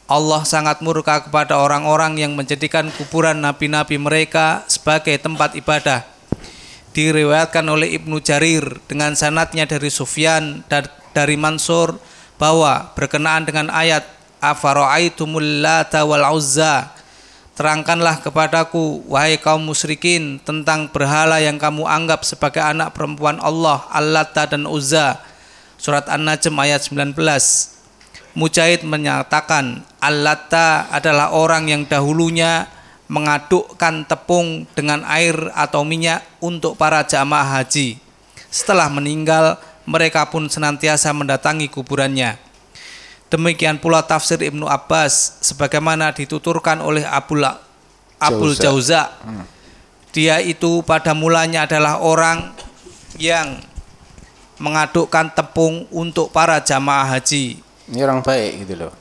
Allah 0.07 0.41
sangat 0.47 0.79
murka 0.79 1.27
kepada 1.27 1.59
orang-orang 1.59 2.17
yang 2.17 2.33
menjadikan 2.33 2.87
kuburan 2.95 3.43
nabi-nabi 3.43 3.99
mereka 3.99 4.63
sebagai 4.65 5.19
tempat 5.19 5.53
ibadah 5.59 6.01
diriwayatkan 6.97 7.61
oleh 7.69 7.93
Ibnu 8.01 8.17
Jarir 8.23 8.81
dengan 8.89 9.13
sanatnya 9.13 9.69
dari 9.69 9.93
Sufyan 9.93 10.65
dan 10.65 10.89
dari 11.13 11.37
Mansur 11.37 12.01
bahwa 12.41 12.89
berkenaan 12.97 13.45
dengan 13.45 13.69
ayat 13.69 14.07
afara'aitumul 14.41 15.61
lata 15.61 16.07
terangkanlah 17.59 18.23
kepadaku 18.23 19.03
wahai 19.11 19.35
kaum 19.35 19.59
musyrikin 19.59 20.39
tentang 20.47 20.87
berhala 20.87 21.43
yang 21.43 21.59
kamu 21.59 21.83
anggap 21.83 22.23
sebagai 22.23 22.63
anak 22.63 22.95
perempuan 22.95 23.35
Allah 23.43 23.83
Allata 23.91 24.47
dan 24.47 24.63
Uzza 24.63 25.19
surat 25.75 26.07
An-Najm 26.07 26.55
ayat 26.55 26.87
19 26.87 27.19
Mujahid 28.39 28.87
menyatakan 28.87 29.83
Allata 29.99 30.87
adalah 30.87 31.35
orang 31.35 31.67
yang 31.67 31.83
dahulunya 31.83 32.71
mengadukkan 33.11 34.07
tepung 34.07 34.63
dengan 34.71 35.03
air 35.03 35.35
atau 35.51 35.83
minyak 35.83 36.23
untuk 36.39 36.77
para 36.77 37.01
jamaah 37.03 37.59
haji. 37.59 37.97
Setelah 38.53 38.85
meninggal, 38.87 39.57
mereka 39.89 40.29
pun 40.29 40.45
senantiasa 40.45 41.09
mendatangi 41.09 41.67
kuburannya. 41.73 42.37
Demikian 43.29 43.77
pula 43.77 44.01
tafsir 44.01 44.41
Ibnu 44.41 44.65
Abbas 44.65 45.37
sebagaimana 45.45 46.09
dituturkan 46.09 46.81
oleh 46.81 47.05
Abul 47.05 47.45
Abul 48.17 48.57
Jauza. 48.57 49.13
Jauza. 49.13 49.47
Dia 50.09 50.41
itu 50.41 50.81
pada 50.81 51.13
mulanya 51.13 51.69
adalah 51.69 52.01
orang 52.01 52.57
yang 53.21 53.61
mengadukkan 54.57 55.31
tepung 55.37 55.85
untuk 55.93 56.33
para 56.33 56.57
jamaah 56.57 57.05
haji. 57.15 57.61
Ini 57.93 57.99
orang 58.01 58.25
baik 58.25 58.65
gitu 58.65 58.85
loh. 58.85 58.93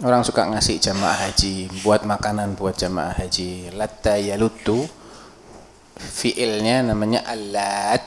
Orang 0.00 0.24
suka 0.24 0.48
ngasih 0.48 0.80
jamaah 0.80 1.28
haji, 1.28 1.84
buat 1.84 2.08
makanan 2.08 2.56
buat 2.56 2.72
jamaah 2.72 3.12
haji. 3.20 3.76
Latta 3.76 4.16
yaluttu 4.16 4.88
fiilnya 6.00 6.80
namanya 6.80 7.28
alat. 7.28 8.00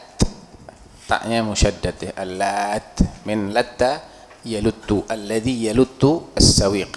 Taknya 1.06 1.46
musyaddad 1.46 1.96
ya. 2.02 2.12
Alat 2.18 2.98
min 3.30 3.54
latta 3.54 4.02
yaluttu 4.44 5.08
alladhi 5.08 5.68
yaluttu 5.68 6.28
as-sawiq. 6.36 6.92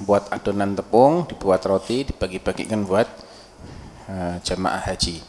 Buat 0.00 0.32
adonan 0.32 0.72
tepung, 0.72 1.28
dibuat 1.28 1.60
roti, 1.68 2.08
dibagi-bagikan 2.08 2.88
buat 2.88 3.08
uh, 4.08 4.40
jamaah 4.40 4.80
haji. 4.88 5.20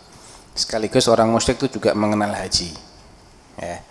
Sekaligus 0.56 1.12
orang 1.12 1.28
musyrik 1.28 1.60
itu 1.60 1.80
juga 1.80 1.92
mengenal 1.92 2.32
haji. 2.32 2.72
Ya. 3.60 3.84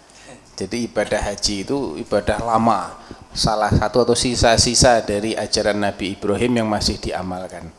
Jadi 0.57 0.89
ibadah 0.89 1.21
haji 1.25 1.65
itu 1.65 1.97
ibadah 2.01 2.37
lama, 2.45 2.97
salah 3.33 3.73
satu 3.73 4.05
atau 4.05 4.13
sisa-sisa 4.13 5.01
dari 5.01 5.33
ajaran 5.33 5.81
Nabi 5.81 6.17
Ibrahim 6.17 6.61
yang 6.61 6.69
masih 6.69 7.01
diamalkan 7.01 7.73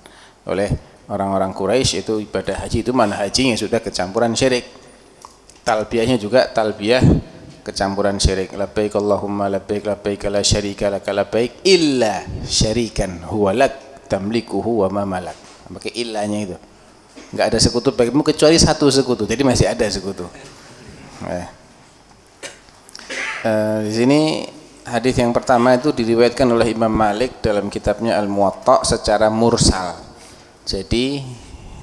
oleh 0.49 0.73
orang-orang 1.05 1.53
Quraisy 1.53 2.01
itu 2.01 2.17
ibadah 2.25 2.65
haji 2.65 2.81
itu 2.81 2.89
mana 2.89 3.21
haji 3.21 3.53
yang 3.53 3.59
sudah 3.61 3.77
kecampuran 3.77 4.33
syirik. 4.33 4.65
Talbiyahnya 5.61 6.17
juga 6.17 6.49
talbiyah 6.49 7.05
kecampuran 7.61 8.17
syirik. 8.17 8.53
Labbaik 8.53 8.97
Allahumma 8.97 9.47
labbaik 9.47 9.85
labbaik 9.85 10.27
la 10.27 10.41
syarika 10.41 10.89
lak 10.89 11.07
labbaik 11.07 11.61
illa 11.65 12.25
syarikan 12.45 13.25
huwa 13.25 13.53
lak 13.55 14.05
tamlikuhu 14.09 14.85
wa 14.85 14.87
ma 14.89 15.03
malak. 15.05 15.37
Pakai 15.71 15.95
illanya 15.95 16.39
itu. 16.51 16.57
Enggak 17.31 17.55
ada 17.55 17.59
sekutu 17.63 17.95
bagimu 17.95 18.27
kecuali 18.27 18.59
satu 18.59 18.91
sekutu. 18.91 19.23
Jadi 19.23 19.41
masih 19.47 19.71
ada 19.71 19.87
sekutu. 19.87 20.27
Eh. 21.25 21.47
Uh, 23.41 23.79
di 23.87 23.93
sini 23.95 24.19
hadis 24.85 25.17
yang 25.17 25.31
pertama 25.31 25.73
itu 25.73 25.95
diriwayatkan 25.95 26.45
oleh 26.45 26.75
Imam 26.75 26.91
Malik 26.91 27.41
dalam 27.41 27.71
kitabnya 27.71 28.19
Al-Muwatta 28.19 28.83
secara 28.83 29.31
mursal. 29.31 29.95
Jadi 30.67 31.23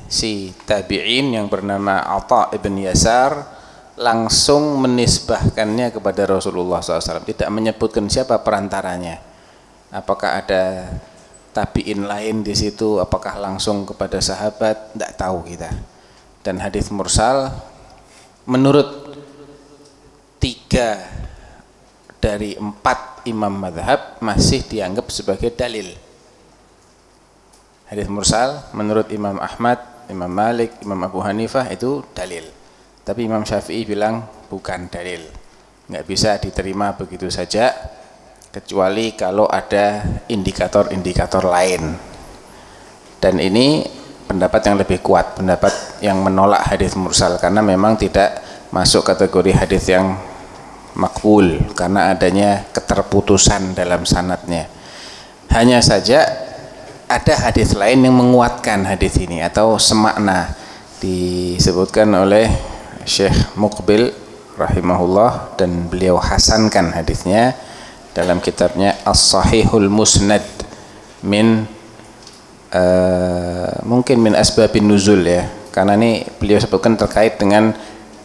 si 0.09 0.53
tabi'in 0.69 1.35
yang 1.35 1.49
bernama 1.49 2.05
Atha 2.05 2.53
ibn 2.55 2.79
Yasar 2.79 3.58
langsung 3.99 4.79
menisbahkannya 4.81 5.91
kepada 5.91 6.25
Rasulullah 6.25 6.79
SAW. 6.79 7.27
Tidak 7.27 7.51
menyebutkan 7.51 8.07
siapa 8.07 8.39
perantaranya. 8.41 9.19
Apakah 9.91 10.41
ada 10.41 10.87
tabi'in 11.53 12.07
lain 12.07 12.47
di 12.47 12.55
situ? 12.55 13.03
Apakah 13.03 13.37
langsung 13.37 13.85
kepada 13.85 14.23
sahabat? 14.23 14.95
Tidak 14.95 15.13
tahu 15.19 15.45
kita. 15.45 15.71
Dan 16.47 16.63
hadis 16.63 16.89
mursal 16.95 17.51
menurut 18.49 19.13
tiga 20.39 21.03
dari 22.23 22.55
empat 22.55 23.27
imam 23.27 23.53
madhab 23.53 24.17
masih 24.23 24.65
dianggap 24.65 25.11
sebagai 25.11 25.53
dalil 25.53 25.93
hadis 27.89 28.09
mursal 28.09 28.69
menurut 28.77 29.09
Imam 29.09 29.41
Ahmad, 29.41 29.81
Imam 30.13 30.29
Malik, 30.29 30.77
Imam 30.85 31.01
Abu 31.09 31.25
Hanifah 31.25 31.65
itu 31.73 32.05
dalil 32.13 32.45
tapi 33.09 33.25
Imam 33.25 33.41
Syafi'i 33.41 33.89
bilang 33.89 34.21
bukan 34.53 34.93
dalil 34.93 35.25
nggak 35.89 36.05
bisa 36.05 36.37
diterima 36.37 36.93
begitu 36.93 37.33
saja 37.33 37.73
kecuali 38.53 39.17
kalau 39.17 39.49
ada 39.49 40.05
indikator-indikator 40.29 41.49
lain 41.49 41.97
dan 43.17 43.41
ini 43.41 43.89
pendapat 44.29 44.61
yang 44.69 44.77
lebih 44.77 45.01
kuat 45.01 45.41
pendapat 45.41 46.05
yang 46.05 46.21
menolak 46.21 46.69
hadis 46.69 46.93
mursal 47.01 47.41
karena 47.41 47.65
memang 47.65 47.97
tidak 47.97 48.45
masuk 48.69 49.01
kategori 49.09 49.57
hadis 49.57 49.89
yang 49.89 50.21
makbul 50.93 51.57
karena 51.73 52.13
adanya 52.13 52.69
keterputusan 52.75 53.73
dalam 53.73 54.05
sanatnya. 54.05 54.69
Hanya 55.49 55.81
saja 55.81 56.29
ada 57.09 57.35
hadis 57.41 57.73
lain 57.73 58.05
yang 58.05 58.21
menguatkan 58.21 58.85
hadis 58.85 59.17
ini 59.17 59.41
atau 59.41 59.81
semakna 59.81 60.53
disebutkan 61.01 62.13
oleh 62.13 62.53
Syekh 63.09 63.57
Muqbil 63.57 64.13
rahimahullah 64.61 65.57
dan 65.57 65.89
beliau 65.89 66.21
hasankan 66.21 66.93
hadisnya 66.93 67.57
dalam 68.13 68.39
kitabnya 68.45 69.01
As-Sahihul 69.09 69.89
Musnad 69.89 70.45
min 71.25 71.67
uh, 72.73 73.71
mungkin 73.83 74.21
min 74.23 74.35
asbabin 74.37 74.87
nuzul 74.87 75.25
ya 75.25 75.49
karena 75.73 75.95
ini 75.97 76.27
beliau 76.39 76.59
sebutkan 76.59 76.99
terkait 76.99 77.39
dengan 77.39 77.75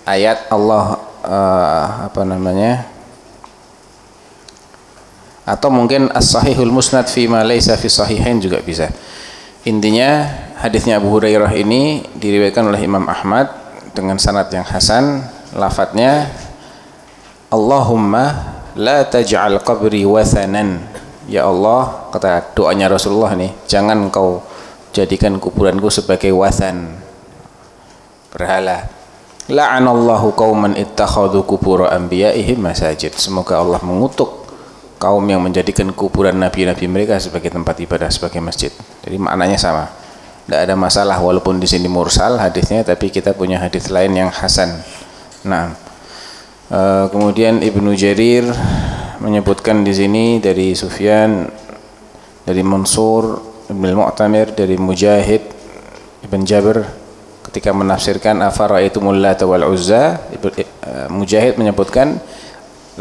ayat 0.03 0.49
Allah 0.49 0.99
uh, 1.23 1.85
apa 2.09 2.21
namanya 2.25 2.89
atau 5.43 5.67
mungkin 5.67 6.07
as-sahihul 6.15 6.71
musnad 6.71 7.03
fi 7.11 7.27
ma 7.27 7.43
laysa 7.43 7.75
fi 7.75 7.91
sahihain 7.91 8.39
juga 8.39 8.63
bisa. 8.63 8.87
Intinya 9.67 10.23
hadisnya 10.59 11.03
Abu 11.03 11.11
Hurairah 11.11 11.51
ini 11.59 12.07
diriwayatkan 12.15 12.63
oleh 12.63 12.79
Imam 12.83 13.03
Ahmad 13.07 13.51
dengan 13.93 14.17
sanad 14.17 14.49
yang 14.49 14.65
hasan, 14.65 15.23
lafadznya 15.53 16.29
Allahumma 17.53 18.57
la 18.73 19.05
taj'al 19.05 19.61
qabri 19.61 20.03
wathanan. 20.03 20.81
Ya 21.29 21.47
Allah, 21.47 22.11
kata 22.11 22.51
doanya 22.51 22.91
Rasulullah 22.91 23.31
nih, 23.37 23.53
jangan 23.69 24.11
kau 24.11 24.43
jadikan 24.91 25.39
kuburanku 25.39 25.87
sebagai 25.87 26.35
wathan 26.35 26.99
berhala 28.33 28.89
La'anallahu 29.43 30.31
qauman 30.39 30.71
ittakhadhu 30.79 31.43
kubur 31.43 31.83
anbiya'ihim 31.83 32.63
masajid. 32.63 33.11
Semoga 33.19 33.59
Allah 33.59 33.83
mengutuk 33.83 34.47
kaum 34.95 35.19
yang 35.27 35.43
menjadikan 35.43 35.91
kuburan 35.91 36.39
nabi-nabi 36.39 36.87
mereka 36.87 37.19
sebagai 37.19 37.51
tempat 37.51 37.75
ibadah 37.83 38.07
sebagai 38.07 38.39
masjid. 38.39 38.71
Jadi 39.03 39.19
maknanya 39.19 39.59
sama. 39.59 39.91
Tidak 40.53 40.69
ada 40.69 40.77
masalah 40.77 41.17
walaupun 41.17 41.57
di 41.57 41.65
sini 41.65 41.89
mursal 41.89 42.37
hadisnya 42.37 42.85
tapi 42.85 43.09
kita 43.09 43.33
punya 43.33 43.57
hadis 43.57 43.89
lain 43.89 44.13
yang 44.13 44.29
hasan. 44.29 44.85
Nah, 45.49 45.73
e, 46.69 47.09
kemudian 47.09 47.57
Ibnu 47.57 47.97
Jarir 47.97 48.45
menyebutkan 49.17 49.81
di 49.81 49.89
sini 49.97 50.37
dari 50.37 50.77
Sufyan 50.77 51.49
dari 52.45 52.61
Mansur 52.61 53.41
Ibn 53.73 53.81
Mu'tamir 53.97 54.53
dari 54.53 54.77
Mujahid 54.77 55.41
Ibn 56.29 56.45
Jabir 56.45 56.85
ketika 57.49 57.73
menafsirkan 57.73 58.45
afara'aitumul 58.45 59.25
lat 59.25 59.41
wal 59.41 59.65
uzza? 59.65 60.21
Eh, 60.37 61.09
Mujahid 61.09 61.57
menyebutkan 61.57 62.21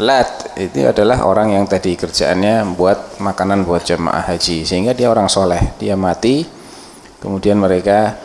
Lat 0.01 0.57
itu 0.57 0.89
adalah 0.89 1.21
orang 1.21 1.53
yang 1.53 1.69
tadi 1.69 1.93
kerjaannya 1.93 2.65
membuat 2.65 3.21
makanan 3.21 3.61
buat 3.61 3.85
jemaah 3.85 4.25
haji 4.25 4.65
sehingga 4.65 4.97
dia 4.97 5.05
orang 5.05 5.29
soleh. 5.29 5.77
Dia 5.77 5.93
mati 5.93 6.62
kemudian 7.23 7.55
mereka 7.55 8.19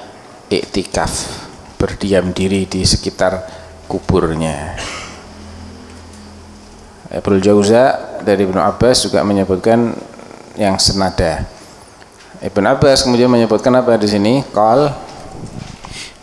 iktikaf 0.50 1.46
berdiam 1.78 2.34
diri 2.34 2.66
di 2.66 2.82
sekitar 2.82 3.46
kuburnya. 3.86 4.74
Ibnu 7.14 7.38
Jauza 7.38 8.18
dari 8.26 8.42
Ibnu 8.42 8.58
Abbas 8.58 9.06
juga 9.06 9.22
menyebutkan 9.22 9.94
yang 10.58 10.74
senada. 10.82 11.46
Ibnu 12.42 12.66
Abbas 12.66 13.06
kemudian 13.06 13.30
menyebutkan 13.30 13.70
apa 13.78 13.94
di 13.94 14.10
sini? 14.10 14.42
Qal. 14.50 14.90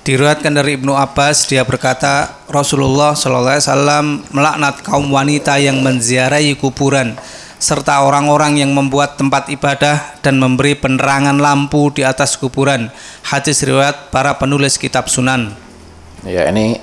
Diriwayatkan 0.05 0.53
dari 0.53 0.77
Ibnu 0.77 0.93
Abbas 0.93 1.49
dia 1.49 1.65
berkata 1.65 2.37
Rasulullah 2.45 3.17
Wasallam 3.17 4.21
melaknat 4.29 4.85
kaum 4.85 5.09
wanita 5.09 5.57
yang 5.57 5.81
menziarahi 5.81 6.53
kuburan 6.59 7.17
serta 7.57 8.03
orang-orang 8.03 8.59
yang 8.59 8.71
membuat 8.75 9.19
tempat 9.19 9.47
ibadah 9.51 10.19
dan 10.21 10.37
memberi 10.37 10.75
penerangan 10.75 11.37
lampu 11.39 11.91
di 11.91 12.03
atas 12.03 12.35
kuburan. 12.35 12.91
Hadis 13.25 13.63
riwayat 13.63 14.11
para 14.11 14.35
penulis 14.35 14.75
kitab 14.75 15.07
Sunan. 15.07 15.55
Ya 16.25 16.49
ini 16.49 16.81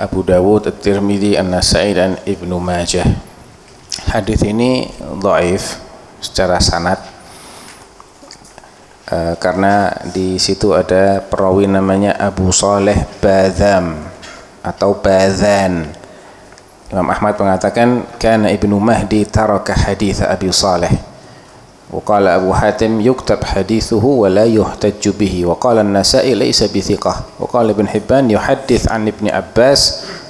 Abu 0.00 0.24
Dawud, 0.24 0.66
At-Tirmidzi, 0.70 1.36
An-Nasai 1.36 1.92
dan 1.92 2.16
Ibnu 2.24 2.56
Majah. 2.56 3.06
Hadis 4.08 4.40
ini 4.46 4.88
dhaif 5.20 5.76
secara 6.24 6.56
sanad 6.62 7.20
Eh, 9.10 9.34
karena 9.42 9.90
di 10.14 10.38
situ 10.38 10.70
ada 10.70 11.18
perawi 11.18 11.66
namanya 11.66 12.14
Abu 12.14 12.54
Saleh 12.54 13.10
Badham 13.18 14.06
atau 14.62 15.02
Badhan. 15.02 15.98
Imam 16.93 17.09
Ahmad 17.09 17.35
mengatakan 17.35 18.05
kana 18.21 18.53
Ibnu 18.53 18.77
Mahdi 18.77 19.25
taraka 19.25 19.73
hadis 19.73 20.21
Abi 20.21 20.53
Saleh. 20.53 21.15
وقال 21.95 22.27
أبو 22.27 22.53
حاتم 22.53 23.01
يكتب 23.01 23.43
حديثه 23.43 24.05
ولا 24.05 24.45
يحتج 24.45 25.09
به 25.21 25.45
وقال 25.45 25.77
النسائي 25.79 26.33
ليس 26.33 26.63
بثقة 26.63 27.39
وقال 27.39 27.69
ابن 27.69 27.87
حبان 27.87 28.31
يحدث 28.31 28.89
عن 28.91 29.07
ابن 29.07 29.25
عباس 29.29 29.81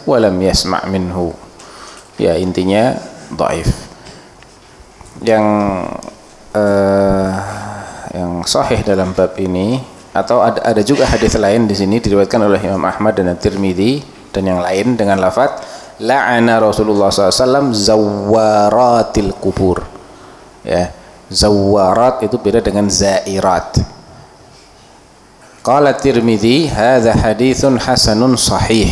ولم 0.07 0.35
يسمع 0.41 0.85
منه 0.85 1.33
ya 2.15 2.39
intinya 2.39 2.95
dhaif 3.35 3.67
yang 5.19 5.43
uh, 6.55 7.31
yang 8.15 8.39
sahih 8.47 8.79
dalam 8.87 9.11
bab 9.11 9.35
ini 9.35 9.83
atau 10.15 10.39
ada, 10.39 10.63
ada 10.63 10.79
juga 10.79 11.03
hadis 11.03 11.35
lain 11.35 11.67
di 11.67 11.75
sini 11.75 11.99
diriwayatkan 11.99 12.39
oleh 12.39 12.63
Imam 12.63 12.87
Ahmad 12.87 13.19
dan 13.19 13.35
Tirmidzi 13.35 13.99
dan 14.31 14.47
yang 14.47 14.63
lain 14.63 14.95
dengan 14.95 15.19
lafaz 15.19 15.59
la'ana 16.00 16.58
Rasulullah 16.58 17.12
SAW 17.12 17.76
zawaratil 17.76 19.36
kubur. 19.36 19.84
Ya 20.64 20.90
zawarat 21.30 22.26
itu 22.26 22.36
beda 22.36 22.58
dengan 22.58 22.90
zairat. 22.90 23.78
Qala 25.60 25.94
Tirmidzi 25.94 26.66
hadza 26.66 27.14
haditsun 27.14 27.78
hasanun 27.78 28.34
sahih. 28.34 28.90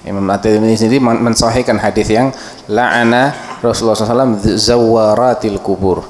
Imam 0.00 0.24
At-Tirmidzi 0.32 0.88
sendiri 0.88 0.98
mensahihkan 1.00 1.76
hadis 1.76 2.08
yang 2.08 2.32
la'ana 2.66 3.36
Rasulullah 3.60 3.96
SAW 3.96 4.40
zawaratil 4.56 5.60
kubur. 5.60 6.02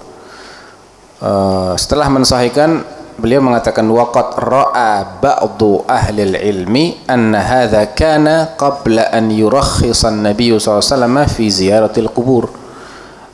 Uh, 1.20 1.76
setelah 1.76 2.08
mensahihkan 2.08 2.80
beliau 3.20 3.44
mengatakan 3.44 3.84
waqad 3.84 4.40
ra'a 4.40 5.20
ba'du 5.20 5.84
ahli 5.84 6.32
ilmi 6.40 7.04
anna 7.04 7.44
hadha 7.44 7.92
kana 7.92 8.56
qabla 8.56 9.12
an 9.12 9.28
yurakhisa 9.28 10.08
an-nabiy 10.08 10.56
sallallahu 10.56 11.28
fi 11.28 11.52
ziyaratil 11.52 12.08
qubur. 12.08 12.48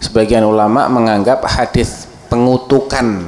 Sebagian 0.03 0.45
ulama 0.45 0.91
menganggap 0.93 1.47
hadis 1.47 2.11
pengutukan 2.29 3.23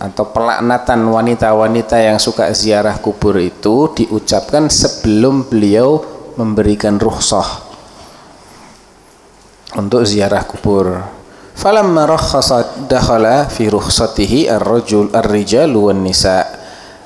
atau 0.00 0.24
pelaknatan 0.32 1.04
wanita-wanita 1.04 2.00
yang 2.00 2.16
suka 2.16 2.48
ziarah 2.56 2.96
kubur 2.96 3.36
itu 3.36 3.92
diucapkan 3.92 4.72
sebelum 4.72 5.44
beliau 5.44 6.00
memberikan 6.40 6.96
rukhsah 6.96 7.68
untuk 9.76 10.08
ziarah 10.08 10.40
kubur 10.48 11.19
falamma 11.60 12.08
rakhasa 12.08 12.88
dakhala 12.88 13.44
fi 13.52 13.68
rukhsatihi 13.68 14.48
ar-rajul 14.48 15.12
ar-rijal 15.12 15.68
wan 15.76 16.00
nisa 16.00 16.48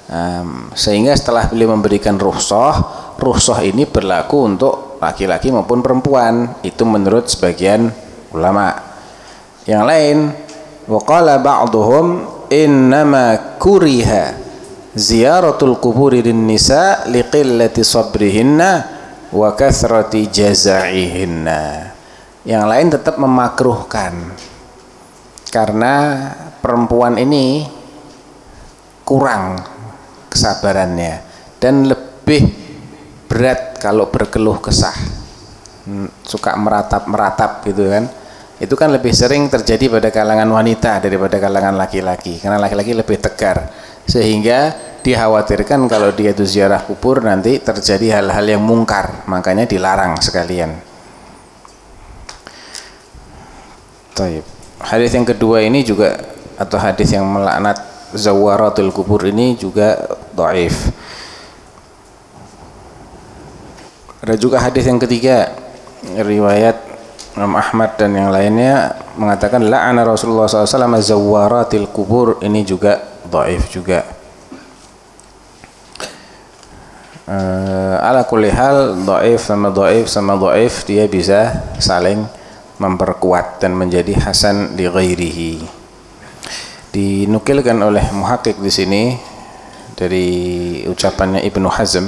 um, 0.06 0.70
sehingga 0.78 1.18
setelah 1.18 1.50
beliau 1.50 1.74
memberikan 1.74 2.14
rukhsah 2.14 3.02
rukhsah 3.18 3.66
ini 3.66 3.86
berlaku 3.86 4.38
untuk 4.46 4.94
laki-laki 5.04 5.52
maupun 5.52 5.80
perempuan. 5.84 6.60
Itu 6.64 6.88
menurut 6.88 7.30
sebagian 7.30 7.92
ulama. 8.34 8.74
Yang 9.64 9.84
lain 9.84 10.16
waqala 10.90 11.40
ba'dhum 11.40 12.06
innama 12.52 13.56
kuriha 13.56 14.36
ziyaratul 14.92 15.80
quburi 15.80 16.20
lin 16.20 16.44
nisa 16.44 17.08
liqillati 17.08 17.80
sabrihinna 17.80 18.70
wa 19.32 19.48
kathrati 19.56 20.28
jaza'ihinna 20.28 21.90
yang 22.44 22.68
lain 22.68 22.92
tetap 22.92 23.16
memakruhkan. 23.16 24.12
Karena 25.48 25.94
perempuan 26.60 27.16
ini 27.16 27.64
kurang 29.04 29.60
kesabarannya 30.28 31.22
dan 31.62 31.88
lebih 31.88 32.42
berat 33.30 33.80
kalau 33.80 34.10
berkeluh 34.10 34.60
kesah. 34.60 34.96
Hmm, 35.84 36.08
suka 36.24 36.56
meratap-meratap 36.56 37.64
gitu 37.68 37.88
kan. 37.92 38.04
Itu 38.58 38.74
kan 38.78 38.90
lebih 38.94 39.12
sering 39.12 39.50
terjadi 39.50 39.90
pada 39.90 40.08
kalangan 40.08 40.48
wanita 40.48 41.02
daripada 41.02 41.36
kalangan 41.36 41.74
laki-laki 41.76 42.40
karena 42.40 42.58
laki-laki 42.58 42.92
lebih 42.96 43.20
tegar. 43.20 43.70
Sehingga 44.04 44.74
dikhawatirkan 45.04 45.86
kalau 45.86 46.12
dia 46.16 46.32
itu 46.34 46.42
ziarah 46.42 46.82
kubur 46.82 47.22
nanti 47.22 47.60
terjadi 47.62 48.20
hal-hal 48.20 48.58
yang 48.58 48.62
mungkar. 48.64 49.28
Makanya 49.28 49.68
dilarang 49.68 50.18
sekalian 50.18 50.93
Taib. 54.14 54.46
Hadis 54.78 55.10
yang 55.10 55.26
kedua 55.26 55.66
ini 55.66 55.82
juga 55.82 56.22
atau 56.54 56.78
hadis 56.78 57.10
yang 57.10 57.26
melaknat 57.26 57.82
zawaratul 58.14 58.94
kubur 58.94 59.26
ini 59.26 59.58
juga 59.58 59.98
dhaif. 60.30 60.94
Ada 64.22 64.38
juga 64.38 64.62
hadis 64.62 64.86
yang 64.86 65.02
ketiga 65.02 65.52
riwayat 66.14 66.78
Imam 67.34 67.58
Ahmad 67.58 67.98
dan 67.98 68.14
yang 68.14 68.30
lainnya 68.30 68.94
mengatakan 69.18 69.66
la'ana 69.66 70.06
Rasulullah 70.06 70.46
SAW 70.46 71.02
zawaratil 71.02 71.90
kubur 71.90 72.38
ini 72.38 72.62
juga 72.62 73.02
dhaif 73.26 73.66
juga. 73.74 74.06
Uh, 77.24 77.96
ala 78.04 78.22
kulli 78.28 78.52
hal 78.52 79.00
dhaif 79.00 79.42
sama 79.42 79.72
dhaif 79.72 80.06
sama 80.12 80.36
dhaif 80.36 80.84
dia 80.84 81.08
bisa 81.08 81.56
saling 81.80 82.28
memperkuat 82.78 83.62
dan 83.62 83.78
menjadi 83.78 84.18
hasan 84.18 84.74
di 84.74 84.86
ghairihi. 84.90 85.52
Dinukilkan 86.94 87.78
oleh 87.82 88.06
muhakkik 88.14 88.58
di 88.62 88.70
sini 88.70 89.02
dari 89.98 90.28
ucapannya 90.86 91.42
Ibnu 91.42 91.68
Hazm. 91.70 92.06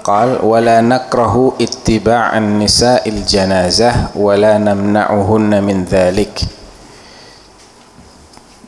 Qal 0.00 0.40
wala 0.40 0.80
nakrahu 0.80 1.60
ittiba'an 1.60 2.56
nisa'il 2.56 3.22
janazah 3.26 4.16
wala 4.16 4.56
namna'uhunna 4.56 5.60
min 5.60 5.84
dhalik. 5.84 6.40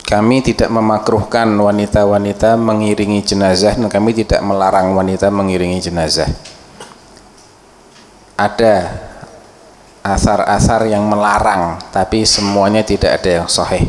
Kami 0.02 0.44
tidak 0.44 0.68
memakruhkan 0.68 1.48
wanita-wanita 1.56 2.60
mengiringi 2.60 3.24
jenazah 3.24 3.80
dan 3.80 3.88
kami 3.88 4.12
tidak 4.12 4.44
melarang 4.44 4.92
wanita 4.92 5.32
mengiringi 5.32 5.80
jenazah. 5.80 6.28
Ada 8.36 9.08
asar-asar 10.02 10.90
yang 10.90 11.06
melarang 11.06 11.78
tapi 11.94 12.26
semuanya 12.26 12.82
tidak 12.82 13.22
ada 13.22 13.42
yang 13.42 13.48
sahih. 13.48 13.86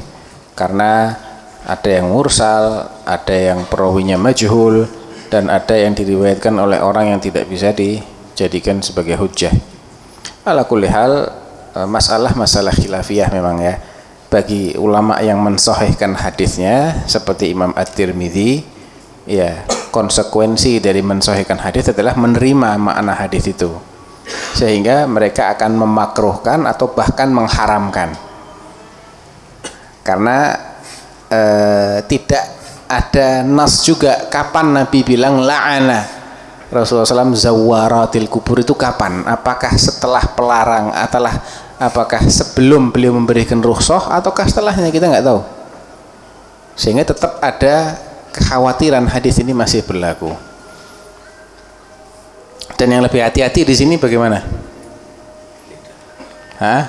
Karena 0.54 1.18
ada 1.66 1.90
yang 1.90 2.14
mursal 2.14 2.92
ada 3.04 3.36
yang 3.36 3.66
perawinya 3.66 4.22
majhul 4.22 4.86
dan 5.34 5.50
ada 5.50 5.74
yang 5.74 5.98
diriwayatkan 5.98 6.54
oleh 6.54 6.78
orang 6.78 7.16
yang 7.16 7.20
tidak 7.24 7.50
bisa 7.50 7.74
dijadikan 7.74 8.84
sebagai 8.86 9.18
hujah 9.18 9.50
ala 10.44 10.68
kulli 10.68 10.92
hal 10.92 11.32
e, 11.72 11.80
masalah 11.88 12.36
masalah 12.36 12.76
khilafiyah 12.76 13.32
memang 13.32 13.60
ya. 13.64 13.76
Bagi 14.34 14.74
ulama 14.82 15.22
yang 15.22 15.38
mensahihkan 15.46 16.18
hadisnya 16.18 17.06
seperti 17.06 17.54
Imam 17.54 17.70
At-Tirmidzi 17.78 18.66
ya 19.30 19.62
konsekuensi 19.94 20.82
dari 20.82 21.06
mensahihkan 21.06 21.62
hadis 21.62 21.94
adalah 21.94 22.18
menerima 22.18 22.82
makna 22.82 23.14
hadis 23.14 23.46
itu 23.46 23.70
sehingga 24.54 25.04
mereka 25.10 25.52
akan 25.56 25.72
memakruhkan 25.84 26.64
atau 26.64 26.92
bahkan 26.92 27.28
mengharamkan. 27.28 28.16
Karena 30.04 30.56
e, 31.28 31.42
tidak 32.08 32.44
ada 32.88 33.44
nas 33.44 33.84
juga 33.84 34.28
kapan 34.28 34.84
Nabi 34.84 35.00
bilang 35.04 35.44
la'ana. 35.44 36.24
Rasulullah 36.74 37.06
SAW 37.06 37.38
zawaratil 37.38 38.26
kubur 38.32 38.66
itu 38.66 38.74
kapan? 38.74 39.22
Apakah 39.30 39.78
setelah 39.78 40.26
pelarang 40.34 40.90
atau 40.90 41.22
apakah 41.78 42.26
sebelum 42.26 42.90
beliau 42.90 43.14
memberikan 43.14 43.62
rukhsah 43.62 44.10
ataukah 44.10 44.50
setelahnya? 44.50 44.90
Kita 44.90 45.06
nggak 45.06 45.26
tahu. 45.26 45.42
Sehingga 46.74 47.06
tetap 47.06 47.38
ada 47.38 47.94
kekhawatiran 48.34 49.06
hadis 49.06 49.38
ini 49.38 49.54
masih 49.54 49.86
berlaku 49.86 50.34
dan 52.78 52.88
yang 52.90 53.02
lebih 53.06 53.22
hati-hati 53.22 53.64
di 53.64 53.76
sini 53.78 53.96
bagaimana? 54.02 54.42
Hah? 56.58 56.84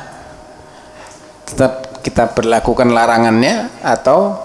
Tetap 1.44 2.00
kita 2.00 2.32
berlakukan 2.32 2.88
larangannya 2.92 3.68
atau 3.84 4.36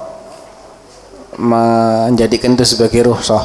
menjadikan 1.40 2.56
itu 2.56 2.66
sebagai 2.68 3.08
ruhsah? 3.08 3.44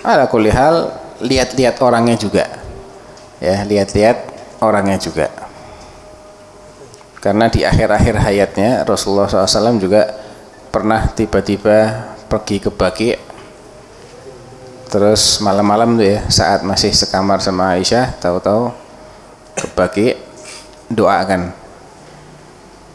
Ada 0.00 0.26
kulihal 0.32 0.90
lihat-lihat 1.20 1.76
orangnya 1.84 2.16
juga. 2.16 2.44
Ya, 3.38 3.62
lihat-lihat 3.68 4.16
orangnya 4.64 4.96
juga. 4.96 5.28
Karena 7.20 7.52
di 7.52 7.68
akhir-akhir 7.68 8.16
hayatnya 8.16 8.70
Rasulullah 8.88 9.28
SAW 9.28 9.76
juga 9.76 10.08
pernah 10.72 11.04
tiba-tiba 11.12 12.08
pergi 12.32 12.56
ke 12.64 12.70
Baki 12.72 13.29
terus 14.90 15.38
malam-malam 15.38 15.94
tuh 15.94 16.18
ya 16.18 16.26
saat 16.26 16.66
masih 16.66 16.90
sekamar 16.90 17.38
sama 17.38 17.78
Aisyah 17.78 18.18
tahu-tahu 18.18 18.74
kebagi 19.54 20.18
doakan 20.90 21.54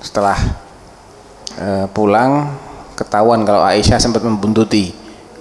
setelah 0.03 0.35
e, 1.55 1.87
pulang 1.95 2.51
ketahuan 2.99 3.47
kalau 3.47 3.63
Aisyah 3.63 3.97
sempat 4.03 4.27
membuntuti 4.27 4.91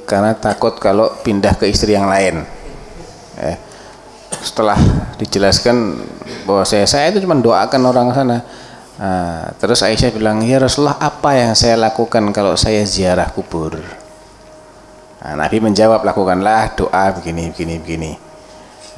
karena 0.06 0.30
takut 0.36 0.78
kalau 0.78 1.10
pindah 1.24 1.56
ke 1.56 1.66
istri 1.68 1.96
yang 1.96 2.06
lain. 2.06 2.44
Eh, 3.40 3.56
setelah 4.44 4.76
dijelaskan 5.16 5.96
bahwa 6.44 6.62
saya 6.68 6.84
saya 6.84 7.10
itu 7.10 7.24
cuma 7.24 7.34
doakan 7.40 7.82
orang 7.88 8.08
sana. 8.12 8.38
Nah, 8.94 9.50
terus 9.58 9.82
Aisyah 9.82 10.14
bilang 10.14 10.38
ya 10.46 10.62
Rasulullah 10.62 11.00
apa 11.02 11.34
yang 11.34 11.58
saya 11.58 11.74
lakukan 11.74 12.30
kalau 12.30 12.54
saya 12.54 12.86
ziarah 12.86 13.26
kubur 13.34 14.03
Nah, 15.24 15.40
Nabi 15.40 15.56
menjawab 15.56 16.04
lakukanlah 16.04 16.76
doa 16.76 17.16
begini 17.16 17.48
begini 17.48 17.80
begini. 17.80 18.12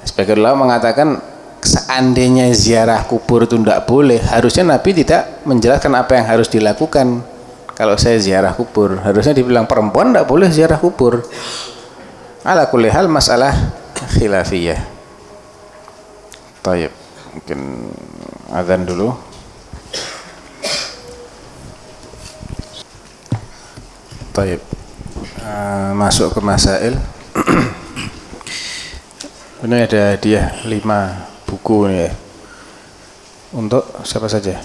Sebagai 0.02 0.34
ulama 0.34 0.66
mengatakan 0.66 1.22
seandainya 1.62 2.50
ziarah 2.50 3.06
kubur 3.06 3.46
itu 3.46 3.54
tidak 3.62 3.86
boleh, 3.86 4.18
harusnya 4.18 4.74
Nabi 4.74 4.90
tidak 4.90 5.46
menjelaskan 5.46 5.92
apa 5.94 6.18
yang 6.18 6.26
harus 6.26 6.50
dilakukan. 6.50 7.22
Kalau 7.78 7.94
saya 7.94 8.18
ziarah 8.18 8.58
kubur, 8.58 8.98
harusnya 8.98 9.38
dibilang 9.38 9.70
perempuan 9.70 10.10
tidak 10.10 10.26
boleh 10.26 10.50
ziarah 10.50 10.82
kubur. 10.82 11.22
Ala 12.42 12.66
kulli 12.66 12.90
hal 12.90 13.06
masalah 13.06 13.54
khilafiyah. 14.18 14.82
Tayyib. 16.66 16.90
Mungkin 17.38 17.60
azan 18.50 18.82
dulu. 18.82 19.14
Tayyib. 24.34 24.85
Uh, 25.46 25.94
masuk 25.94 26.34
ke 26.34 26.42
masail. 26.42 26.98
Ini 29.62 29.86
ada 29.86 30.18
dia 30.18 30.50
lima 30.66 31.22
buku 31.46 31.86
ya. 31.86 32.10
Untuk 33.54 33.86
siapa 34.02 34.26
saja? 34.26 34.58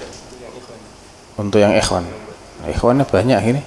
Untuk 1.38 1.62
yang 1.62 1.78
ikhwan. 1.78 2.02
Ikhwannya 2.66 3.06
banyak 3.06 3.42
ini. 3.46 3.62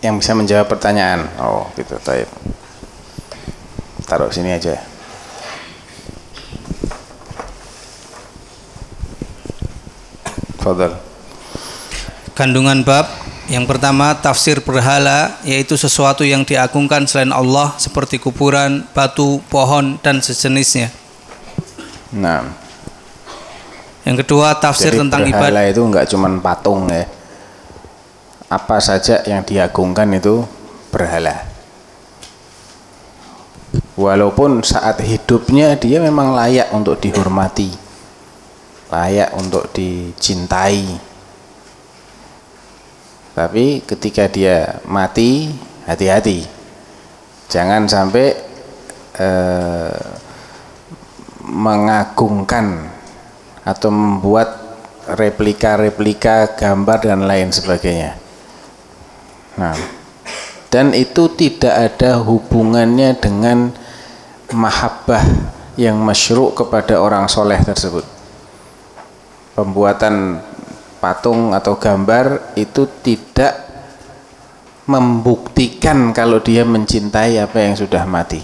Yang 0.00 0.14
bisa 0.24 0.32
menjawab 0.32 0.64
pertanyaan. 0.64 1.28
Oh, 1.36 1.68
gitu, 1.76 2.00
taib. 2.00 2.32
Taruh 4.08 4.32
sini 4.32 4.56
aja. 4.56 4.80
Fadal. 10.56 10.96
Kandungan 12.32 12.80
bab 12.80 13.21
yang 13.50 13.66
pertama 13.66 14.14
tafsir 14.14 14.62
berhala 14.62 15.34
yaitu 15.42 15.74
sesuatu 15.74 16.22
yang 16.22 16.46
diagungkan 16.46 17.10
selain 17.10 17.34
Allah 17.34 17.74
seperti 17.74 18.22
kuburan, 18.22 18.86
batu, 18.94 19.42
pohon 19.50 19.98
dan 19.98 20.22
sejenisnya. 20.22 20.94
Nah. 22.14 22.46
Yang 24.02 24.26
kedua 24.26 24.58
tafsir 24.58 24.94
Jadi 24.94 25.00
tentang 25.06 25.22
berhala 25.26 25.62
ibadah. 25.62 25.72
itu 25.74 25.80
enggak 25.82 26.06
cuman 26.10 26.32
patung 26.42 26.90
ya. 26.90 27.06
Apa 28.50 28.78
saja 28.82 29.22
yang 29.26 29.42
diagungkan 29.42 30.10
itu 30.14 30.42
berhala. 30.90 31.50
Walaupun 33.94 34.62
saat 34.66 35.00
hidupnya 35.00 35.78
dia 35.78 36.02
memang 36.02 36.34
layak 36.34 36.70
untuk 36.74 36.98
dihormati. 36.98 37.70
Layak 38.90 39.32
untuk 39.38 39.70
dicintai. 39.72 41.11
Tapi 43.32 43.80
ketika 43.84 44.28
dia 44.28 44.80
mati, 44.84 45.48
hati-hati. 45.88 46.44
Jangan 47.48 47.88
sampai 47.88 48.36
eh, 49.16 50.04
mengagungkan 51.44 52.92
atau 53.62 53.90
membuat 53.92 54.62
replika-replika 55.06 56.54
gambar 56.54 56.98
dan 57.02 57.20
lain 57.26 57.50
sebagainya. 57.50 58.14
Nah, 59.58 59.76
dan 60.72 60.96
itu 60.96 61.28
tidak 61.36 61.92
ada 61.92 62.22
hubungannya 62.22 63.12
dengan 63.20 63.74
mahabbah 64.52 65.24
yang 65.76 66.00
masyru' 66.00 66.56
kepada 66.56 67.00
orang 67.00 67.28
soleh 67.28 67.58
tersebut. 67.60 68.04
Pembuatan 69.52 70.40
patung 71.02 71.50
atau 71.50 71.74
gambar 71.74 72.54
itu 72.54 72.86
tidak 73.02 73.58
membuktikan 74.86 76.14
kalau 76.14 76.38
dia 76.38 76.62
mencintai 76.62 77.42
apa 77.42 77.58
yang 77.58 77.74
sudah 77.74 78.06
mati. 78.06 78.38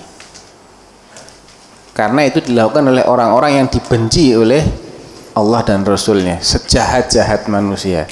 Karena 1.95 2.27
itu 2.27 2.43
dilakukan 2.43 2.91
oleh 2.91 3.07
orang-orang 3.07 3.63
yang 3.63 3.67
dibenci 3.71 4.35
oleh 4.35 4.63
Allah 5.39 5.63
dan 5.63 5.87
Rasulnya, 5.87 6.43
sejahat-jahat 6.43 7.47
manusia. 7.47 8.11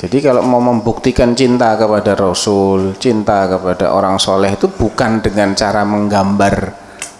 Jadi 0.00 0.16
kalau 0.24 0.40
mau 0.40 0.64
membuktikan 0.64 1.36
cinta 1.36 1.76
kepada 1.76 2.16
Rasul, 2.16 2.96
cinta 2.96 3.44
kepada 3.48 3.92
orang 3.92 4.16
soleh 4.16 4.56
itu 4.56 4.68
bukan 4.68 5.20
dengan 5.20 5.52
cara 5.52 5.84
menggambar 5.84 6.72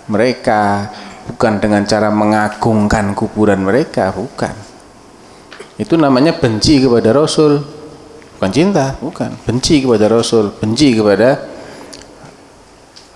mereka, 0.09 0.89
bukan 1.29 1.61
dengan 1.61 1.85
cara 1.85 2.09
mengagungkan 2.09 3.13
kuburan 3.13 3.61
mereka, 3.69 4.17
bukan. 4.17 4.70
Itu 5.81 5.97
namanya 5.97 6.37
benci 6.37 6.85
kepada 6.85 7.17
Rasul, 7.17 7.57
bukan 8.37 8.51
cinta, 8.53 9.01
bukan. 9.01 9.33
Benci 9.49 9.81
kepada 9.81 10.13
Rasul, 10.13 10.53
benci 10.53 10.93
kepada 10.93 11.41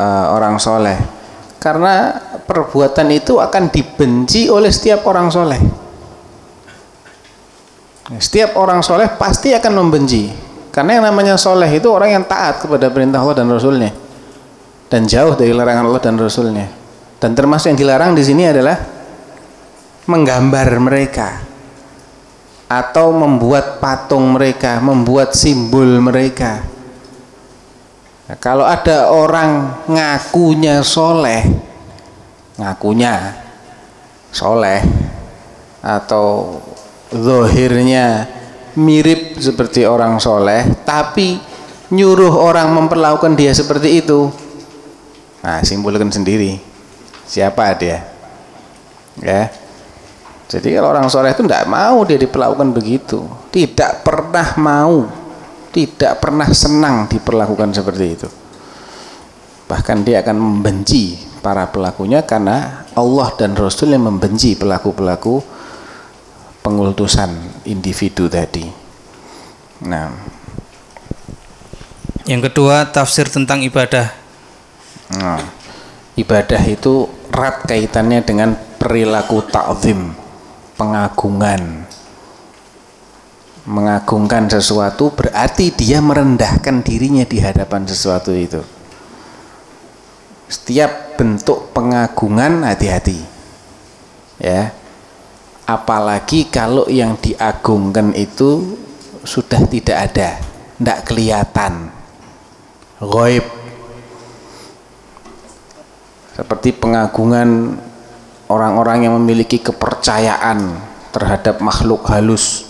uh, 0.01 0.33
orang 0.33 0.57
soleh. 0.57 0.97
Karena 1.61 2.17
perbuatan 2.41 3.13
itu 3.13 3.37
akan 3.37 3.69
dibenci 3.69 4.49
oleh 4.49 4.73
setiap 4.73 5.05
orang 5.05 5.29
soleh. 5.29 5.61
Setiap 8.17 8.57
orang 8.57 8.81
soleh 8.81 9.13
pasti 9.13 9.53
akan 9.53 9.85
membenci. 9.85 10.33
Karena 10.73 11.01
yang 11.01 11.05
namanya 11.13 11.37
soleh 11.37 11.69
itu 11.69 11.93
orang 11.93 12.17
yang 12.17 12.25
taat 12.25 12.65
kepada 12.65 12.89
perintah 12.89 13.21
Allah 13.21 13.45
dan 13.45 13.49
Rasulnya. 13.53 13.93
Dan 14.89 15.05
jauh 15.05 15.37
dari 15.37 15.53
larangan 15.53 15.85
Allah 15.85 16.01
dan 16.01 16.17
Rasulnya. 16.17 16.69
Dan 17.21 17.37
termasuk 17.37 17.73
yang 17.73 17.81
dilarang 17.81 18.17
di 18.17 18.25
sini 18.25 18.45
adalah 18.49 18.77
menggambar 20.09 20.69
mereka. 20.81 21.54
Atau 22.75 23.15
membuat 23.15 23.79
patung 23.79 24.35
mereka, 24.35 24.83
membuat 24.83 25.39
simbol 25.39 26.03
mereka. 26.03 26.67
Nah, 28.27 28.37
kalau 28.43 28.67
ada 28.67 29.15
orang 29.15 29.85
ngakunya 29.87 30.83
soleh, 30.83 31.47
ngakunya 32.59 33.39
soleh, 34.35 34.83
atau 35.85 36.59
zohirnya 37.13 38.25
mirip 38.75 39.37
seperti 39.37 39.85
orang 39.85 40.17
soleh 40.17 40.65
tapi 40.83 41.39
nyuruh 41.93 42.33
orang 42.33 42.73
memperlakukan 42.73 43.37
dia 43.37 43.53
seperti 43.53 44.01
itu 44.03 44.33
nah 45.45 45.61
simpulkan 45.61 46.09
sendiri. 46.09 46.57
Siapa 47.29 47.77
dia? 47.77 48.01
Ya 49.21 49.53
jadi 50.55 50.79
kalau 50.79 50.95
orang 50.95 51.11
soleh 51.11 51.35
itu 51.35 51.43
tidak 51.43 51.67
mau 51.67 52.07
dia 52.07 52.19
diperlakukan 52.21 52.71
begitu 52.71 53.27
tidak 53.51 54.07
pernah 54.07 54.55
mau 54.61 55.11
tidak 55.75 56.23
pernah 56.23 56.47
senang 56.55 57.11
diperlakukan 57.11 57.75
seperti 57.75 58.07
itu 58.07 58.29
bahkan 59.67 60.05
dia 60.07 60.23
akan 60.23 60.37
membenci 60.39 61.19
para 61.45 61.69
pelakunya 61.69 62.25
karena 62.25 62.89
Allah 62.97 63.29
dan 63.37 63.53
Rasul 63.53 63.93
yang 63.93 64.09
membenci 64.09 64.57
pelaku-pelaku 64.57 65.45
pengultusan 66.65 67.29
individu 67.69 68.25
tadi. 68.33 68.65
Nah, 69.85 70.09
yang 72.25 72.41
kedua 72.41 72.89
tafsir 72.89 73.29
tentang 73.29 73.61
ibadah. 73.61 74.09
Nah, 75.21 75.45
ibadah 76.17 76.63
itu 76.65 77.05
erat 77.29 77.69
kaitannya 77.69 78.25
dengan 78.25 78.57
perilaku 78.81 79.45
ta'zim, 79.45 80.17
pengagungan. 80.79 81.87
Mengagungkan 83.65 84.45
sesuatu 84.53 85.09
berarti 85.17 85.73
dia 85.73 86.05
merendahkan 86.05 86.85
dirinya 86.85 87.25
di 87.25 87.41
hadapan 87.41 87.89
sesuatu 87.89 88.31
itu. 88.37 88.61
Setiap 90.53 91.17
bentuk 91.17 91.73
pengagungan 91.73 92.61
hati-hati. 92.69 93.25
Ya, 94.37 94.77
apalagi 95.65 96.53
kalau 96.53 96.85
yang 96.93 97.17
diagungkan 97.17 98.13
itu 98.13 98.77
sudah 99.25 99.65
tidak 99.65 100.13
ada 100.13 100.37
tidak 100.77 100.99
kelihatan 101.09 101.89
goib 103.01 103.45
seperti 106.37 106.77
pengagungan 106.77 107.81
orang-orang 108.49 109.09
yang 109.09 109.15
memiliki 109.17 109.61
kepercayaan 109.61 110.77
terhadap 111.15 111.63
makhluk 111.63 112.05
halus. 112.11 112.67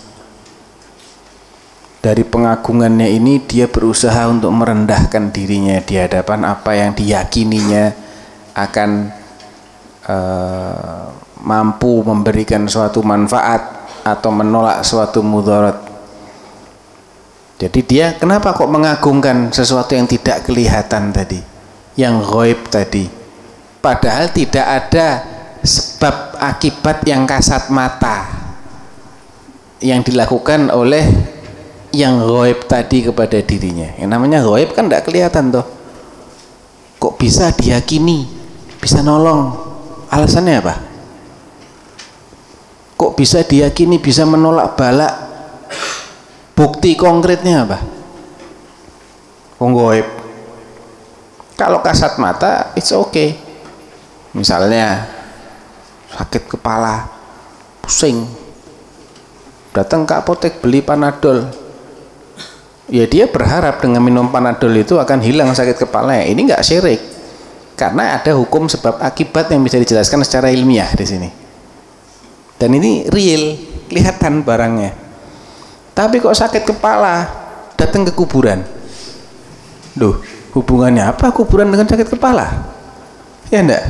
Dari 2.05 2.21
pengagungannya 2.21 3.09
ini 3.17 3.41
dia 3.41 3.65
berusaha 3.65 4.29
untuk 4.29 4.53
merendahkan 4.53 5.33
dirinya 5.33 5.81
di 5.81 5.97
hadapan 5.97 6.45
apa 6.45 6.77
yang 6.77 6.93
diyakininya 6.93 7.97
akan 8.53 8.91
uh, 10.05 11.09
mampu 11.41 12.05
memberikan 12.05 12.69
suatu 12.69 13.01
manfaat 13.01 13.89
atau 14.05 14.29
menolak 14.29 14.85
suatu 14.85 15.25
mudarat. 15.25 15.81
Jadi 17.57 17.81
dia 17.89 18.13
kenapa 18.21 18.53
kok 18.53 18.69
mengagungkan 18.69 19.49
sesuatu 19.49 19.97
yang 19.97 20.05
tidak 20.05 20.45
kelihatan 20.45 21.09
tadi, 21.09 21.41
yang 21.97 22.21
goib 22.21 22.69
tadi, 22.69 23.09
padahal 23.81 24.29
tidak 24.29 24.67
ada 24.67 25.34
sebab 25.65 26.37
akibat 26.37 27.01
yang 27.09 27.25
kasat 27.25 27.73
mata 27.73 28.29
yang 29.81 30.05
dilakukan 30.05 30.69
oleh 30.69 31.09
yang 31.97 32.21
goib 32.21 32.69
tadi 32.69 33.09
kepada 33.09 33.41
dirinya. 33.41 33.97
Yang 33.97 34.11
namanya 34.13 34.39
goib 34.45 34.77
kan 34.77 34.87
tidak 34.87 35.09
kelihatan 35.09 35.49
toh. 35.49 35.67
Kok 37.01 37.17
bisa 37.17 37.53
diyakini, 37.53 38.29
bisa 38.81 39.01
nolong, 39.01 39.65
Alasannya 40.15 40.55
apa? 40.63 40.75
Kok 42.95 43.19
bisa 43.19 43.43
diyakini 43.43 43.99
bisa 43.99 44.23
menolak 44.23 44.79
balak? 44.79 45.15
Bukti 46.55 46.95
konkretnya 46.95 47.67
apa? 47.67 47.79
Goib. 49.59 50.07
Kalau 51.59 51.81
kasat 51.83 52.21
mata, 52.21 52.71
it's 52.79 52.95
okay. 52.95 53.35
Misalnya 54.37 55.14
sakit 56.15 56.47
kepala, 56.47 57.11
pusing, 57.83 58.25
datang 59.75 60.07
ke 60.07 60.15
apotek 60.15 60.63
beli 60.63 60.81
panadol, 60.81 61.51
ya 62.87 63.05
dia 63.11 63.27
berharap 63.27 63.83
dengan 63.83 63.99
minum 63.99 64.31
panadol 64.31 64.71
itu 64.79 64.97
akan 64.97 65.19
hilang 65.19 65.51
sakit 65.51 65.75
kepala. 65.75 66.23
Ini 66.23 66.39
nggak 66.39 66.63
syirik, 66.63 67.03
karena 67.75 68.15
ada 68.15 68.39
hukum 68.39 68.71
sebab 68.71 69.03
akibat 69.03 69.51
yang 69.51 69.67
bisa 69.67 69.83
dijelaskan 69.83 70.23
secara 70.23 70.55
ilmiah 70.55 70.89
di 70.95 71.07
sini. 71.07 71.31
Dan 72.55 72.71
ini 72.79 73.11
real, 73.11 73.59
kelihatan 73.91 74.47
barangnya. 74.47 74.95
Tapi 75.95 76.23
kok 76.23 76.39
sakit 76.39 76.63
kepala, 76.63 77.27
datang 77.75 78.07
ke 78.07 78.15
kuburan. 78.15 78.63
Duh, 79.95 80.23
hubungannya 80.55 81.03
apa 81.07 81.35
kuburan 81.35 81.71
dengan 81.71 81.87
sakit 81.87 82.15
kepala? 82.15 82.47
Ya 83.51 83.63
enggak? 83.63 83.85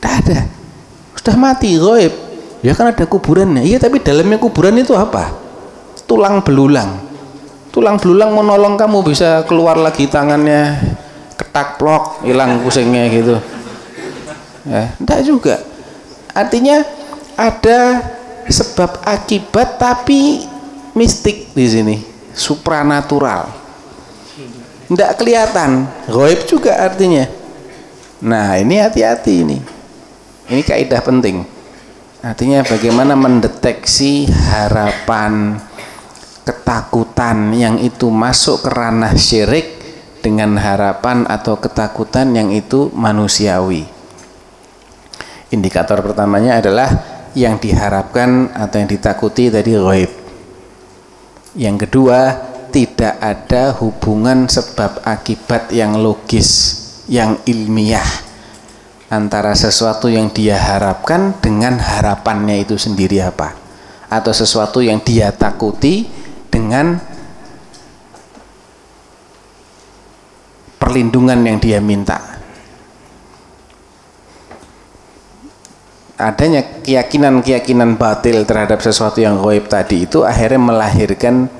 Enggak 0.00 0.14
ada. 0.24 0.38
Sudah 1.22 1.38
mati, 1.38 1.78
goib. 1.78 2.10
Ya 2.66 2.74
kan 2.74 2.90
ada 2.90 3.06
kuburannya. 3.06 3.62
Iya, 3.62 3.78
tapi 3.78 4.02
dalamnya 4.02 4.42
kuburan 4.42 4.74
itu 4.78 4.90
apa? 4.98 5.30
Tulang 6.10 6.42
belulang. 6.42 6.98
Tulang 7.70 7.96
belulang 8.02 8.34
menolong 8.34 8.74
kamu 8.74 9.06
bisa 9.06 9.46
keluar 9.46 9.78
lagi 9.78 10.10
tangannya 10.10 10.82
ketak 11.38 11.78
plok, 11.78 12.26
hilang 12.26 12.60
pusingnya 12.66 13.06
gitu. 13.08 13.36
Ya, 14.66 14.94
enggak 14.98 15.20
juga. 15.22 15.56
Artinya 16.34 16.84
ada 17.38 18.02
sebab 18.50 19.00
akibat 19.06 19.80
tapi 19.80 20.44
mistik 20.92 21.54
di 21.56 21.66
sini, 21.70 21.96
supranatural 22.36 23.62
tidak 24.92 25.16
kelihatan 25.16 25.88
goib 26.10 26.44
juga 26.44 26.76
artinya 26.76 27.24
nah 28.22 28.54
ini 28.60 28.78
hati-hati 28.78 29.34
ini 29.42 29.58
ini 30.50 30.62
kaidah 30.64 31.02
penting. 31.04 31.44
Artinya 32.22 32.62
bagaimana 32.62 33.18
mendeteksi 33.18 34.30
harapan 34.30 35.58
ketakutan 36.42 37.54
yang 37.54 37.78
itu 37.82 38.10
masuk 38.10 38.66
ke 38.66 38.70
ranah 38.70 39.14
syirik 39.18 39.78
dengan 40.22 40.54
harapan 40.58 41.26
atau 41.26 41.58
ketakutan 41.58 42.30
yang 42.34 42.54
itu 42.54 42.90
manusiawi. 42.94 43.86
Indikator 45.50 45.98
pertamanya 46.00 46.62
adalah 46.62 46.88
yang 47.34 47.58
diharapkan 47.58 48.54
atau 48.54 48.76
yang 48.78 48.88
ditakuti 48.90 49.50
tadi 49.50 49.74
goib 49.74 50.22
yang 51.52 51.76
kedua 51.76 52.32
tidak 52.72 53.20
ada 53.20 53.76
hubungan 53.76 54.48
sebab 54.48 55.04
akibat 55.04 55.68
yang 55.68 56.00
logis, 56.00 56.80
yang 57.04 57.36
ilmiah 57.44 58.31
antara 59.12 59.52
sesuatu 59.52 60.08
yang 60.08 60.32
dia 60.32 60.56
harapkan 60.56 61.36
dengan 61.44 61.76
harapannya 61.76 62.64
itu 62.64 62.80
sendiri 62.80 63.20
apa 63.20 63.52
atau 64.08 64.32
sesuatu 64.32 64.80
yang 64.80 65.04
dia 65.04 65.28
takuti 65.36 66.08
dengan 66.48 66.96
perlindungan 70.80 71.44
yang 71.44 71.60
dia 71.60 71.76
minta 71.84 72.40
adanya 76.16 76.80
keyakinan-keyakinan 76.80 78.00
batil 78.00 78.48
terhadap 78.48 78.80
sesuatu 78.80 79.20
yang 79.20 79.36
goib 79.36 79.68
tadi 79.68 80.08
itu 80.08 80.24
akhirnya 80.24 80.60
melahirkan 80.72 81.52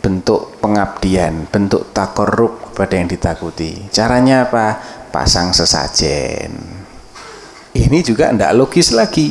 bentuk 0.00 0.62
pengabdian, 0.62 1.50
bentuk 1.50 1.90
takorup 1.90 2.70
kepada 2.70 2.94
yang 2.94 3.10
ditakuti. 3.10 3.90
Caranya 3.90 4.46
apa? 4.46 4.78
Pasang 5.10 5.50
sesajen. 5.50 6.85
Ini 7.76 8.00
juga 8.00 8.32
tidak 8.32 8.52
logis 8.56 8.96
lagi. 8.96 9.28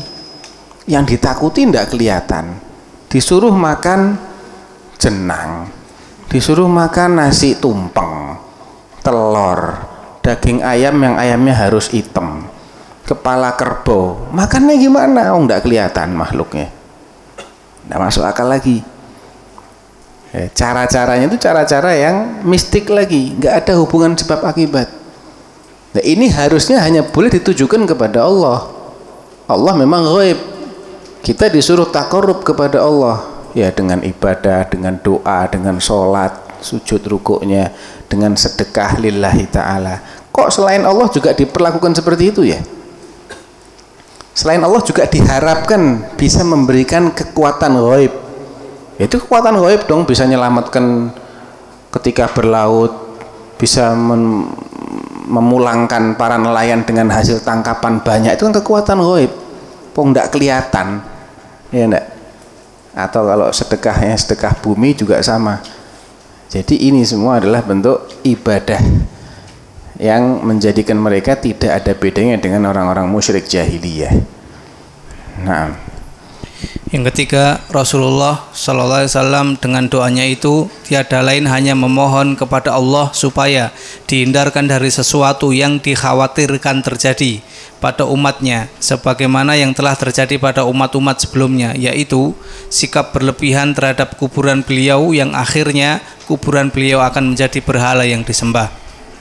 Yang 0.85 1.17
ditakuti 1.17 1.65
tidak 1.65 1.89
kelihatan. 1.89 2.61
Disuruh 3.09 3.53
makan 3.53 4.19
jenang, 5.01 5.71
disuruh 6.29 6.69
makan 6.69 7.25
nasi 7.25 7.57
tumpeng, 7.57 8.37
telur, 9.01 9.81
daging 10.21 10.61
ayam 10.61 10.99
yang 10.99 11.15
ayamnya 11.15 11.55
harus 11.55 11.89
hitam, 11.89 12.45
kepala 13.07 13.55
kerbau. 13.55 14.29
Makannya 14.35 14.75
gimana? 14.77 15.31
Oh, 15.31 15.41
tidak 15.47 15.63
kelihatan 15.63 16.11
makhluknya. 16.11 16.69
Tidak 17.87 17.99
masuk 18.01 18.27
akal 18.27 18.51
lagi 18.51 18.83
Eh, 20.35 20.51
cara-caranya 20.51 21.31
itu 21.31 21.39
cara-cara 21.39 21.95
yang 21.95 22.43
mistik 22.43 22.91
lagi 22.91 23.31
nggak 23.39 23.55
ada 23.63 23.79
hubungan 23.79 24.19
sebab 24.19 24.43
akibat 24.43 24.91
nah 25.95 26.03
ini 26.03 26.27
harusnya 26.27 26.83
hanya 26.83 27.07
boleh 27.07 27.31
ditujukan 27.31 27.87
kepada 27.87 28.27
Allah. 28.27 28.67
Allah 29.47 29.73
memang 29.79 30.03
gaib 30.03 30.39
kita 31.23 31.47
disuruh 31.47 31.87
takorup 31.87 32.43
kepada 32.43 32.83
Allah. 32.83 33.23
Ya 33.55 33.71
dengan 33.71 34.03
ibadah 34.03 34.67
dengan 34.67 34.99
doa 34.99 35.47
dengan 35.47 35.79
sholat 35.79 36.59
sujud 36.59 36.99
rukuknya 37.07 37.71
dengan 38.11 38.35
sedekah 38.35 38.99
lillahi 38.99 39.47
ta'ala. 39.47 40.27
Kok 40.35 40.51
selain 40.51 40.83
Allah 40.83 41.07
juga 41.07 41.31
diperlakukan 41.31 41.95
seperti 41.95 42.23
itu 42.35 42.43
ya? 42.43 42.59
Selain 44.35 44.59
Allah 44.59 44.83
juga 44.83 45.07
diharapkan 45.07 46.11
bisa 46.19 46.43
memberikan 46.43 47.15
kekuatan 47.15 47.79
gaib 47.79 48.25
itu 48.95 49.19
kekuatan 49.19 49.59
gaib 49.59 49.83
dong 49.91 50.07
bisa 50.07 50.23
menyelamatkan 50.23 51.11
ketika 51.99 52.31
berlaut 52.31 52.95
bisa 53.59 53.91
memulangkan 55.25 56.13
para 56.15 56.37
nelayan 56.37 56.85
dengan 56.85 57.09
hasil 57.09 57.41
tangkapan 57.41 57.99
banyak 58.05 58.37
itu 58.37 58.45
kan 58.45 58.55
kekuatan 58.55 58.97
gaib 59.01 59.31
pong 59.91 60.13
tidak 60.13 60.29
kelihatan. 60.31 60.87
Ya 61.73 61.89
enggak 61.89 62.15
atau 62.95 63.27
kalau 63.27 63.51
sedekahnya 63.51 64.15
sedekah 64.15 64.55
bumi 64.63 64.95
juga 64.95 65.19
sama. 65.19 65.59
Jadi 66.47 66.87
ini 66.87 67.03
semua 67.03 67.43
adalah 67.43 67.59
bentuk 67.59 68.07
ibadah 68.23 68.79
yang 69.99 70.39
menjadikan 70.47 70.95
mereka 70.95 71.35
tidak 71.35 71.83
ada 71.83 71.91
bedanya 71.91 72.39
dengan 72.39 72.71
orang-orang 72.71 73.11
musyrik 73.11 73.43
jahiliyah. 73.51 74.15
Nah 75.43 75.75
yang 76.93 77.03
ketiga, 77.11 77.59
Rasulullah 77.73 78.47
Sallallahu 78.55 79.03
Alaihi 79.03 79.11
Wasallam 79.11 79.47
dengan 79.59 79.83
doanya 79.91 80.23
itu 80.23 80.71
tiada 80.87 81.19
lain 81.19 81.43
hanya 81.49 81.75
memohon 81.75 82.39
kepada 82.39 82.71
Allah 82.71 83.11
supaya 83.11 83.75
dihindarkan 84.07 84.69
dari 84.69 84.87
sesuatu 84.87 85.51
yang 85.51 85.81
dikhawatirkan 85.81 86.85
terjadi 86.85 87.43
pada 87.83 88.07
umatnya, 88.07 88.71
sebagaimana 88.79 89.59
yang 89.59 89.75
telah 89.75 89.93
terjadi 89.93 90.39
pada 90.39 90.63
umat-umat 90.63 91.21
sebelumnya, 91.21 91.75
yaitu 91.75 92.31
sikap 92.71 93.11
berlebihan 93.11 93.75
terhadap 93.75 94.15
kuburan 94.15 94.63
beliau 94.63 95.11
yang 95.11 95.35
akhirnya 95.35 95.99
kuburan 96.25 96.71
beliau 96.71 97.03
akan 97.03 97.35
menjadi 97.35 97.59
berhala 97.61 98.07
yang 98.07 98.23
disembah. 98.23 98.71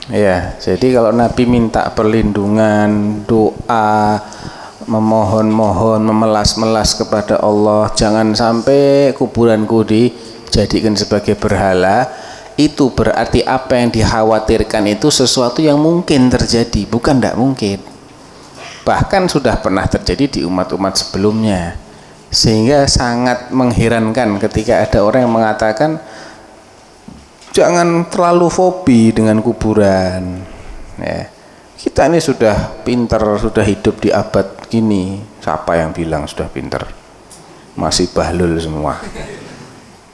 Ya, 0.09 0.53
jadi 0.61 1.01
kalau 1.01 1.11
Nabi 1.11 1.49
minta 1.49 1.89
perlindungan, 1.91 3.21
doa, 3.25 4.21
memohon-mohon, 4.83 6.03
memelas-melas 6.03 6.99
kepada 6.99 7.39
Allah, 7.39 7.87
jangan 7.95 8.35
sampai 8.35 9.15
kuburanku 9.15 9.87
dijadikan 9.87 10.99
sebagai 10.99 11.39
berhala. 11.39 12.11
Itu 12.55 12.91
berarti 12.91 13.43
apa 13.43 13.79
yang 13.79 13.91
dikhawatirkan 13.91 14.87
itu 14.87 15.11
sesuatu 15.11 15.59
yang 15.59 15.79
mungkin 15.79 16.31
terjadi, 16.31 16.87
bukan 16.87 17.19
tidak 17.19 17.35
mungkin. 17.35 17.79
Bahkan 18.83 19.27
sudah 19.31 19.59
pernah 19.59 19.83
terjadi 19.87 20.39
di 20.39 20.39
umat-umat 20.47 20.93
sebelumnya. 20.95 21.75
Sehingga 22.31 22.87
sangat 22.87 23.51
mengherankan 23.51 24.39
ketika 24.43 24.83
ada 24.83 25.03
orang 25.03 25.27
yang 25.27 25.35
mengatakan 25.35 25.99
jangan 27.55 28.07
terlalu 28.11 28.47
fobi 28.51 29.15
dengan 29.15 29.39
kuburan. 29.39 30.43
Ya 30.99 31.34
kita 31.75 32.07
ini 32.07 32.23
sudah 32.23 32.81
pinter, 32.87 33.19
sudah 33.35 33.63
hidup 33.63 33.99
di 33.99 34.09
abad 34.11 34.67
gini. 34.71 35.19
Siapa 35.43 35.75
yang 35.75 35.91
bilang 35.91 36.23
sudah 36.23 36.47
pinter? 36.47 36.81
Masih 37.75 38.07
bahlul 38.15 38.55
semua. 38.55 39.03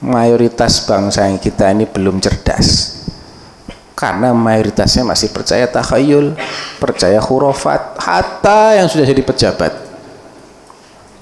Mayoritas 0.02 0.82
bangsa 0.82 1.30
yang 1.30 1.38
kita 1.38 1.70
ini 1.70 1.86
belum 1.86 2.18
cerdas. 2.18 2.98
Karena 3.94 4.34
mayoritasnya 4.34 5.06
masih 5.06 5.30
percaya 5.30 5.70
takhayul, 5.70 6.34
percaya 6.82 7.22
khurafat, 7.22 7.94
hatta 8.02 8.74
yang 8.74 8.90
sudah 8.90 9.06
jadi 9.06 9.22
pejabat. 9.22 9.70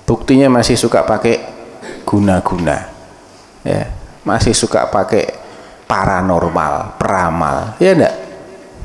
Buktinya 0.09 0.49
masih 0.49 0.81
suka 0.81 1.05
pakai 1.05 1.45
guna-guna. 2.09 2.89
Ya, 3.61 3.93
masih 4.25 4.57
suka 4.57 4.89
pakai 4.89 5.37
paranormal, 5.85 6.97
peramal. 6.97 7.77
Ya 7.77 7.93
enggak? 7.93 8.30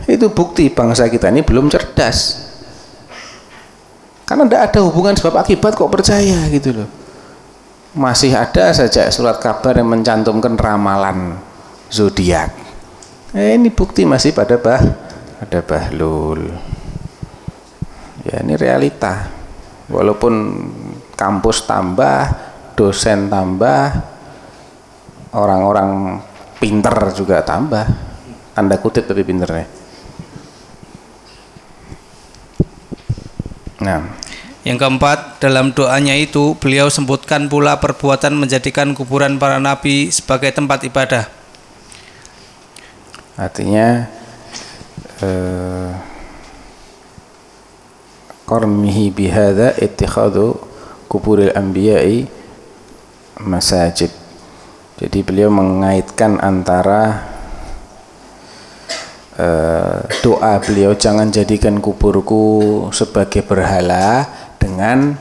Itu 0.06 0.30
bukti 0.30 0.70
bangsa 0.70 1.10
kita 1.10 1.34
ini 1.34 1.42
belum 1.42 1.70
cerdas 1.70 2.46
Karena 4.26 4.50
tidak 4.50 4.62
ada 4.74 4.80
hubungan 4.90 5.14
sebab 5.14 5.38
akibat 5.38 5.78
kok 5.78 5.94
percaya 5.94 6.50
gitu 6.50 6.74
loh. 6.74 6.90
Masih 7.94 8.34
ada 8.34 8.74
saja 8.74 9.06
surat 9.14 9.38
kabar 9.38 9.78
yang 9.78 9.86
mencantumkan 9.86 10.58
ramalan 10.58 11.38
zodiak. 11.94 12.50
Eh, 13.38 13.54
ini 13.54 13.70
bukti 13.70 14.02
masih 14.02 14.34
pada 14.34 14.58
bah, 14.58 14.82
ada 15.38 15.62
bahlul. 15.62 16.42
Ya 18.26 18.42
ini 18.42 18.58
realita. 18.58 19.30
Walaupun 19.94 20.34
kampus 21.14 21.70
tambah, 21.70 22.26
dosen 22.74 23.30
tambah, 23.30 23.94
orang-orang 25.38 26.18
pinter 26.58 27.14
juga 27.14 27.46
tambah. 27.46 27.86
Tanda 28.58 28.82
kutip 28.82 29.06
tapi 29.06 29.22
pinternya. 29.22 29.85
Nah, 33.82 34.08
Yang 34.66 34.82
keempat, 34.82 35.38
dalam 35.38 35.78
doanya 35.78 36.18
itu 36.18 36.58
beliau 36.58 36.90
sebutkan 36.90 37.46
pula 37.46 37.78
perbuatan 37.78 38.34
menjadikan 38.34 38.98
kuburan 38.98 39.38
para 39.38 39.62
nabi 39.62 40.10
sebagai 40.10 40.50
tempat 40.50 40.82
ibadah. 40.90 41.30
artinya 43.36 44.10
eh, 45.22 45.92
qarmihi 48.48 49.12
bihadza 49.12 49.76
ittikhadhu 49.78 50.58
kuburil 51.06 51.52
anbiya'i 51.54 52.26
masajid. 53.44 54.10
Jadi 54.96 55.20
beliau 55.22 55.52
mengaitkan 55.52 56.40
antara 56.40 57.35
eh, 59.40 59.98
doa 60.24 60.54
beliau 60.64 60.96
jangan 60.96 61.32
jadikan 61.32 61.80
kuburku 61.80 62.88
sebagai 62.92 63.44
berhala 63.44 64.28
dengan 64.58 65.16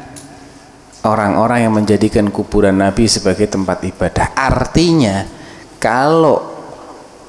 orang-orang 1.05 1.69
yang 1.69 1.75
menjadikan 1.77 2.33
kuburan 2.33 2.81
Nabi 2.81 3.05
sebagai 3.07 3.47
tempat 3.47 3.85
ibadah. 3.85 4.33
Artinya 4.33 5.29
kalau 5.77 6.55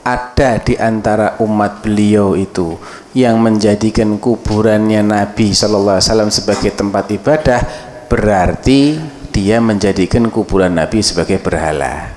ada 0.05 0.61
di 0.61 0.77
antara 0.77 1.36
umat 1.41 1.81
beliau 1.81 2.38
itu 2.38 2.77
yang 3.17 3.41
menjadikan 3.41 4.21
kuburannya 4.21 5.01
Nabi 5.01 5.49
Shallallahu 5.49 5.97
Alaihi 5.97 6.07
Wasallam 6.07 6.31
sebagai 6.31 6.71
tempat 6.77 7.09
ibadah, 7.09 7.59
berarti 8.05 9.01
dia 9.33 9.57
menjadikan 9.57 10.29
kuburan 10.29 10.77
Nabi 10.77 11.01
sebagai 11.01 11.41
berhala, 11.41 12.13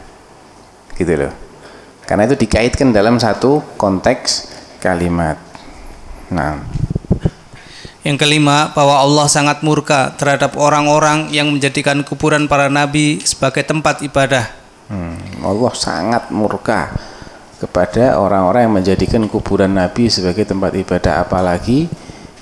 gitu 0.95 1.17
loh. 1.17 1.33
Karena 2.05 2.29
itu 2.29 2.37
dikaitkan 2.37 2.93
dalam 2.93 3.17
satu 3.17 3.65
konteks 3.81 4.58
kalimat. 4.81 5.39
Nah, 6.33 6.63
Yang 8.07 8.25
kelima, 8.25 8.73
bahwa 8.73 9.05
Allah 9.05 9.27
sangat 9.29 9.61
murka 9.61 10.17
terhadap 10.17 10.57
orang-orang 10.57 11.29
yang 11.29 11.53
menjadikan 11.53 12.01
kuburan 12.01 12.49
para 12.49 12.73
nabi 12.73 13.21
sebagai 13.21 13.61
tempat 13.67 14.01
ibadah. 14.01 14.49
hmm, 14.89 15.45
Allah 15.45 15.73
sangat 15.77 16.33
murka 16.33 16.97
kepada 17.59 18.23
orang-orang 18.23 18.71
yang 18.71 18.75
menjadikan 18.79 19.23
kuburan 19.27 19.75
Nabi 19.75 20.07
sebagai 20.07 20.47
tempat 20.47 20.79
ibadah, 20.79 21.27
apalagi 21.27 21.91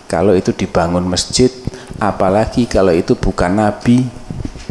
kalau 0.04 0.36
itu 0.36 0.52
dibangun 0.52 1.02
masjid, 1.08 1.48
apalagi 1.96 2.68
kalau 2.68 2.92
itu 2.92 3.16
bukan 3.16 3.56
Nabi, 3.56 4.04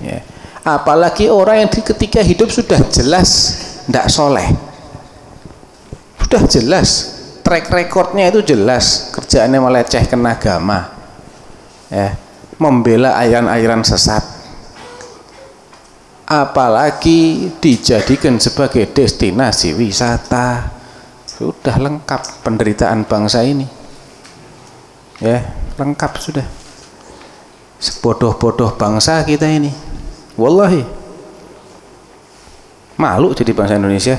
ya. 0.06 0.22
apalagi 0.62 1.34
orang 1.34 1.66
yang 1.66 1.70
ketika 1.74 2.22
hidup 2.22 2.54
sudah 2.54 2.78
jelas 2.94 3.30
tidak 3.90 4.06
soleh, 4.14 4.46
sudah 6.22 6.44
jelas 6.46 7.15
track 7.46 7.70
recordnya 7.70 8.34
itu 8.34 8.42
jelas 8.42 9.14
kerjaannya 9.14 9.62
melecehkan 9.62 10.18
agama 10.26 10.90
ya. 11.94 12.18
Membela 12.56 13.20
aliran-aliran 13.20 13.84
sesat. 13.84 14.24
Apalagi 16.26 17.52
dijadikan 17.62 18.42
sebagai 18.42 18.90
destinasi 18.90 19.76
wisata. 19.76 20.74
Sudah 21.28 21.76
lengkap 21.76 22.42
penderitaan 22.48 23.04
bangsa 23.06 23.44
ini. 23.44 23.68
Ya 25.20 25.52
lengkap 25.76 26.12
sudah. 26.18 26.48
Sebodoh-bodoh 27.78 28.80
bangsa 28.80 29.20
kita 29.28 29.46
ini. 29.52 29.70
Wallahi. 30.40 30.88
Malu 32.96 33.36
jadi 33.36 33.52
bangsa 33.52 33.76
Indonesia 33.76 34.16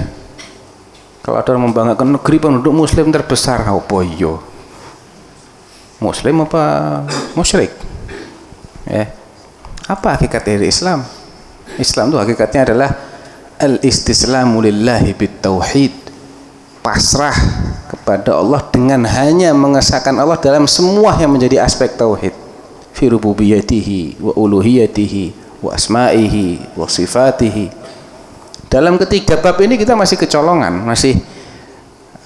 kalau 1.27 1.43
ada 1.43 1.49
orang 1.51 1.75
membanggakan 1.75 2.15
negeri 2.15 2.39
penduduk 2.39 2.71
muslim 2.71 3.11
terbesar 3.11 3.67
apa 3.67 3.99
iyo 4.07 4.39
muslim 6.01 6.45
apa 6.45 6.63
musyrik? 7.33 7.73
Ya. 8.87 9.11
Apa 9.87 10.19
hakikat 10.19 10.43
dari 10.47 10.71
Islam? 10.71 11.03
Islam 11.79 12.15
itu 12.15 12.19
hakikatnya 12.19 12.61
adalah 12.73 12.91
al-istislamu 13.59 14.63
lillahi 14.63 15.15
bitauhid. 15.15 15.95
Pasrah 16.83 17.35
kepada 17.91 18.39
Allah 18.39 18.63
dengan 18.71 19.03
hanya 19.11 19.51
mengesahkan 19.51 20.15
Allah 20.15 20.39
dalam 20.39 20.71
semua 20.71 21.19
yang 21.19 21.35
menjadi 21.35 21.67
aspek 21.67 21.99
tauhid. 21.99 22.31
Fi 22.95 23.11
rububiyatihi 23.11 24.23
wa 24.23 24.33
uluhiyatihi 24.39 25.25
wa 25.67 25.75
asma'ihi 25.75 26.79
wa 26.79 26.87
sifatihi 26.87 27.67
dalam 28.67 28.99
ketiga 29.01 29.39
bab 29.39 29.57
ini 29.63 29.79
kita 29.79 29.95
masih 29.95 30.17
kecolongan 30.19 30.85
masih 30.85 31.19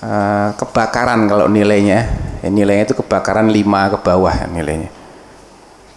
uh, 0.00 0.56
kebakaran 0.56 1.28
kalau 1.28 1.46
nilainya 1.46 2.08
ya, 2.40 2.48
nilainya 2.48 2.90
itu 2.90 2.96
kebakaran 2.96 3.52
lima 3.52 3.92
ke 3.92 3.98
bawah 4.00 4.34
nilainya 4.48 5.00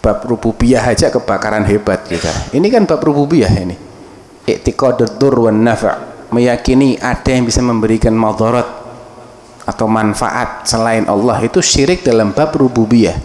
bab 0.03 0.19
rububiyah 0.27 0.83
aja 0.83 1.07
kebakaran 1.07 1.63
hebat 1.63 2.03
kita. 2.03 2.51
Ini 2.51 2.67
kan 2.67 2.83
bab 2.83 2.99
rububiyah 2.99 3.55
ini. 3.55 3.79
I'tiqadur 4.43 5.15
dur 5.15 5.47
wan 5.47 5.63
nafa' 5.63 6.27
meyakini 6.35 6.99
ada 6.99 7.31
yang 7.31 7.47
bisa 7.47 7.63
memberikan 7.63 8.11
madarat 8.11 8.67
atau 9.63 9.87
manfaat 9.87 10.67
selain 10.67 11.07
Allah 11.07 11.39
itu 11.39 11.63
syirik 11.63 12.03
dalam 12.03 12.35
bab 12.35 12.51
rububiyah. 12.51 13.15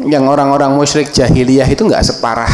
Yang 0.00 0.24
orang-orang 0.24 0.72
musyrik 0.72 1.12
jahiliyah 1.12 1.68
itu 1.68 1.84
nggak 1.84 2.00
separah 2.00 2.52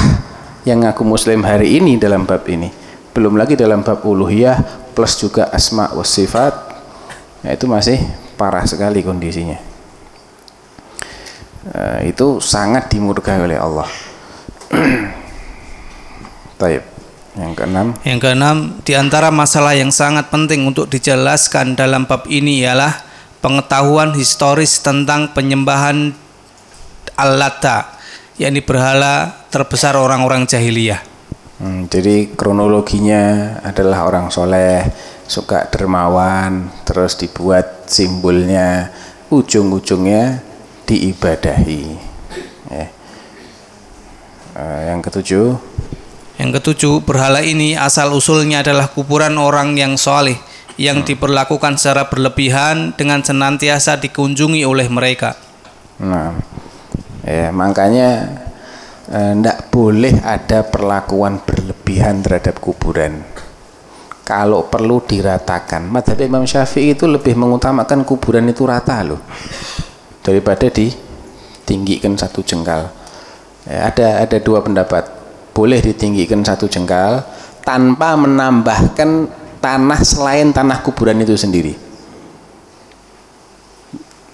yang 0.67 0.83
ngaku 0.83 1.07
muslim 1.07 1.47
hari 1.47 1.79
ini 1.79 1.95
dalam 2.03 2.27
bab 2.27 2.43
ini. 2.51 2.82
Belum 3.13 3.37
lagi 3.37 3.61
dalam 3.61 3.85
bab 3.85 4.01
uluhiyah 4.01 4.89
plus 4.97 5.21
juga 5.21 5.53
asma 5.53 5.93
wa 5.93 6.05
sifat. 6.05 6.53
Ya, 7.45 7.53
itu 7.53 7.69
masih 7.69 8.01
parah 8.41 8.65
sekali 8.65 9.05
kondisinya. 9.05 9.61
Uh, 11.63 12.01
itu 12.09 12.41
sangat 12.41 12.89
dimurkai 12.89 13.39
oleh 13.45 13.61
Allah. 13.61 13.87
Taib. 16.61 16.83
Yang 17.33 17.53
keenam. 17.57 17.87
Yang 18.05 18.21
keenam, 18.29 18.57
di 18.85 18.93
antara 18.93 19.33
masalah 19.33 19.73
yang 19.73 19.89
sangat 19.89 20.29
penting 20.29 20.69
untuk 20.69 20.89
dijelaskan 20.93 21.73
dalam 21.73 22.05
bab 22.05 22.29
ini 22.29 22.61
ialah 22.61 22.93
pengetahuan 23.41 24.13
historis 24.13 24.85
tentang 24.85 25.33
penyembahan 25.33 26.13
Al-Lata, 27.17 27.97
yakni 28.37 28.61
berhala 28.61 29.33
terbesar 29.49 29.97
orang-orang 29.97 30.45
jahiliyah. 30.45 31.12
Hmm, 31.61 31.91
jadi 31.91 32.33
kronologinya 32.33 33.59
adalah 33.61 34.09
orang 34.09 34.33
soleh, 34.33 34.89
suka 35.29 35.69
dermawan, 35.69 36.73
terus 36.89 37.19
dibuat 37.21 37.89
simbolnya, 37.91 38.89
ujung-ujungnya 39.29 40.41
diibadahi. 40.89 41.85
Ya. 42.73 42.87
Uh, 44.53 44.81
yang 44.93 45.01
ketujuh. 45.01 45.57
Yang 46.41 46.51
ketujuh, 46.61 47.05
berhala 47.05 47.45
ini 47.45 47.77
asal 47.77 48.13
usulnya 48.13 48.65
adalah 48.65 48.89
kuburan 48.91 49.37
orang 49.37 49.77
yang 49.77 50.01
soleh 50.01 50.37
yang 50.81 51.05
hmm. 51.05 51.09
diperlakukan 51.09 51.77
secara 51.77 52.09
berlebihan 52.09 52.97
dengan 52.97 53.21
senantiasa 53.21 54.01
dikunjungi 54.01 54.65
oleh 54.65 54.89
mereka. 54.89 55.37
Nah, 56.01 56.33
ya 57.23 57.53
makanya 57.53 58.43
tidak 59.03 59.59
eh, 59.59 59.67
boleh 59.69 60.15
ada 60.23 60.63
perlakuan 60.63 61.43
berlebihan 61.43 62.23
terhadap 62.23 62.63
kuburan. 62.63 63.27
Kalau 64.23 64.71
perlu 64.71 65.03
diratakan. 65.03 65.83
Madhab 65.91 66.15
Imam 66.23 66.47
Syafi'i 66.47 66.95
itu 66.95 67.11
lebih 67.11 67.35
mengutamakan 67.35 68.07
kuburan 68.07 68.47
itu 68.47 68.63
rata 68.63 69.03
loh 69.03 69.19
daripada 70.23 70.71
ditinggikan 70.71 72.15
satu 72.15 72.47
jengkal. 72.47 72.87
Ya, 73.67 73.91
ada 73.91 74.23
ada 74.23 74.39
dua 74.39 74.63
pendapat. 74.63 75.11
Boleh 75.51 75.83
ditinggikan 75.83 76.47
satu 76.47 76.71
jengkal 76.71 77.27
tanpa 77.67 78.15
menambahkan 78.15 79.27
tanah 79.59 80.01
selain 80.07 80.55
tanah 80.55 80.81
kuburan 80.87 81.19
itu 81.19 81.35
sendiri. 81.35 81.75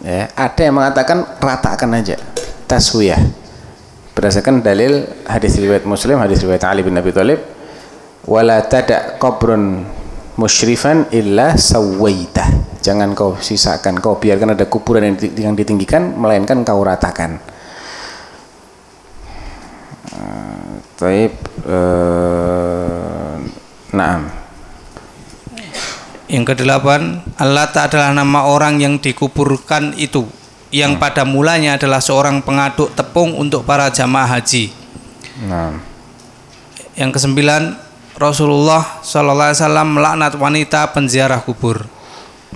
Ya, 0.05 0.31
ada 0.37 0.61
yang 0.61 0.77
mengatakan 0.79 1.27
ratakan 1.41 1.91
aja, 1.97 2.21
taswiyah. 2.69 3.48
Berdasarkan 4.19 4.67
dalil 4.67 5.07
hadis 5.31 5.55
riwayat 5.63 5.87
Muslim, 5.87 6.19
hadis 6.19 6.43
riwayat 6.43 6.67
Ali 6.67 6.83
bin 6.83 6.99
Abi 6.99 7.15
Thalib, 7.15 7.39
wala 8.27 8.67
tada 8.67 9.15
qabrun 9.15 9.87
musyrifan 10.35 11.07
illa 11.15 11.55
sawaitah 11.55 12.83
jangan 12.83 13.15
kau 13.15 13.39
sisakan 13.39 14.03
kau 14.03 14.19
biarkan 14.19 14.59
ada 14.59 14.67
kuburan 14.67 15.15
yang, 15.15 15.55
ditinggikan 15.55 16.19
melainkan 16.19 16.67
kau 16.67 16.83
ratakan. 16.83 17.39
Taib 20.99 21.31
eh, 21.63 23.35
Naam. 23.95 24.35
Yang 26.27 26.45
kedelapan, 26.53 27.23
Allah 27.39 27.71
adalah 27.71 28.11
nama 28.11 28.51
orang 28.51 28.83
yang 28.83 28.99
dikuburkan 28.99 29.95
itu 29.95 30.27
yang 30.69 31.01
pada 31.01 31.25
mulanya 31.25 31.81
adalah 31.81 32.01
seorang 32.01 32.45
pengaduk 32.45 32.93
tepung 32.93 33.37
untuk 33.37 33.65
para 33.65 33.89
jamaah 33.89 34.29
haji. 34.39 34.69
Naam 35.49 35.81
Yang 36.99 37.11
kesembilan, 37.21 37.79
Rasulullah 38.19 39.01
Shallallahu 39.07 39.49
Alaihi 39.55 39.61
Wasallam 39.63 39.89
melaknat 39.95 40.33
wanita 40.35 40.91
penziarah 40.91 41.39
kubur. 41.47 41.87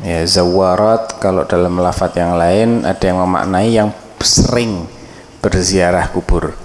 Ya 0.03 0.25
zawarat 0.27 1.23
kalau 1.23 1.47
dalam 1.47 1.79
lafat 1.79 2.19
yang 2.19 2.35
lain 2.35 2.83
ada 2.83 3.05
yang 3.07 3.23
memaknai 3.23 3.71
yang 3.71 3.95
sering 4.19 4.91
berziarah 5.39 6.11
kubur. 6.11 6.59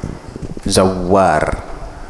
Zawar 0.65 1.61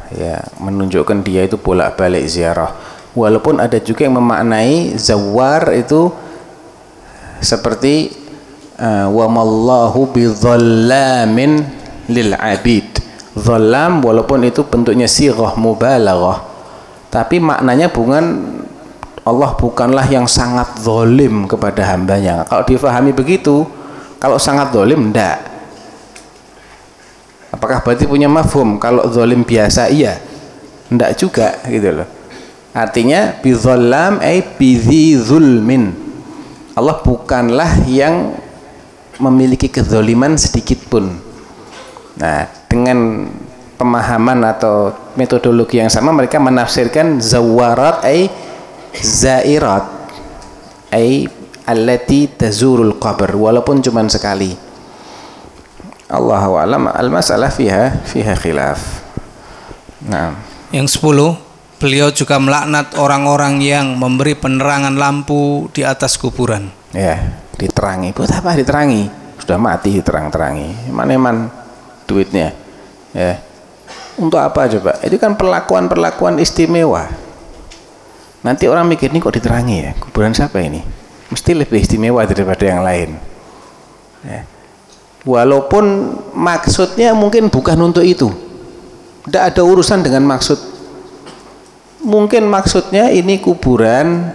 ya 0.08 0.40
menunjukkan 0.56 1.20
dia 1.20 1.44
itu 1.44 1.60
bolak-balik 1.60 2.24
ziarah. 2.24 2.72
Walaupun 3.12 3.60
ada 3.60 3.76
juga 3.76 4.08
yang 4.08 4.16
memaknai 4.16 4.96
zawar 4.96 5.76
itu 5.76 6.08
seperti 7.44 8.14
wa 8.86 9.26
mallahu 9.26 10.10
bidhallamin 10.14 11.66
lil 12.08 12.32
abid. 12.38 12.86
Dhallam 13.38 14.02
walaupun 14.02 14.42
itu 14.42 14.66
bentuknya 14.66 15.06
sighah 15.06 15.54
mubalaghah. 15.54 16.42
Tapi 17.08 17.38
maknanya 17.38 17.90
bukan 17.90 18.24
Allah 19.22 19.54
bukanlah 19.54 20.06
yang 20.08 20.26
sangat 20.26 20.80
zolim 20.82 21.46
kepada 21.46 21.84
hambanya. 21.94 22.42
Kalau 22.48 22.64
difahami 22.66 23.14
begitu 23.14 23.62
kalau 24.18 24.40
sangat 24.40 24.74
zolim 24.74 25.12
enggak 25.12 25.48
apakah 27.58 27.82
berarti 27.82 28.06
punya 28.06 28.30
mafhum? 28.30 28.78
Kalau 28.78 29.10
zolim 29.10 29.42
biasa 29.42 29.90
iya. 29.90 30.22
Enggak 30.88 31.18
juga 31.18 31.58
gitu 31.66 32.00
loh. 32.00 32.08
Artinya 32.70 33.34
bizallam 33.42 34.22
ay 34.22 34.40
bizi 34.54 35.18
zulmin. 35.18 35.90
Allah 36.78 37.02
bukanlah 37.02 37.82
yang 37.90 38.38
memiliki 39.18 39.66
kezoliman 39.70 40.38
sedikit 40.38 40.78
pun. 40.86 41.10
Nah 42.18 42.46
dengan 42.66 43.28
pemahaman 43.78 44.42
atau 44.46 44.90
metodologi 45.14 45.78
yang 45.78 45.90
sama 45.90 46.10
mereka 46.10 46.42
menafsirkan 46.42 47.22
zawarat 47.22 48.02
ay 48.02 48.26
zairat 48.98 49.86
ay 50.90 51.30
allati 51.68 52.26
tazurul 52.32 52.96
qabr 52.98 53.34
walaupun 53.36 53.84
cuma 53.84 54.02
sekali. 54.10 54.54
Allah 56.08 56.40
alam 56.64 56.88
al 56.88 57.08
masalah 57.12 57.52
fiha 57.52 58.00
fiha 58.08 58.32
khilaf. 58.32 58.80
Nah 60.08 60.32
Yang 60.68 60.96
sepuluh, 61.00 61.32
beliau 61.80 62.12
juga 62.12 62.36
melaknat 62.36 62.92
orang-orang 63.00 63.64
yang 63.64 63.96
memberi 63.96 64.36
penerangan 64.36 64.92
lampu 64.96 65.72
di 65.72 65.80
atas 65.80 66.20
kuburan. 66.20 66.68
ya 66.92 67.47
diterangi. 67.58 68.14
Buat 68.14 68.30
apa 68.38 68.54
diterangi? 68.54 69.10
Sudah 69.42 69.58
mati 69.58 69.98
diterang-terangi. 69.98 70.94
Mana 70.94 71.10
eman 71.12 71.36
duitnya? 72.06 72.54
Ya. 73.10 73.42
Untuk 74.18 74.38
apa 74.38 74.70
coba? 74.70 74.98
Itu 75.02 75.18
kan 75.18 75.34
perlakuan-perlakuan 75.34 76.38
istimewa. 76.38 77.10
Nanti 78.46 78.70
orang 78.70 78.86
mikir 78.86 79.10
ini 79.10 79.18
kok 79.18 79.34
diterangi 79.34 79.76
ya? 79.82 79.92
Kuburan 79.98 80.30
siapa 80.30 80.62
ini? 80.62 80.82
Mesti 81.28 81.52
lebih 81.52 81.82
istimewa 81.82 82.22
daripada 82.24 82.64
yang 82.64 82.82
lain. 82.86 83.10
Ya. 84.18 84.42
walaupun 85.22 86.16
maksudnya 86.34 87.14
mungkin 87.14 87.52
bukan 87.52 87.78
untuk 87.78 88.02
itu. 88.02 88.32
Tidak 89.28 89.42
ada 89.54 89.62
urusan 89.62 90.00
dengan 90.00 90.24
maksud. 90.24 90.56
Mungkin 92.00 92.48
maksudnya 92.48 93.12
ini 93.12 93.36
kuburan 93.36 94.32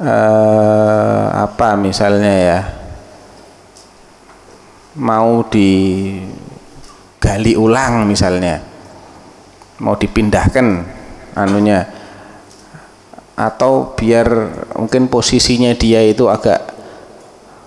eh, 0.00 1.24
apa 1.32 1.76
misalnya 1.76 2.32
ya? 2.32 2.60
Mau 4.96 5.44
digali 5.48 5.92
ulang 7.56 8.08
misalnya. 8.08 8.60
Mau 9.80 9.96
dipindahkan 9.96 10.66
anunya. 11.36 11.84
Atau 13.36 13.92
biar 13.92 14.28
mungkin 14.80 15.12
posisinya 15.12 15.76
dia 15.76 16.00
itu 16.00 16.24
agak 16.32 16.72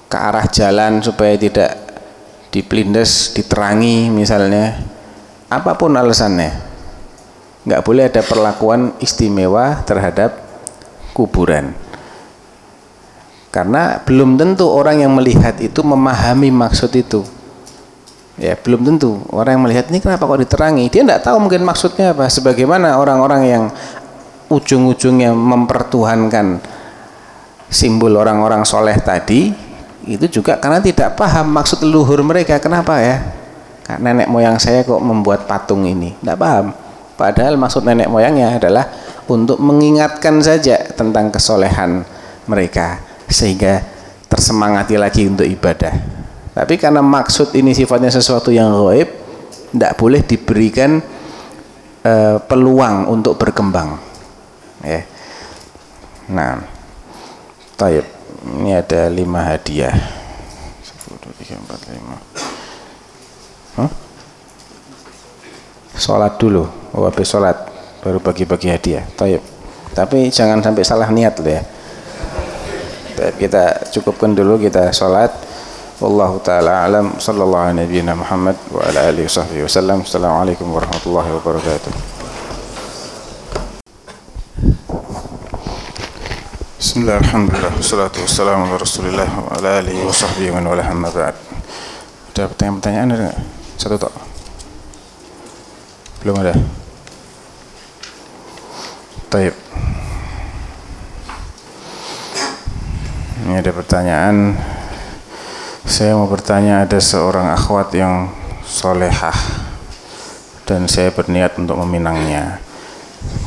ke 0.10 0.18
arah 0.18 0.50
jalan 0.50 1.06
supaya 1.06 1.38
tidak 1.38 1.78
dipelindes 2.50 3.38
diterangi 3.38 4.10
misalnya. 4.10 4.82
Apa 5.54 5.78
pun 5.78 5.94
alasannya. 5.94 6.50
Nggak 7.70 7.86
boleh 7.86 8.10
ada 8.10 8.26
perlakuan 8.26 8.98
istimewa 8.98 9.86
terhadap 9.86 10.34
kuburan 11.14 11.89
karena 13.60 14.00
belum 14.08 14.40
tentu 14.40 14.72
orang 14.72 15.04
yang 15.04 15.12
melihat 15.12 15.60
itu 15.60 15.84
memahami 15.84 16.48
maksud 16.48 16.96
itu. 16.96 17.28
Ya 18.40 18.56
belum 18.56 18.88
tentu. 18.88 19.20
Orang 19.36 19.60
yang 19.60 19.64
melihat 19.68 19.92
ini 19.92 20.00
kenapa 20.00 20.24
kok 20.24 20.40
diterangi? 20.40 20.88
Dia 20.88 21.04
tidak 21.04 21.28
tahu 21.28 21.44
mungkin 21.44 21.68
maksudnya 21.68 22.16
apa. 22.16 22.32
Sebagaimana 22.32 22.96
orang-orang 22.96 23.42
yang 23.44 23.64
ujung-ujungnya 24.48 25.36
mempertuhankan 25.36 26.64
simbol 27.68 28.16
orang-orang 28.16 28.64
soleh 28.64 28.96
tadi 28.96 29.52
itu 30.08 30.40
juga 30.40 30.56
karena 30.56 30.80
tidak 30.80 31.20
paham 31.20 31.52
maksud 31.52 31.84
leluhur 31.84 32.24
mereka. 32.24 32.64
Kenapa 32.64 33.04
ya? 33.04 33.20
Nenek 34.00 34.32
moyang 34.32 34.56
saya 34.56 34.88
kok 34.88 35.04
membuat 35.04 35.52
patung 35.52 35.84
ini? 35.84 36.16
Tidak 36.16 36.40
paham. 36.40 36.72
Padahal 37.20 37.60
maksud 37.60 37.84
nenek 37.84 38.08
moyangnya 38.08 38.56
adalah 38.56 38.88
untuk 39.28 39.60
mengingatkan 39.60 40.40
saja 40.40 40.80
tentang 40.96 41.28
kesolehan 41.28 42.08
mereka 42.48 43.09
sehingga 43.30 43.86
tersemangati 44.26 44.98
lagi 44.98 45.30
untuk 45.30 45.46
ibadah. 45.46 45.94
Tapi 46.58 46.76
karena 46.76 47.00
maksud 47.00 47.54
ini 47.56 47.72
sifatnya 47.78 48.10
sesuatu 48.12 48.50
yang 48.52 48.74
gaib 48.74 49.08
tidak 49.72 49.94
boleh 49.96 50.26
diberikan 50.26 51.00
uh, 52.04 52.42
peluang 52.44 53.06
untuk 53.08 53.38
berkembang. 53.38 54.02
Ya. 54.82 55.06
Nah 56.34 56.66
taib. 57.78 58.04
Ini 58.40 58.82
ada 58.82 59.12
lima 59.12 59.44
hadiah. 59.44 59.92
10, 59.92 61.20
2, 61.20 61.60
3, 61.60 61.60
4, 61.60 61.92
5 61.92 63.84
huh? 63.84 63.92
sholat 66.00 66.40
dulu. 66.40 66.64
Oh, 66.96 67.04
habis 67.04 67.28
sholat. 67.28 67.68
Baru 68.00 68.24
bagi-bagi 68.24 68.72
hadiah. 68.72 69.04
Taib. 69.20 69.44
Tapi 69.92 70.32
jangan 70.32 70.64
sampai 70.64 70.88
salah 70.88 71.12
niat 71.12 71.36
loh 71.44 71.52
ya 71.52 71.64
kita 73.36 73.92
cukupkan 73.92 74.32
dulu 74.32 74.56
kita 74.60 74.96
sholat 74.96 75.32
Wallahu 76.00 76.40
taala 76.40 76.88
alam 76.88 77.20
sallallahu 77.20 77.60
ala 77.60 77.76
nabiyyina 77.76 78.16
Muhammad 78.16 78.56
wa 78.72 78.80
ala 78.88 79.12
alihi 79.12 79.28
wasahbihi 79.28 79.68
wasallam. 79.68 80.00
Assalamualaikum 80.08 80.72
warahmatullahi 80.72 81.28
wabarakatuh. 81.28 81.92
Bismillah, 86.80 87.20
alhamdulillah, 87.20 87.76
wassalatu 87.76 88.24
wassalamu 88.24 88.72
ala 88.72 88.80
rasulillah 88.80 89.28
wa 89.28 89.52
ala 89.60 89.84
alihi 89.84 90.00
wa 90.00 90.16
Ada 92.32 92.48
pertanyaan-pertanyaan 92.48 93.10
ada? 93.20 93.36
Satu 93.76 94.00
tak? 94.00 94.16
Belum 96.24 96.40
ada? 96.40 96.56
Taib 99.28 99.52
Ini 103.50 103.66
ada 103.66 103.74
pertanyaan 103.74 104.54
Saya 105.82 106.14
mau 106.14 106.30
bertanya 106.30 106.86
ada 106.86 107.02
seorang 107.02 107.50
akhwat 107.50 107.90
yang 107.98 108.30
solehah 108.62 109.34
Dan 110.70 110.86
saya 110.86 111.10
berniat 111.10 111.58
untuk 111.58 111.82
meminangnya 111.82 112.62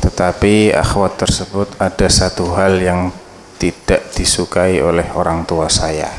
Tetapi 0.03 0.75
akhwat 0.75 1.23
tersebut 1.23 1.71
ada 1.79 2.11
satu 2.11 2.51
hal 2.51 2.83
yang 2.83 3.15
tidak 3.63 4.11
disukai 4.11 4.83
oleh 4.83 5.07
orang 5.15 5.47
tua 5.47 5.71
saya. 5.71 6.11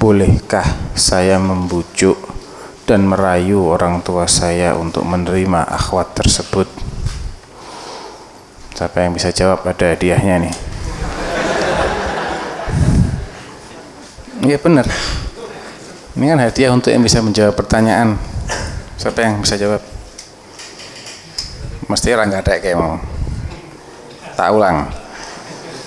Bolehkah 0.00 0.64
saya 0.96 1.36
membujuk 1.36 2.16
dan 2.88 3.04
merayu 3.04 3.68
orang 3.68 4.00
tua 4.00 4.24
saya 4.24 4.72
untuk 4.72 5.04
menerima 5.04 5.68
akhwat 5.68 6.16
tersebut? 6.16 6.72
Siapa 8.72 9.04
yang 9.04 9.12
bisa 9.12 9.28
jawab 9.28 9.60
ada 9.68 9.92
hadiahnya 9.92 10.48
nih? 10.48 10.71
Iya 14.42 14.58
benar. 14.58 14.90
Ini 16.18 16.24
kan 16.34 16.38
hadiah 16.42 16.74
untuk 16.74 16.90
yang 16.90 17.06
bisa 17.06 17.22
menjawab 17.22 17.54
pertanyaan. 17.54 18.18
Siapa 18.98 19.22
yang 19.22 19.38
bisa 19.38 19.54
jawab? 19.54 19.78
Mesti 21.86 22.10
orang 22.10 22.26
nggak 22.26 22.42
ada 22.42 22.54
kayak 22.58 22.74
mau. 22.74 22.98
Tak 24.34 24.50
ulang. 24.50 24.90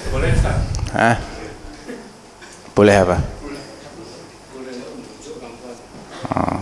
Boleh 0.07 0.31
Hah? 0.95 1.15
Boleh 2.71 2.95
apa? 2.95 3.17
Oh. 6.31 6.59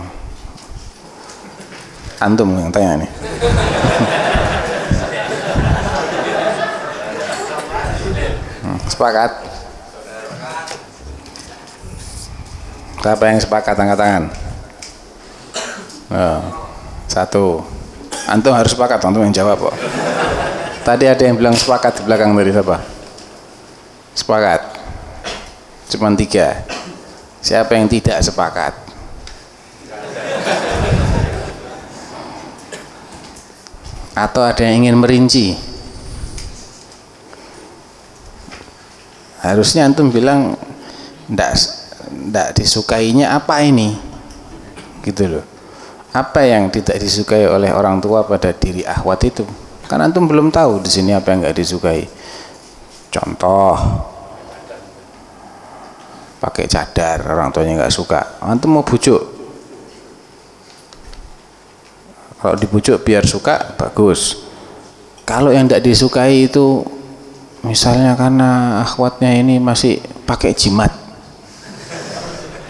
Antum 2.18 2.58
yang 2.58 2.74
tanya 2.74 3.06
nih. 3.06 3.10
Hmm, 8.64 8.80
sepakat? 8.88 9.53
Siapa 13.04 13.28
yang 13.28 13.36
sepakat 13.36 13.76
angkat 13.76 14.00
tangan? 14.00 14.24
Oh, 16.08 16.40
satu. 17.04 17.60
Antum 18.24 18.56
harus 18.56 18.72
sepakat, 18.72 18.96
antum 19.04 19.20
yang 19.20 19.36
jawab 19.36 19.60
kok. 19.60 19.76
Tadi 20.88 21.04
ada 21.04 21.20
yang 21.20 21.36
bilang 21.36 21.52
sepakat 21.52 22.00
di 22.00 22.08
belakang 22.08 22.32
dari 22.32 22.48
siapa? 22.48 22.80
Sepakat. 24.16 24.60
Cuman 25.92 26.16
tiga. 26.16 26.64
Siapa 27.44 27.76
yang 27.76 27.92
tidak 27.92 28.24
sepakat? 28.24 28.72
Atau 34.16 34.40
ada 34.40 34.64
yang 34.64 34.88
ingin 34.88 34.96
merinci? 34.96 35.60
Harusnya 39.44 39.92
antum 39.92 40.08
bilang 40.08 40.56
ndak 41.28 41.83
ndak 42.30 42.58
disukainya 42.58 43.34
apa 43.34 43.60
ini? 43.66 43.98
Gitu 45.02 45.38
loh. 45.38 45.44
Apa 46.14 46.46
yang 46.46 46.70
tidak 46.70 47.02
disukai 47.02 47.44
oleh 47.50 47.74
orang 47.74 47.98
tua 47.98 48.22
pada 48.22 48.54
diri 48.54 48.86
ahwat 48.86 49.20
itu? 49.26 49.42
Kan 49.90 49.98
antum 49.98 50.30
belum 50.30 50.54
tahu 50.54 50.80
di 50.80 50.90
sini 50.90 51.10
apa 51.10 51.34
yang 51.34 51.42
nggak 51.42 51.58
disukai. 51.58 52.06
Contoh, 53.10 53.74
pakai 56.44 56.68
cadar 56.68 57.24
orang 57.24 57.48
tuanya 57.48 57.80
nggak 57.80 57.94
suka 57.96 58.36
antum 58.44 58.76
mau 58.76 58.84
bujuk 58.84 59.16
kalau 62.36 62.52
dibujuk 62.60 63.00
biar 63.00 63.24
suka 63.24 63.72
bagus 63.80 64.44
kalau 65.24 65.48
yang 65.48 65.64
tidak 65.64 65.88
disukai 65.88 66.44
itu 66.44 66.84
misalnya 67.64 68.12
karena 68.12 68.84
akhwatnya 68.84 69.32
ini 69.32 69.56
masih 69.56 70.04
pakai 70.28 70.52
jimat 70.52 70.92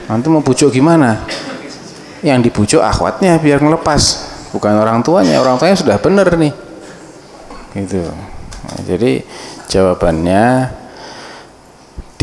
antum 0.09 0.39
mau 0.39 0.45
bujuk 0.45 0.75
gimana 0.75 1.25
yang 2.25 2.41
dibujuk 2.41 2.81
akhwatnya 2.81 3.37
biar 3.41 3.61
ngelepas 3.61 4.03
bukan 4.53 4.75
orang 4.81 5.05
tuanya 5.05 5.41
orang 5.41 5.61
tuanya 5.61 5.77
sudah 5.77 5.97
benar 6.01 6.29
nih 6.35 6.53
gitu 7.75 8.07
nah, 8.65 8.79
jadi 8.87 9.25
jawabannya 9.69 10.71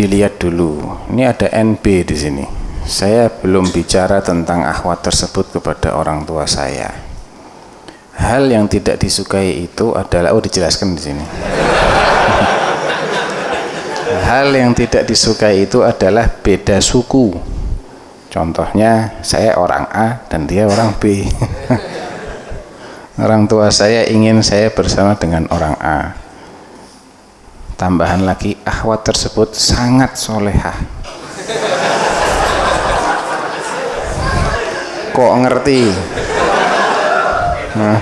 dilihat 0.01 0.41
dulu. 0.41 0.81
Ini 1.13 1.29
ada 1.29 1.45
NB 1.51 1.85
di 2.07 2.15
sini. 2.17 2.45
Saya 2.81 3.29
belum 3.29 3.69
bicara 3.69 4.17
tentang 4.25 4.65
akhwat 4.65 5.05
tersebut 5.05 5.53
kepada 5.53 5.93
orang 5.93 6.25
tua 6.25 6.49
saya. 6.49 6.89
Hal 8.17 8.49
yang 8.49 8.65
tidak 8.65 8.97
disukai 8.97 9.61
itu 9.69 9.93
adalah 9.93 10.33
oh 10.33 10.41
dijelaskan 10.41 10.97
di 10.97 11.01
sini. 11.01 11.21
Hal 14.31 14.49
yang 14.51 14.73
tidak 14.73 15.05
disukai 15.05 15.69
itu 15.69 15.85
adalah 15.85 16.25
beda 16.27 16.81
suku. 16.81 17.37
Contohnya 18.31 19.19
saya 19.19 19.59
orang 19.59 19.91
A 19.91 20.23
dan 20.31 20.47
dia 20.47 20.63
orang 20.63 20.95
B. 20.95 21.27
orang 23.21 23.45
tua 23.45 23.69
saya 23.69 24.09
ingin 24.09 24.41
saya 24.41 24.73
bersama 24.73 25.13
dengan 25.19 25.45
orang 25.53 25.77
A 25.77 26.17
tambahan 27.77 28.25
lagi 28.25 28.57
ahwat 28.65 29.05
tersebut 29.05 29.53
sangat 29.53 30.17
solehah 30.17 30.73
kok 35.17 35.33
ngerti 35.43 35.93
nah. 37.77 38.01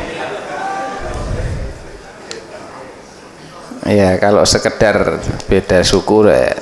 ya 3.87 4.17
kalau 4.21 4.45
sekedar 4.47 5.19
beda 5.51 5.83
suku 5.83 6.31
ya, 6.31 6.55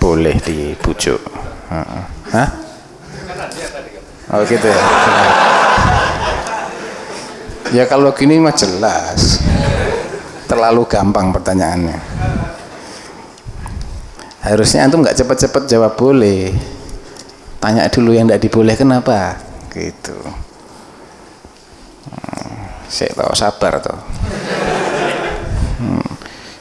boleh 0.00 0.40
dibujuk 0.40 1.20
Hah? 2.28 2.67
Oh 4.32 4.42
gitu 4.44 4.66
ya. 4.66 4.82
Ya 7.68 7.84
kalau 7.84 8.16
gini 8.16 8.40
mah 8.40 8.56
jelas. 8.56 9.44
Terlalu 10.48 10.88
gampang 10.88 11.28
pertanyaannya. 11.36 12.00
Harusnya 14.40 14.88
antum 14.88 15.04
nggak 15.04 15.20
cepet-cepet 15.20 15.68
jawab 15.68 15.92
boleh. 15.92 16.56
Tanya 17.60 17.84
dulu 17.92 18.16
yang 18.16 18.24
tidak 18.30 18.40
diboleh 18.48 18.72
kenapa? 18.72 19.36
Gitu. 19.68 20.16
Hmm, 22.08 22.52
saya 22.88 23.12
tahu 23.12 23.36
sabar 23.36 23.84
tuh 23.84 23.98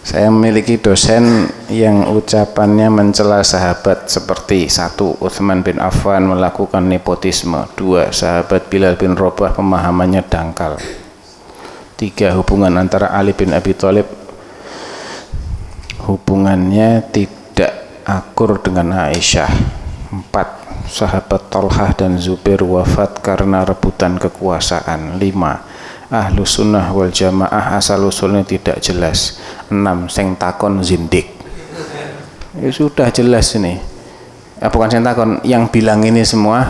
saya 0.08 0.32
memiliki 0.32 0.80
dosen 0.80 1.51
yang 1.68 2.08
ucapannya 2.08 2.88
mencela 2.88 3.43
sahabat 3.43 4.08
seperti 4.08 4.72
satu 4.72 5.20
Uthman 5.20 5.68
bin 5.68 5.84
Affan 5.84 6.32
melakukan 6.32 6.80
nepotisme. 6.88 7.68
Dua 7.76 8.08
sahabat 8.16 8.72
Bilal 8.72 8.95
bin 8.95 9.20
Robah 9.20 9.51
pemahamannya 9.51 10.24
dangkal. 10.24 10.80
Tiga 11.99 12.32
hubungan 12.39 12.72
antara 12.80 13.12
Ali 13.12 13.36
bin 13.36 13.51
Abi 13.51 13.76
Thalib 13.76 14.08
hubungannya 16.08 17.03
tidak 17.12 18.08
akur 18.08 18.64
dengan 18.64 19.12
Aisyah. 19.12 19.51
Empat 20.08 20.47
sahabat 20.88 21.51
Tolhah 21.51 21.91
dan 21.91 22.16
Zubair 22.16 22.64
wafat 22.64 23.20
karena 23.20 23.68
rebutan 23.68 24.16
kekuasaan. 24.16 25.20
Lima 25.20 25.68
ahlu 26.08 26.47
sunnah 26.47 26.88
wal 26.95 27.12
jamaah 27.12 27.76
asal 27.76 28.08
usulnya 28.08 28.47
tidak 28.47 28.80
jelas 28.80 29.36
enam 29.72 30.07
seng 30.07 30.36
takon 30.39 30.84
zindik. 30.84 31.32
Ya 32.57 32.70
sudah 32.74 33.13
jelas 33.13 33.53
ini. 33.53 33.78
Eh, 34.57 34.70
bukan 34.72 34.89
seng 34.89 35.05
takon 35.05 35.38
yang 35.45 35.70
bilang 35.70 36.01
ini 36.01 36.26
semua 36.26 36.65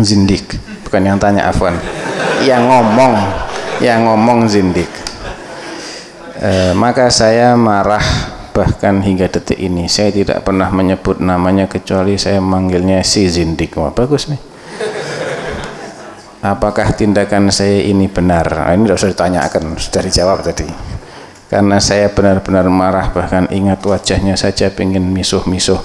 zindik. 0.00 0.58
Bukan 0.88 1.02
yang 1.04 1.18
tanya 1.20 1.48
Afwan. 1.48 1.76
Yang 2.42 2.62
ngomong 2.66 3.14
yang 3.82 4.06
ngomong 4.06 4.46
zindik. 4.46 4.88
E, 6.38 6.74
maka 6.74 7.10
saya 7.10 7.54
marah 7.58 8.02
bahkan 8.54 9.02
hingga 9.02 9.30
detik 9.30 9.58
ini. 9.58 9.86
Saya 9.90 10.14
tidak 10.14 10.42
pernah 10.46 10.70
menyebut 10.70 11.18
namanya 11.22 11.70
kecuali 11.70 12.18
saya 12.18 12.38
manggilnya 12.38 13.02
si 13.06 13.26
zindik. 13.30 13.74
Wah 13.78 13.94
bagus 13.94 14.30
nih. 14.30 14.40
Apakah 16.42 16.90
tindakan 16.98 17.54
saya 17.54 17.86
ini 17.86 18.10
benar? 18.10 18.50
Nah, 18.50 18.74
ini 18.74 18.90
sudah 18.90 19.14
ditanyakan. 19.14 19.78
Sudah 19.78 20.02
dijawab 20.02 20.42
tadi 20.42 20.91
karena 21.52 21.76
saya 21.76 22.08
benar-benar 22.08 22.64
marah 22.72 23.12
bahkan 23.12 23.44
ingat 23.52 23.84
wajahnya 23.84 24.40
saja 24.40 24.72
pengen 24.72 25.04
misuh-misuh. 25.12 25.76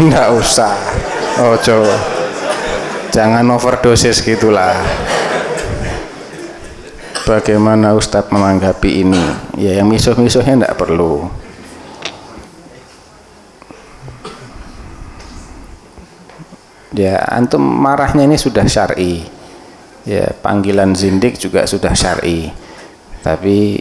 Enggak 0.00 0.32
usah. 0.32 0.72
Oh 1.36 1.52
coba. 1.60 1.96
Jangan 3.12 3.44
overdosis 3.52 4.24
gitulah. 4.24 4.72
Bagaimana 7.28 7.92
Ustadz 7.92 8.32
menanggapi 8.32 9.04
ini? 9.04 9.20
Ya 9.60 9.76
yang 9.76 9.92
misuh-misuhnya 9.92 10.56
tidak 10.56 10.80
perlu. 10.80 11.28
Ya 16.96 17.20
antum 17.28 17.60
marahnya 17.60 18.24
ini 18.24 18.40
sudah 18.40 18.64
syari. 18.64 19.28
Ya 20.08 20.32
panggilan 20.40 20.96
zindik 20.96 21.36
juga 21.36 21.68
sudah 21.68 21.92
syari 21.92 22.67
tapi 23.28 23.76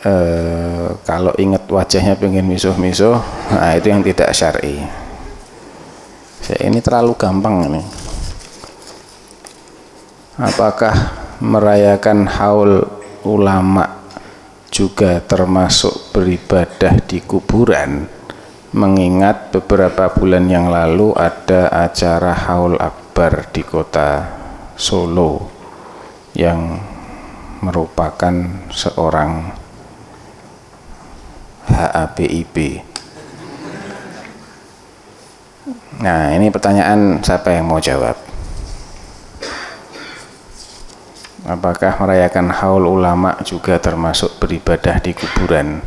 eh, 0.00 0.88
kalau 1.04 1.36
ingat 1.36 1.68
wajahnya 1.68 2.16
pengen 2.16 2.48
misuh-misuh 2.48 3.20
nah 3.52 3.76
itu 3.76 3.92
yang 3.92 4.00
tidak 4.00 4.32
syari. 4.32 4.80
Ya, 6.48 6.56
ini 6.66 6.80
terlalu 6.80 7.12
gampang 7.20 7.68
ini. 7.68 7.82
Apakah 10.40 10.96
merayakan 11.44 12.24
haul 12.24 12.88
ulama 13.28 14.08
juga 14.72 15.20
termasuk 15.20 16.16
beribadah 16.16 16.96
di 17.04 17.20
kuburan? 17.20 18.08
Mengingat 18.72 19.52
beberapa 19.52 20.08
bulan 20.16 20.48
yang 20.48 20.72
lalu 20.72 21.12
ada 21.12 21.68
acara 21.70 22.32
haul 22.32 22.80
akbar 22.80 23.52
di 23.52 23.60
kota 23.60 24.26
Solo 24.80 25.44
yang 26.32 26.80
merupakan 27.60 28.34
seorang 28.72 29.52
HABIB 31.68 32.56
nah 36.00 36.32
ini 36.32 36.48
pertanyaan 36.48 37.20
siapa 37.20 37.52
yang 37.52 37.68
mau 37.68 37.80
jawab 37.80 38.30
Apakah 41.50 41.98
merayakan 41.98 42.52
haul 42.52 42.86
ulama 42.86 43.34
juga 43.42 43.74
termasuk 43.82 44.38
beribadah 44.38 45.02
di 45.02 45.10
kuburan? 45.10 45.82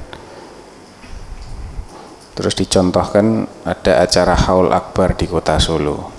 Terus 2.35 2.51
dicontohkan 2.57 3.47
ada 3.63 4.03
acara 4.03 4.35
haul 4.35 4.75
akbar 4.75 5.15
di 5.15 5.23
kota 5.23 5.61
Solo. 5.63 6.11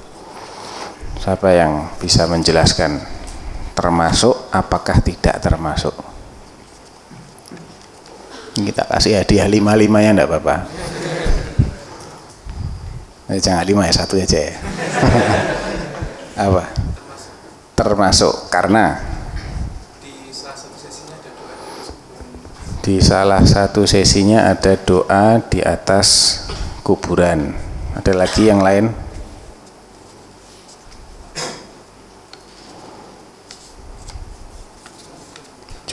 Siapa 1.21 1.53
yang 1.53 1.93
bisa 2.01 2.25
menjelaskan 2.25 3.14
termasuk 3.75 4.49
apakah 4.55 5.03
tidak 5.03 5.43
termasuk? 5.43 5.93
Kita 8.55 8.87
kasih 8.87 9.19
hadiah 9.19 9.51
lima-limanya 9.51 10.15
enggak 10.15 10.31
apa-apa. 10.31 10.57
Eh, 13.35 13.41
jangan 13.43 13.67
lima 13.67 13.83
ya, 13.91 13.93
satu 13.99 14.15
aja 14.15 14.39
ya. 14.39 14.55
apa? 16.47 16.71
Termasuk 17.75 18.47
karena 18.47 19.15
di 22.85 23.01
salah 23.01 23.41
satu 23.43 23.89
sesinya 23.89 24.53
ada 24.53 24.77
doa 24.77 25.41
di 25.41 25.65
atas 25.65 26.39
kuburan. 26.85 27.57
Ada 27.97 28.13
lagi 28.13 28.47
yang 28.47 28.61
lain? 28.61 29.04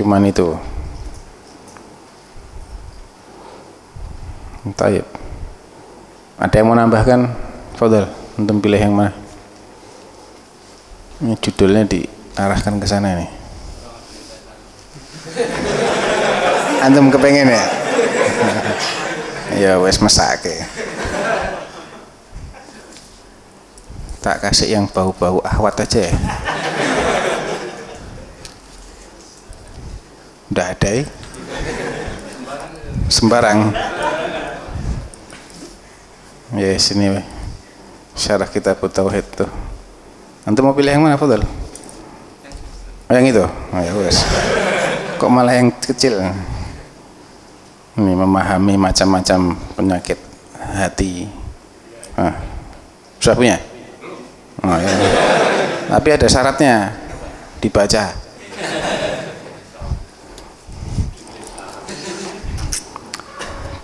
Cuman 0.02 0.26
itu. 0.26 0.58
Taib. 4.74 5.06
Ada 6.42 6.58
yang 6.58 6.66
mau 6.66 6.74
nambahkan? 6.74 7.30
Fadal, 7.78 8.10
untuk 8.34 8.66
pilih 8.66 8.82
yang 8.82 8.98
mana? 8.98 9.14
Ini 11.22 11.38
judulnya 11.38 11.86
diarahkan 11.86 12.82
ke 12.82 12.90
sana 12.90 13.14
nih. 13.14 13.30
Antum 16.90 17.14
kepengen 17.14 17.54
ya? 17.54 17.66
ya 19.62 19.72
wes 19.78 20.02
mesake. 20.02 20.66
Tak 24.18 24.50
kasih 24.50 24.82
yang 24.82 24.90
bau-bau 24.90 25.46
ahwat 25.46 25.86
aja 25.86 26.10
ya. 26.10 26.14
Udah 30.52 30.76
ada 30.76 30.90
ya? 30.92 31.08
Sembarang. 33.08 33.72
Ya 36.60 36.76
sini 36.76 37.08
weh. 37.08 37.26
Syarah 38.20 38.52
kita 38.52 38.76
tauhid 38.76 39.24
tuh. 39.32 39.48
Antum 40.44 40.68
mau 40.68 40.76
pilih 40.76 40.92
yang 40.92 41.08
mana 41.08 41.16
Fadal? 41.16 41.48
Oh, 43.08 43.14
yang 43.16 43.24
itu? 43.24 43.44
Oh, 43.48 43.80
ya 43.80 43.96
wes. 43.96 44.28
Kok 45.16 45.32
malah 45.32 45.56
yang 45.56 45.72
kecil? 45.72 46.20
Ini 47.96 48.12
memahami 48.12 48.76
macam-macam 48.76 49.56
penyakit 49.80 50.20
hati. 50.60 51.32
Ah. 52.20 52.36
Sudah 53.24 53.36
punya? 53.40 53.56
Oh, 54.64 54.76
ya. 54.76 54.92
Tapi 55.92 56.10
ada 56.12 56.28
syaratnya 56.28 56.96
dibaca. 57.64 58.16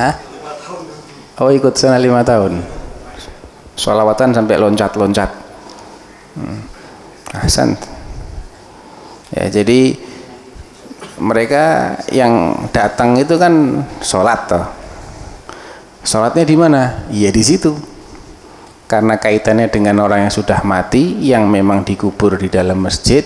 Hah? 0.00 0.16
Oh 1.44 1.52
ikut 1.52 1.76
sana 1.76 2.00
lima 2.00 2.24
tahun. 2.24 2.64
Solawatan 3.76 4.32
sampai 4.32 4.56
loncat-loncat. 4.56 5.28
Hmm. 6.40 6.60
Ya 9.30 9.44
jadi 9.52 9.94
mereka 11.20 11.96
yang 12.08 12.64
datang 12.72 13.20
itu 13.20 13.36
kan 13.36 13.84
sholat 14.00 14.48
toh. 14.48 14.64
Sholatnya 16.00 16.48
di 16.48 16.56
mana? 16.56 17.04
Iya 17.12 17.28
di 17.28 17.44
situ. 17.44 17.76
Karena 18.88 19.20
kaitannya 19.20 19.68
dengan 19.68 20.00
orang 20.02 20.26
yang 20.26 20.34
sudah 20.34 20.64
mati, 20.64 21.20
yang 21.22 21.46
memang 21.46 21.84
dikubur 21.84 22.40
di 22.40 22.50
dalam 22.50 22.80
masjid, 22.80 23.22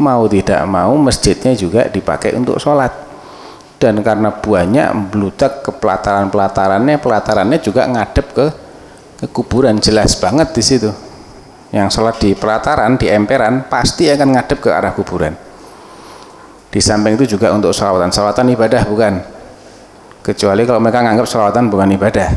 mau 0.00 0.26
tidak 0.26 0.64
mau 0.66 0.96
masjidnya 0.98 1.54
juga 1.54 1.86
dipakai 1.86 2.34
untuk 2.34 2.58
sholat. 2.58 3.13
Dan 3.78 4.00
karena 4.00 4.32
banyak 4.32 5.12
beludak 5.12 5.60
ke 5.66 5.70
pelataran-pelatarannya, 5.74 6.96
pelatarannya 7.02 7.58
juga 7.60 7.84
ngadep 7.90 8.26
ke 8.32 8.46
ke 9.14 9.26
kuburan 9.30 9.76
jelas 9.82 10.16
banget 10.16 10.54
di 10.56 10.62
situ. 10.64 10.90
Yang 11.74 11.88
sholat 11.98 12.16
di 12.22 12.32
pelataran, 12.38 12.96
di 12.96 13.10
emperan 13.10 13.66
pasti 13.66 14.06
akan 14.08 14.38
ngadep 14.38 14.58
ke 14.62 14.70
arah 14.70 14.94
kuburan. 14.94 15.34
Di 16.70 16.80
samping 16.82 17.18
itu 17.18 17.36
juga 17.38 17.50
untuk 17.54 17.74
sholawatan. 17.74 18.10
Sholawatan 18.14 18.46
ibadah 18.54 18.82
bukan? 18.86 19.34
kecuali 20.24 20.64
kalau 20.64 20.80
mereka 20.80 21.04
nganggap 21.04 21.28
sholawatan 21.28 21.68
bukan 21.68 21.88
ibadah 22.00 22.28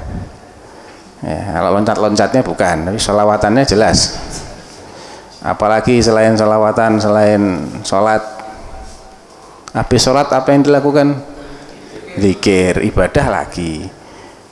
ya, 1.24 1.40
kalau 1.56 1.80
loncat-loncatnya 1.80 2.44
bukan 2.44 2.76
tapi 2.84 3.00
sholawatannya 3.00 3.64
jelas 3.64 4.20
apalagi 5.40 6.04
selain 6.04 6.36
sholawatan 6.36 7.00
selain 7.00 7.42
sholat 7.88 8.20
habis 9.78 10.02
sholat 10.02 10.26
apa 10.34 10.50
yang 10.58 10.66
dilakukan 10.66 11.14
zikir 12.18 12.82
ibadah 12.82 13.30
lagi 13.30 13.86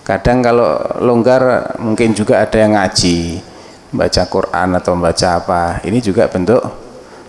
kadang 0.06 0.46
kalau 0.46 0.78
longgar 1.02 1.74
mungkin 1.82 2.14
juga 2.14 2.46
ada 2.46 2.62
yang 2.62 2.78
ngaji 2.78 3.42
baca 3.90 4.22
Quran 4.30 4.70
atau 4.78 4.94
baca 4.94 5.28
apa 5.42 5.62
ini 5.82 5.98
juga 5.98 6.30
bentuk 6.30 6.62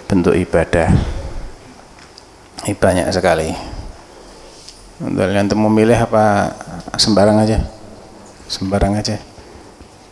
bentuk 0.04 0.36
ibadah 0.36 0.92
ini 2.68 2.76
banyak 2.76 3.08
sekali 3.08 3.76
Kalian 4.96 5.52
mau 5.60 5.68
memilih 5.68 6.08
apa 6.08 6.56
sembarang 6.96 7.36
aja? 7.44 7.60
Sembarang 8.48 8.96
aja. 8.96 9.20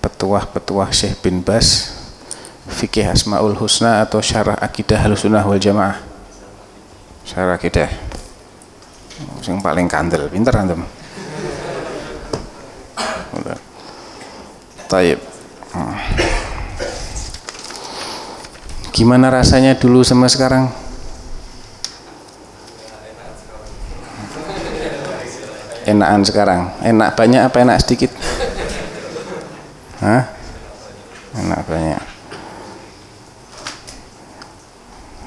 Petuah-petuah 0.05 0.93
Syekh 0.93 1.25
bin 1.25 1.41
Bas, 1.41 1.97
fikih 2.69 3.09
Asmaul 3.09 3.57
Husna 3.57 4.05
atau 4.05 4.21
syarah 4.21 4.61
akidah 4.61 5.01
Ahlussunnah 5.01 5.41
wal 5.41 5.57
Jamaah. 5.57 6.14
Syarah 7.25 7.57
akidah. 7.57 7.91
Yang 9.45 9.59
paling 9.61 9.89
kandel, 9.89 10.29
pinter 10.29 10.55
antum. 10.57 10.85
Udah. 13.35 13.59
Taib. 14.89 15.21
Gimana 18.95 19.27
rasanya 19.33 19.75
dulu 19.75 20.07
sama 20.07 20.31
sekarang? 20.31 20.85
enakan 25.85 26.23
sekarang 26.25 26.61
enak 26.81 27.13
banyak 27.13 27.41
apa 27.45 27.57
enak 27.61 27.79
sedikit 27.85 28.11
Hah? 30.01 30.33
enak 31.37 31.61
banyak 31.69 32.01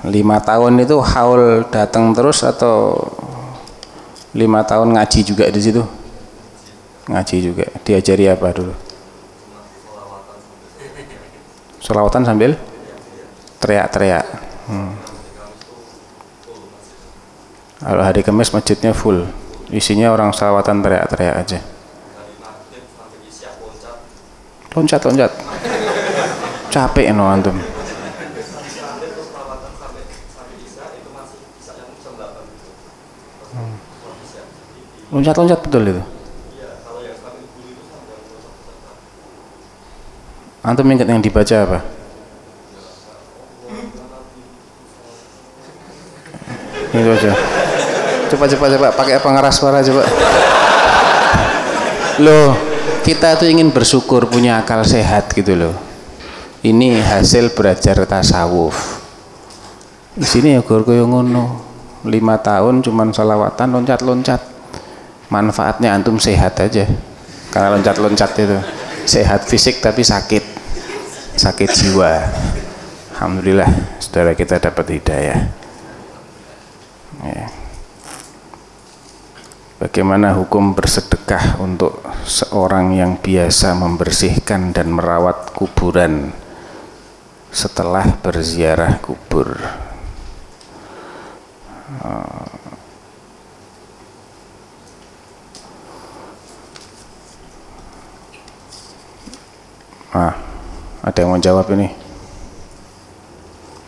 lima 0.07 0.39
tahun 0.39 0.79
itu 0.83 0.95
haul 1.03 1.67
datang 1.67 2.15
terus 2.15 2.43
atau 2.43 2.95
lima 4.31 4.63
tahun 4.63 4.95
ngaji 4.95 5.19
juga 5.23 5.45
di 5.51 5.59
situ? 5.59 5.83
Ngaji 7.07 7.35
juga. 7.43 7.65
Diajari 7.83 8.27
apa 8.27 8.51
dulu? 8.51 8.73
Solawatan 11.79 12.27
sambil? 12.27 12.59
Teriak-teriak. 13.63 14.25
Hmm. 14.67 14.91
hari 17.81 18.21
Kamis 18.25 18.51
masjidnya 18.51 18.91
full. 18.91 19.23
Isinya 19.71 20.11
orang 20.11 20.35
salawatan 20.35 20.83
teriak-teriak 20.83 21.35
aja. 21.39 21.59
Loncat-loncat. 24.75 25.31
Capek 26.67 27.09
no 27.15 27.31
antum 27.31 27.76
loncat-loncat 35.13 35.59
betul 35.63 35.83
itu? 35.87 36.03
Antum 40.67 40.91
ingat 40.91 41.07
yang 41.07 41.23
dibaca 41.23 41.55
apa? 41.63 41.79
Itu 46.91 47.07
aja. 47.07 47.31
Coba 48.27 48.45
coba 48.51 48.65
coba. 48.75 48.87
Pakai 48.91 49.23
pengeras 49.23 49.55
suara 49.55 49.79
coba. 49.79 50.03
Loh 52.19 52.51
kita 53.07 53.39
tuh 53.39 53.47
ingin 53.47 53.71
bersyukur 53.71 54.27
punya 54.27 54.59
akal 54.59 54.83
sehat 54.83 55.31
gitu 55.31 55.55
loh. 55.55 55.75
Ini 56.67 56.99
hasil 56.99 57.55
belajar 57.55 58.03
tasawuf. 58.03 58.75
Di 60.19 60.27
sini 60.27 60.57
ya 60.57 60.65
gur 60.65 60.83
kaya 60.83 61.07
ngono. 61.07 61.63
Lima 62.03 62.35
tahun 62.43 62.83
cuman 62.83 63.15
salawatan 63.15 63.71
loncat-loncat 63.71 64.56
manfaatnya 65.27 65.95
antum 65.95 66.19
sehat 66.19 66.59
aja. 66.59 66.87
Karena 67.51 67.75
loncat-loncat 67.75 68.31
itu. 68.39 68.59
Sehat 69.07 69.47
fisik 69.47 69.79
tapi 69.79 70.03
sakit. 70.03 70.43
Sakit 71.39 71.69
jiwa. 71.71 72.27
Alhamdulillah 73.17 73.97
saudara 73.97 74.37
kita 74.37 74.61
dapat 74.61 74.99
hidayah. 74.99 75.39
Ya. 77.23 77.45
Bagaimana 79.77 80.33
hukum 80.33 80.73
bersedekah 80.73 81.61
untuk 81.61 82.01
seorang 82.25 82.97
yang 82.97 83.21
biasa 83.21 83.77
membersihkan 83.77 84.73
dan 84.73 84.89
merawat 84.89 85.53
kuburan 85.53 86.33
setelah 87.53 88.17
berziarah 88.21 88.97
kubur? 88.97 89.53
Ah, 100.17 100.33
ada 101.05 101.17
yang 101.21 101.29
mau 101.29 101.37
jawab 101.37 101.69
ini? 101.77 101.93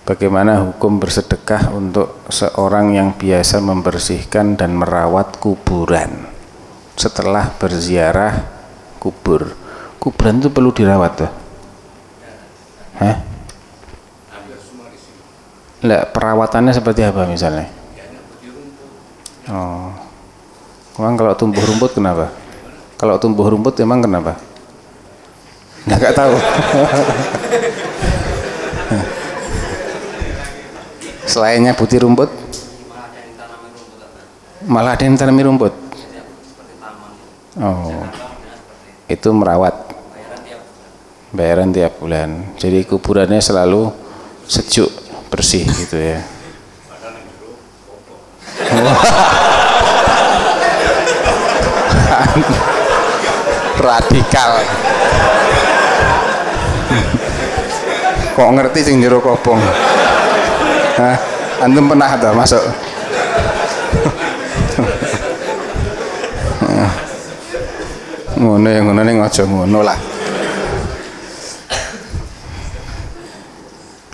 Bagaimana 0.05 0.61
hukum 0.61 1.01
bersedekah 1.01 1.73
untuk 1.73 2.21
seorang 2.29 2.93
yang 2.93 3.17
biasa 3.17 3.57
membersihkan 3.57 4.53
dan 4.53 4.77
merawat 4.77 5.41
kuburan 5.41 6.29
setelah 6.93 7.49
berziarah 7.57 8.45
kubur? 9.01 9.57
Kuburan 9.97 10.37
itu 10.37 10.53
perlu 10.53 10.69
dirawat 10.69 11.11
tuh? 11.17 11.31
Hah? 13.01 13.15
Lah, 15.81 16.05
perawatannya 16.13 16.77
seperti 16.77 17.01
apa 17.09 17.25
misalnya? 17.25 17.65
Oh. 19.49 19.97
Emang 21.01 21.17
kalau 21.17 21.33
tumbuh 21.33 21.63
rumput 21.65 21.97
kenapa? 21.97 22.29
Kalau 23.01 23.17
tumbuh 23.17 23.49
rumput 23.49 23.81
emang 23.81 24.05
kenapa? 24.05 24.48
Nggak, 25.87 26.13
tahu. 26.15 26.35
Selainnya 31.29 31.77
putih 31.77 32.01
rumput, 32.01 32.27
malah 34.65 34.97
ada 34.97 35.05
yang 35.05 35.13
tanami 35.13 35.45
rumput. 35.45 35.71
Oh, 37.59 38.01
itu 39.05 39.29
merawat. 39.29 39.75
Bayaran 41.29 41.69
tiap 41.69 42.01
bulan. 42.01 42.57
Jadi 42.57 42.81
kuburannya 42.89 43.37
selalu 43.37 43.93
sejuk, 44.49 44.89
bersih 45.29 45.69
gitu 45.69 46.01
ya. 46.01 46.25
radikal 53.79 54.59
kok 58.39 58.55
ngerti 58.55 58.79
sing 58.87 59.03
jero 59.03 59.19
kopong 59.19 59.59
Hah? 60.95 61.19
antum 61.59 61.91
pernah 61.91 62.07
ada 62.15 62.31
masuk? 62.31 62.63
Ngono 68.39 68.71
ya 68.71 68.79
ngono 68.79 69.03
ning 69.03 69.19
aja 69.19 69.43
ngono 69.43 69.83
lah. 69.83 69.99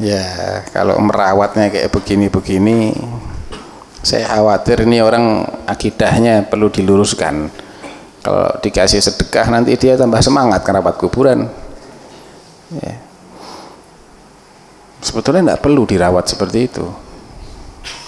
Ya 0.02 0.66
kalau 0.74 0.98
merawatnya 0.98 1.70
kayak 1.70 1.94
begini-begini 1.94 2.98
saya 4.02 4.26
khawatir 4.26 4.90
ini 4.90 4.98
orang 5.06 5.46
akidahnya 5.70 6.50
perlu 6.50 6.74
diluruskan. 6.74 7.54
Kalau 8.26 8.50
dikasih 8.66 8.98
sedekah 8.98 9.46
nanti 9.54 9.78
dia 9.78 9.94
tambah 9.94 10.18
semangat 10.26 10.66
kerabat 10.66 10.98
kuburan. 10.98 11.46
Ya. 12.82 13.05
Sebetulnya 15.06 15.54
tidak 15.54 15.62
perlu 15.62 15.86
dirawat 15.86 16.26
seperti 16.26 16.60
itu. 16.66 16.86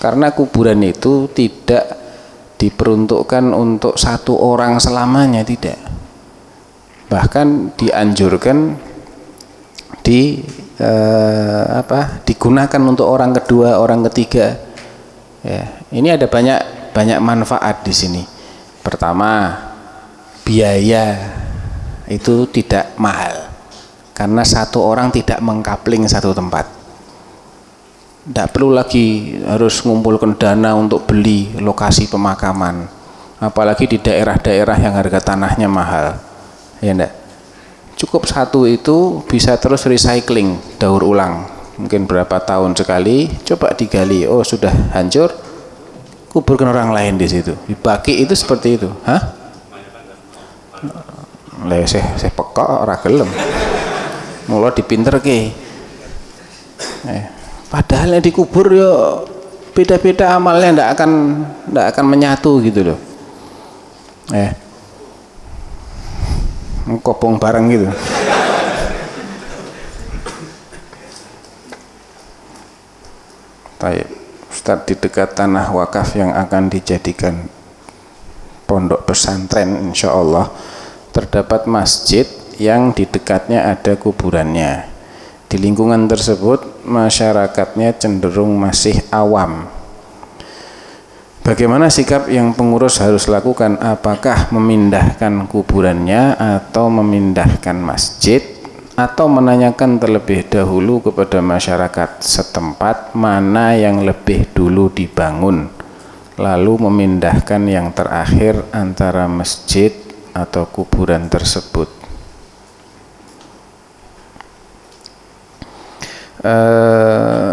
Karena 0.01 0.33
kuburan 0.33 0.81
itu 0.81 1.29
tidak 1.29 1.85
diperuntukkan 2.57 3.53
untuk 3.53 4.01
satu 4.01 4.33
orang 4.33 4.81
selamanya 4.81 5.45
tidak. 5.45 5.77
Bahkan 7.07 7.77
dianjurkan 7.77 8.73
di 10.01 10.41
eh, 10.81 11.65
apa 11.69 12.25
digunakan 12.25 12.81
untuk 12.81 13.05
orang 13.05 13.37
kedua 13.37 13.77
orang 13.77 14.01
ketiga. 14.09 14.57
Ya 15.45 15.85
ini 15.93 16.09
ada 16.09 16.25
banyak 16.25 16.91
banyak 16.97 17.19
manfaat 17.21 17.85
di 17.85 17.93
sini. 17.93 18.23
Pertama 18.81 19.53
biaya 20.41 21.13
itu 22.09 22.49
tidak 22.49 22.97
mahal. 22.97 23.45
Karena 24.17 24.41
satu 24.41 24.81
orang 24.81 25.13
tidak 25.13 25.37
mengkapling 25.45 26.09
satu 26.09 26.33
tempat 26.33 26.76
tidak 28.27 28.51
perlu 28.51 28.75
lagi 28.75 29.39
harus 29.47 29.79
mengumpulkan 29.87 30.35
dana 30.35 30.75
untuk 30.75 31.07
beli 31.07 31.55
lokasi 31.59 32.11
pemakaman. 32.11 32.87
Apalagi 33.37 33.85
di 33.85 34.01
daerah-daerah 34.01 34.77
yang 34.81 34.93
harga 34.97 35.33
tanahnya 35.33 35.69
mahal. 35.69 36.17
Ya 36.81 36.91
enggak 36.93 37.27
cukup 37.97 38.29
satu 38.29 38.69
itu 38.69 39.25
bisa 39.25 39.57
terus 39.57 39.83
recycling 39.89 40.55
daur 40.77 41.01
ulang. 41.01 41.49
Mungkin 41.81 42.05
berapa 42.05 42.37
tahun 42.41 42.77
sekali 42.77 43.27
coba 43.43 43.73
digali. 43.73 44.29
Oh 44.29 44.45
sudah 44.45 44.71
hancur 44.93 45.33
kuburkan 46.29 46.69
orang 46.69 46.93
lain 46.93 47.17
di 47.17 47.25
situ. 47.25 47.57
Dibagi 47.65 48.21
itu 48.21 48.37
seperti 48.37 48.77
itu. 48.77 48.89
Hah? 49.03 49.21
Lah 51.65 51.77
saya 51.89 52.13
saya 52.15 52.31
peka 52.31 52.85
ora 52.85 52.95
gelem. 53.01 53.29
Dipinter 54.47 55.19
ke 55.19 55.51
eh, 57.09 57.23
padahal 57.67 58.17
yang 58.17 58.23
dikubur 58.23 58.71
yo 58.71 59.23
beda-beda 59.75 60.33
amalnya 60.33 60.73
ndak 60.73 60.89
akan 60.97 61.11
ndak 61.69 61.85
akan 61.93 62.05
menyatu 62.07 62.57
gitu 62.65 62.81
loh. 62.93 62.99
Eh. 64.33 64.51
Kopong 67.03 67.35
bareng 67.35 67.67
gitu. 67.67 67.87
Baik, 73.77 74.09
Ustaz 74.49 74.89
di 74.89 74.97
dekat 74.97 75.37
tanah 75.37 75.69
wakaf 75.69 76.17
yang 76.17 76.33
akan 76.33 76.73
dijadikan 76.73 77.45
pondok 78.65 79.05
pesantren 79.05 79.79
insya 79.85 80.09
Allah 80.17 80.49
terdapat 81.13 81.69
masjid 81.69 82.25
yang 82.57 82.89
di 82.91 83.05
dekatnya 83.05 83.69
ada 83.69 83.93
kuburannya. 83.93 84.89
Di 85.47 85.55
lingkungan 85.61 86.09
tersebut 86.09 86.76
masyarakatnya 86.87 87.99
cenderung 87.99 88.55
masih 88.55 88.97
awam. 89.11 89.67
Bagaimana 91.43 91.87
sikap 91.87 92.27
yang 92.27 92.51
pengurus 92.51 92.99
harus 92.99 93.27
lakukan? 93.31 93.79
Apakah 93.79 94.51
memindahkan 94.51 95.47
kuburannya 95.47 96.35
atau 96.35 96.91
memindahkan 96.91 97.77
masjid? 97.79 98.43
Atau 98.97 99.29
menanyakan 99.29 100.01
terlebih 100.01 100.49
dahulu 100.49 101.05
kepada 101.05 101.37
masyarakat 101.37 102.17
setempat 102.17 103.13
mana 103.13 103.77
yang 103.77 104.01
lebih 104.01 104.49
dulu 104.51 104.89
dibangun? 104.89 105.69
Lalu 106.35 106.73
memindahkan 106.89 107.61
yang 107.69 107.93
terakhir 107.93 108.67
antara 108.73 109.29
masjid 109.29 109.93
atau 110.33 110.65
kuburan 110.67 111.29
tersebut 111.29 112.06
e, 116.41 116.55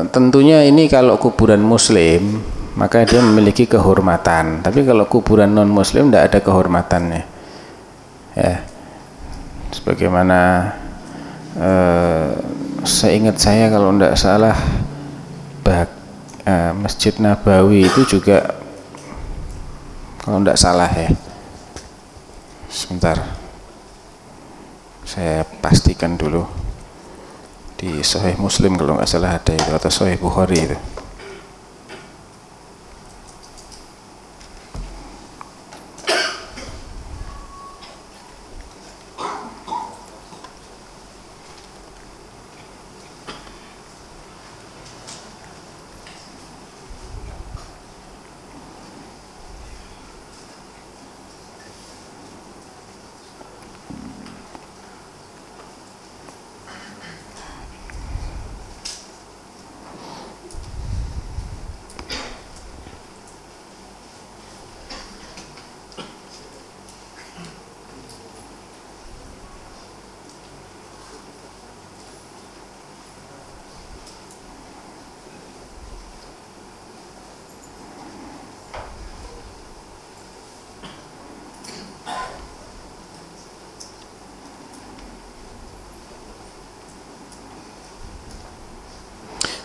tentunya 0.08 0.64
ini 0.66 0.88
kalau 0.88 1.16
kuburan 1.20 1.60
muslim 1.60 2.40
maka 2.74 3.06
dia 3.06 3.22
memiliki 3.22 3.70
kehormatan. 3.70 4.62
Tapi 4.62 4.82
kalau 4.82 5.06
kuburan 5.06 5.54
non 5.54 5.70
muslim 5.70 6.10
tidak 6.10 6.24
ada 6.30 6.38
kehormatannya. 6.42 7.22
Ya. 8.34 8.66
Sebagaimana 9.74 10.70
eh, 11.58 12.30
seingat 12.86 13.38
saya 13.38 13.70
kalau 13.70 13.94
tidak 13.94 14.14
salah 14.18 14.54
bak, 15.62 15.90
eh, 16.46 16.70
masjid 16.74 17.14
Nabawi 17.18 17.86
itu 17.86 18.18
juga 18.18 18.54
kalau 20.22 20.42
tidak 20.42 20.58
salah 20.58 20.90
ya. 20.90 21.10
Sebentar. 22.70 23.18
Saya 25.06 25.46
pastikan 25.62 26.18
dulu 26.18 26.63
di 27.74 28.00
Sahih 28.06 28.38
Muslim 28.38 28.78
kalau 28.78 28.96
nggak 28.96 29.10
salah 29.10 29.36
ada 29.38 29.52
itu 29.52 29.70
atau 29.74 29.90
Sahih 29.90 30.18
Bukhari 30.18 30.58
itu 30.70 30.78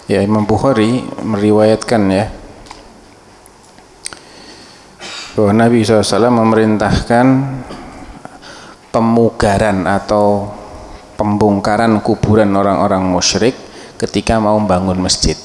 ya 0.09 0.25
Imam 0.25 0.49
Bukhari 0.49 1.05
meriwayatkan 1.21 2.01
ya 2.09 2.25
bahwa 5.37 5.53
Nabi 5.53 5.85
SAW 5.85 6.33
memerintahkan 6.33 7.25
pemugaran 8.89 9.85
atau 9.85 10.49
pembongkaran 11.13 12.01
kuburan 12.01 12.49
orang-orang 12.57 13.05
musyrik 13.05 13.53
ketika 14.01 14.41
mau 14.41 14.57
membangun 14.57 14.97
masjid. 14.97 15.37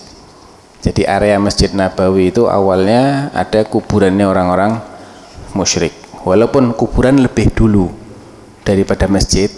Jadi 0.85 1.05
area 1.09 1.41
Masjid 1.41 1.73
Nabawi 1.73 2.29
itu 2.33 2.49
awalnya 2.49 3.33
ada 3.33 3.65
kuburannya 3.65 4.25
orang-orang 4.29 4.81
musyrik. 5.57 5.93
Walaupun 6.25 6.73
kuburan 6.77 7.21
lebih 7.21 7.53
dulu 7.53 7.89
daripada 8.65 9.09
masjid, 9.09 9.49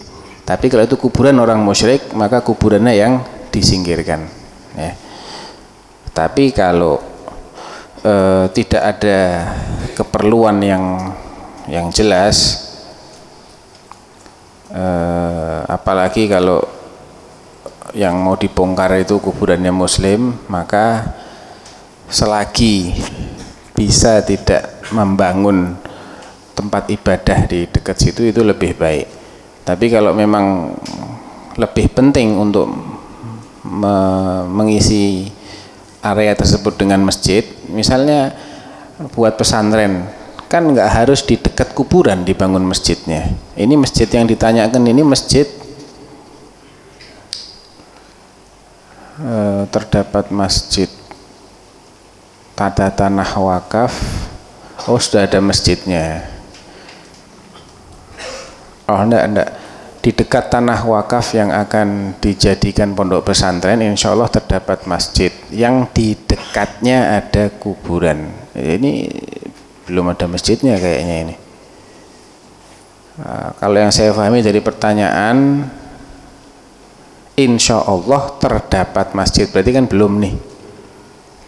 tapi 0.46 0.70
kalau 0.70 0.86
itu 0.86 0.98
kuburan 0.98 1.38
orang 1.42 1.62
musyrik, 1.62 2.14
maka 2.14 2.42
kuburannya 2.42 2.94
yang 2.94 3.22
disingkirkan. 3.50 4.45
Ya. 4.76 4.92
Tapi 6.12 6.52
kalau 6.52 7.00
e, 8.04 8.14
tidak 8.52 8.82
ada 8.96 9.20
keperluan 9.96 10.60
yang 10.60 10.84
yang 11.66 11.90
jelas, 11.90 12.66
e, 14.70 14.86
apalagi 15.66 16.28
kalau 16.28 16.60
yang 17.96 18.20
mau 18.20 18.36
dibongkar 18.36 18.92
itu 19.00 19.16
kuburannya 19.16 19.72
muslim 19.72 20.36
maka 20.52 21.16
selagi 22.12 22.92
bisa 23.72 24.20
tidak 24.20 24.84
membangun 24.92 25.80
tempat 26.52 26.92
ibadah 26.92 27.48
di 27.48 27.64
dekat 27.64 27.96
situ 27.96 28.28
itu 28.28 28.44
lebih 28.44 28.76
baik 28.76 29.08
tapi 29.64 29.88
kalau 29.88 30.12
memang 30.12 30.76
lebih 31.56 31.88
penting 31.96 32.36
untuk 32.36 32.68
me 33.66 33.96
mengisi 34.46 35.26
area 36.00 36.32
tersebut 36.38 36.78
dengan 36.78 37.02
masjid. 37.02 37.42
Misalnya 37.66 38.32
buat 39.12 39.34
pesantren 39.34 40.06
kan 40.46 40.62
nggak 40.62 40.86
harus 40.86 41.26
di 41.26 41.34
dekat 41.34 41.74
kuburan 41.74 42.22
dibangun 42.22 42.62
masjidnya. 42.62 43.34
Ini 43.58 43.74
masjid 43.74 44.06
yang 44.06 44.30
ditanyakan 44.30 44.86
ini 44.86 45.02
masjid 45.02 45.44
Eh, 49.16 49.62
terdapat 49.72 50.28
masjid 50.28 50.92
pada 52.52 52.92
tanah 52.92 53.24
wakaf 53.40 53.88
oh 54.84 55.00
sudah 55.00 55.24
ada 55.24 55.40
masjidnya. 55.40 56.20
Oh 58.84 59.00
enggak 59.00 59.24
enggak 59.24 59.50
di 60.06 60.14
dekat 60.14 60.54
tanah 60.54 60.86
wakaf 60.86 61.34
yang 61.34 61.50
akan 61.50 62.14
dijadikan 62.22 62.94
pondok 62.94 63.26
pesantren 63.26 63.82
insya 63.82 64.14
Allah 64.14 64.30
terdapat 64.30 64.86
masjid. 64.86 65.34
Yang 65.50 65.74
di 65.98 66.14
dekatnya 66.14 67.18
ada 67.18 67.50
kuburan. 67.50 68.30
Ini 68.54 69.10
belum 69.82 70.14
ada 70.14 70.30
masjidnya 70.30 70.78
kayaknya 70.78 71.16
ini. 71.26 71.34
Nah, 73.18 73.50
kalau 73.58 73.82
yang 73.82 73.90
saya 73.90 74.14
pahami 74.14 74.46
dari 74.46 74.62
pertanyaan 74.62 75.66
insya 77.34 77.82
Allah 77.82 78.30
terdapat 78.38 79.10
masjid. 79.10 79.50
Berarti 79.50 79.74
kan 79.74 79.90
belum 79.90 80.22
nih. 80.22 80.34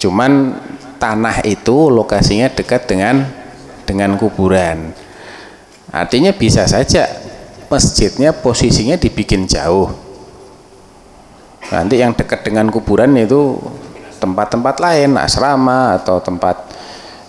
Cuman 0.02 0.58
tanah 0.98 1.46
itu 1.46 1.94
lokasinya 1.94 2.50
dekat 2.50 2.90
dengan 2.90 3.22
dengan 3.86 4.18
kuburan. 4.18 4.90
Artinya 5.94 6.34
bisa 6.34 6.66
saja 6.66 7.27
masjidnya 7.68 8.32
posisinya 8.32 8.96
dibikin 8.96 9.44
jauh. 9.44 9.92
Nanti 11.68 12.00
yang 12.00 12.16
dekat 12.16 12.48
dengan 12.48 12.72
kuburan 12.72 13.12
itu 13.20 13.60
tempat-tempat 14.18 14.80
lain 14.80 15.20
asrama 15.20 16.00
atau 16.00 16.18
tempat 16.18 16.64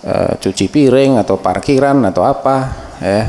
e, 0.00 0.12
cuci 0.40 0.72
piring 0.72 1.20
atau 1.20 1.36
parkiran 1.36 2.00
atau 2.08 2.24
apa 2.24 2.56
ya. 3.04 3.22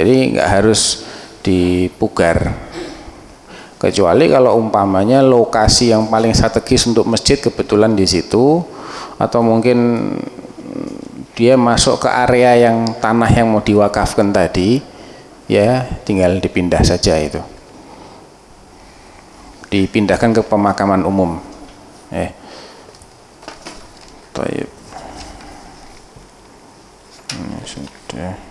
Jadi 0.00 0.36
nggak 0.36 0.48
harus 0.48 1.04
dipugar. 1.44 2.56
Kecuali 3.80 4.28
kalau 4.28 4.60
umpamanya 4.60 5.24
lokasi 5.24 5.92
yang 5.92 6.08
paling 6.12 6.36
strategis 6.36 6.84
untuk 6.84 7.08
masjid 7.08 7.40
kebetulan 7.40 7.96
di 7.96 8.04
situ 8.04 8.60
atau 9.16 9.40
mungkin 9.40 10.08
dia 11.32 11.56
masuk 11.56 12.04
ke 12.04 12.08
area 12.08 12.68
yang 12.68 12.84
tanah 13.00 13.28
yang 13.32 13.48
mau 13.48 13.64
diwakafkan 13.64 14.28
tadi 14.28 14.84
ya 15.50 15.82
tinggal 16.06 16.38
dipindah 16.38 16.78
saja 16.86 17.18
itu 17.18 17.42
dipindahkan 19.66 20.30
ke 20.30 20.42
pemakaman 20.46 21.02
umum 21.02 21.42
eh 22.14 22.30
Taib. 24.30 24.70
ini 27.34 27.58
sudah 27.66 28.50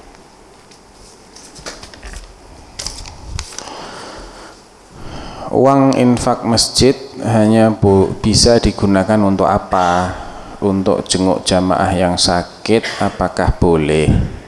uang 5.55 5.95
infak 5.95 6.43
masjid 6.43 6.95
hanya 7.23 7.71
bu, 7.71 8.11
bisa 8.19 8.59
digunakan 8.59 9.19
untuk 9.23 9.47
apa? 9.47 10.13
Untuk 10.59 11.07
jenguk 11.07 11.47
jamaah 11.47 11.95
yang 11.95 12.19
sakit, 12.19 12.99
apakah 12.99 13.55
boleh? 13.55 14.38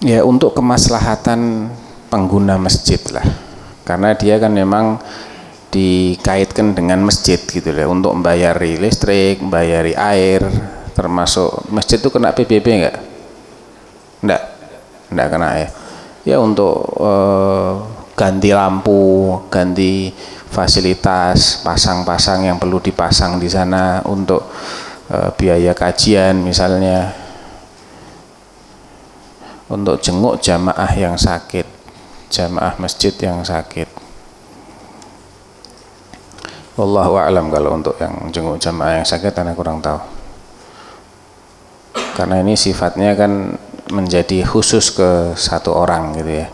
Ya 0.00 0.24
untuk 0.24 0.56
kemaslahatan 0.56 1.68
pengguna 2.08 2.56
masjid 2.56 3.00
lah, 3.12 3.24
karena 3.84 4.16
dia 4.16 4.40
kan 4.40 4.48
memang 4.48 4.96
dikaitkan 5.68 6.72
dengan 6.72 7.04
masjid 7.04 7.36
gitu 7.36 7.68
lah, 7.68 7.84
untuk 7.84 8.16
membayari 8.16 8.80
listrik, 8.80 9.44
membayari 9.44 9.92
air, 9.92 10.40
termasuk 10.96 11.68
masjid 11.68 12.00
itu 12.00 12.08
kena 12.08 12.32
PBB 12.32 12.66
enggak? 12.80 12.96
Enggak, 14.24 14.42
enggak 15.12 15.28
kena 15.28 15.48
ya. 15.60 15.68
Ya 16.20 16.36
untuk 16.40 16.80
uh, 17.00 17.84
ganti 18.16 18.52
lampu, 18.52 19.36
ganti 19.48 20.12
fasilitas, 20.50 21.62
pasang-pasang 21.64 22.44
yang 22.44 22.60
perlu 22.60 22.82
dipasang 22.82 23.38
di 23.38 23.46
sana 23.46 24.02
untuk 24.04 24.50
e, 25.06 25.16
biaya 25.38 25.72
kajian 25.72 26.42
misalnya 26.42 27.14
untuk 29.70 30.02
jenguk 30.02 30.42
jamaah 30.42 30.90
yang 30.98 31.14
sakit, 31.14 31.64
jamaah 32.28 32.74
masjid 32.82 33.14
yang 33.22 33.46
sakit. 33.46 33.86
Wallahu 36.74 37.16
a'lam 37.16 37.48
kalau 37.54 37.78
untuk 37.78 37.94
yang 38.02 38.28
jenguk 38.34 38.58
jamaah 38.58 39.00
yang 39.00 39.06
sakit 39.06 39.30
karena 39.30 39.54
kurang 39.54 39.78
tahu. 39.78 40.02
Karena 42.18 42.42
ini 42.42 42.58
sifatnya 42.58 43.14
kan 43.14 43.54
menjadi 43.94 44.42
khusus 44.42 44.90
ke 44.90 45.34
satu 45.38 45.74
orang 45.74 46.14
gitu 46.18 46.44
ya 46.44 46.48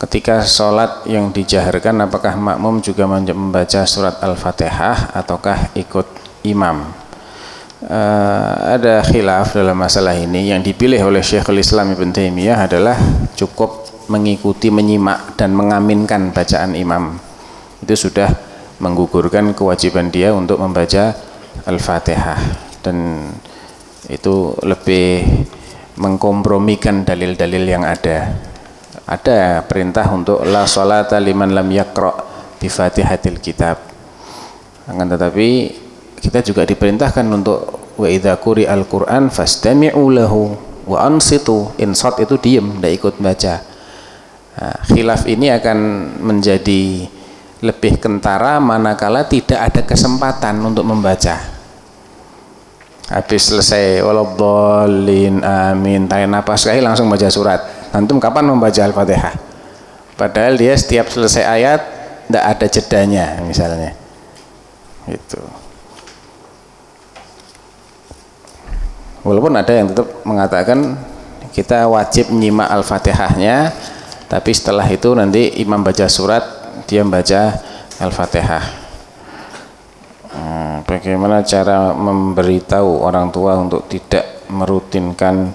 ketika 0.00 0.40
sholat 0.40 1.04
yang 1.04 1.28
dijaharkan 1.28 2.08
apakah 2.08 2.32
makmum 2.32 2.80
juga 2.80 3.04
membaca 3.04 3.84
surat 3.84 4.16
al-fatihah 4.24 5.12
ataukah 5.12 5.76
ikut 5.76 6.08
imam 6.40 6.88
uh, 7.86 8.76
ada 8.76 9.00
khilaf 9.04 9.56
dalam 9.56 9.76
masalah 9.78 10.12
ini. 10.16 10.52
Yang 10.52 10.72
dipilih 10.72 11.00
oleh 11.06 11.24
Syekhul 11.24 11.62
Islam 11.62 11.96
Ibn 11.96 12.08
Taimiyah 12.12 12.68
adalah 12.68 12.96
cukup 13.36 13.88
mengikuti 14.10 14.68
menyimak 14.68 15.38
dan 15.38 15.54
mengaminkan 15.54 16.34
bacaan 16.34 16.74
imam. 16.76 17.16
Itu 17.80 18.10
sudah 18.10 18.28
menggugurkan 18.80 19.52
kewajiban 19.56 20.12
dia 20.12 20.34
untuk 20.34 20.60
membaca 20.60 21.14
al-fatihah. 21.64 22.40
Dan 22.80 23.28
itu 24.08 24.56
lebih 24.64 25.24
mengkompromikan 26.00 27.04
dalil-dalil 27.04 27.64
yang 27.64 27.84
ada. 27.84 28.34
Ada 29.04 29.66
perintah 29.66 30.06
untuk 30.10 30.42
la 30.46 30.64
salata 30.64 31.20
liman 31.20 31.52
lam 31.52 31.68
yakra 31.70 32.14
bi 32.56 32.66
fatihatil 32.70 33.38
kitab. 33.38 33.76
Akan 34.88 35.06
tetapi 35.06 35.79
kita 36.20 36.44
juga 36.44 36.68
diperintahkan 36.68 37.24
untuk 37.32 37.58
wa 37.96 38.06
idza 38.08 38.36
quri 38.36 38.68
al-Qur'an 38.68 39.32
fastami'u 39.32 40.04
lahu 40.12 40.52
wa 40.84 40.98
ansitu. 41.00 41.72
Insat 41.80 42.20
itu 42.20 42.36
diem 42.36 42.76
tidak 42.76 42.92
ikut 43.00 43.14
baca. 43.20 43.54
Nah, 44.60 44.76
khilaf 44.92 45.24
ini 45.24 45.48
akan 45.48 45.78
menjadi 46.20 47.08
lebih 47.64 48.00
kentara 48.00 48.60
manakala 48.60 49.24
tidak 49.24 49.72
ada 49.72 49.82
kesempatan 49.84 50.60
untuk 50.60 50.84
membaca. 50.84 51.40
Habis 53.10 53.50
selesai 53.50 54.04
waladhdallin 54.04 55.42
amin. 55.42 56.06
Tarik 56.06 56.30
napas 56.30 56.62
sekali 56.62 56.78
langsung 56.84 57.10
baca 57.10 57.26
surat. 57.26 57.60
Antum 57.90 58.22
kapan 58.22 58.46
membaca 58.46 58.80
Al-Fatihah? 58.86 59.34
Padahal 60.14 60.54
dia 60.54 60.76
setiap 60.78 61.10
selesai 61.10 61.42
ayat 61.42 61.80
tidak 62.28 62.44
ada 62.44 62.66
jedanya 62.70 63.26
misalnya. 63.42 63.98
Itu 65.10 65.59
walaupun 69.24 69.52
ada 69.56 69.72
yang 69.72 69.92
tetap 69.92 70.08
mengatakan 70.24 70.96
kita 71.50 71.90
wajib 71.90 72.30
menyimak 72.30 72.70
Al-Fatihahnya 72.70 73.74
tapi 74.30 74.54
setelah 74.54 74.86
itu 74.86 75.10
nanti 75.10 75.58
imam 75.58 75.82
baca 75.82 76.06
surat 76.06 76.42
dia 76.86 77.02
membaca 77.02 77.58
Al-Fatihah. 77.98 78.64
Hmm, 80.30 80.86
bagaimana 80.86 81.42
cara 81.42 81.90
memberitahu 81.90 83.02
orang 83.02 83.34
tua 83.34 83.58
untuk 83.58 83.90
tidak 83.90 84.46
merutinkan 84.46 85.50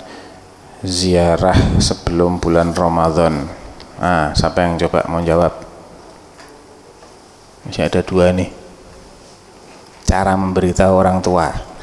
ziarah 0.83 1.55
sebelum 1.79 2.43
bulan 2.43 2.75
Ramadan? 2.75 3.47
Ah, 3.95 4.35
siapa 4.35 4.67
yang 4.67 4.75
coba 4.75 5.07
mau 5.07 5.23
jawab? 5.23 5.55
Masih 7.63 7.87
ada 7.87 8.03
dua 8.03 8.35
nih. 8.35 8.51
Cara 10.03 10.35
memberitahu 10.35 10.93
orang 10.93 11.23
tua 11.23 11.74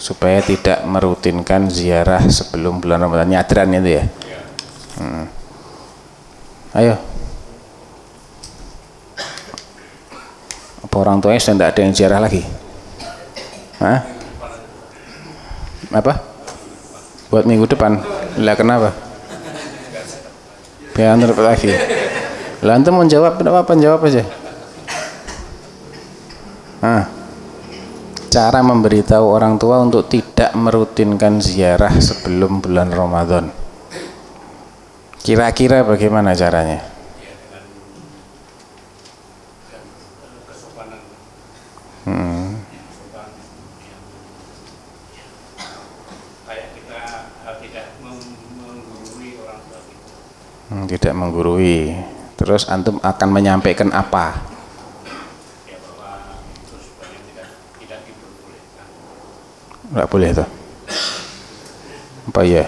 supaya 0.00 0.40
tidak 0.40 0.80
merutinkan 0.88 1.68
ziarah 1.68 2.24
sebelum 2.24 2.80
bulan 2.80 3.04
Ramadan. 3.04 3.28
Nyadran 3.36 3.68
itu 3.76 3.90
ya? 4.00 4.04
Hmm. 4.96 5.28
ayo. 6.72 6.96
Apa 10.80 10.94
orang 10.96 11.20
tuanya 11.20 11.38
sudah 11.38 11.54
tidak 11.54 11.70
ada 11.76 11.80
yang 11.84 11.92
ziarah 11.92 12.20
lagi? 12.24 12.42
Hah? 13.76 14.00
apa? 15.92 16.12
Buat 17.28 17.44
minggu 17.44 17.68
depan. 17.68 18.00
Lah 18.40 18.56
kenapa? 18.56 18.96
Biar 20.96 21.14
antar 21.14 21.36
lagi. 21.36 21.70
Lah 22.64 22.76
antum 22.76 22.96
mau 22.96 23.06
jawab 23.06 23.40
apa 23.40 23.72
jawab 23.76 24.00
aja. 24.08 24.24
Hah? 26.80 27.19
Cara 28.30 28.62
memberitahu 28.62 29.26
orang 29.26 29.58
tua 29.58 29.82
untuk 29.82 30.06
tidak 30.06 30.54
merutinkan 30.54 31.42
ziarah 31.42 31.90
sebelum 31.98 32.62
bulan 32.62 32.94
Ramadan. 32.94 33.50
Kira-kira 35.18 35.82
bagaimana 35.82 36.32
caranya? 36.38 36.80
Hmm. 42.06 42.54
Hmm, 50.70 50.86
tidak 50.86 51.14
menggurui. 51.18 51.98
Terus 52.38 52.70
antum 52.70 53.02
akan 53.02 53.28
menyampaikan 53.34 53.90
apa? 53.90 54.49
Enggak 59.90 60.06
boleh 60.06 60.28
itu. 60.30 60.46
Apa 62.30 62.40
ya? 62.46 62.64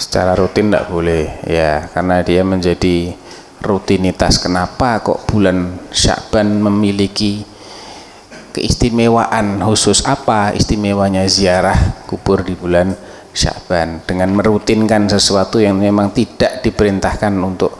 Secara 0.00 0.32
rutin 0.32 0.72
enggak 0.72 0.88
boleh 0.88 1.44
ya 1.44 1.92
karena 1.92 2.24
dia 2.24 2.40
menjadi 2.40 3.12
rutinitas. 3.60 4.40
Kenapa 4.40 5.04
kok 5.04 5.28
bulan 5.28 5.76
Syakban 5.92 6.64
memiliki 6.64 7.44
keistimewaan 8.56 9.60
khusus 9.60 10.04
apa 10.08 10.56
istimewanya 10.56 11.28
ziarah 11.28 12.04
kubur 12.08 12.40
di 12.40 12.56
bulan 12.56 12.92
Syakban 13.32 14.04
dengan 14.04 14.32
merutinkan 14.32 15.08
sesuatu 15.08 15.56
yang 15.56 15.80
memang 15.80 16.12
tidak 16.12 16.60
diperintahkan 16.60 17.32
untuk 17.40 17.72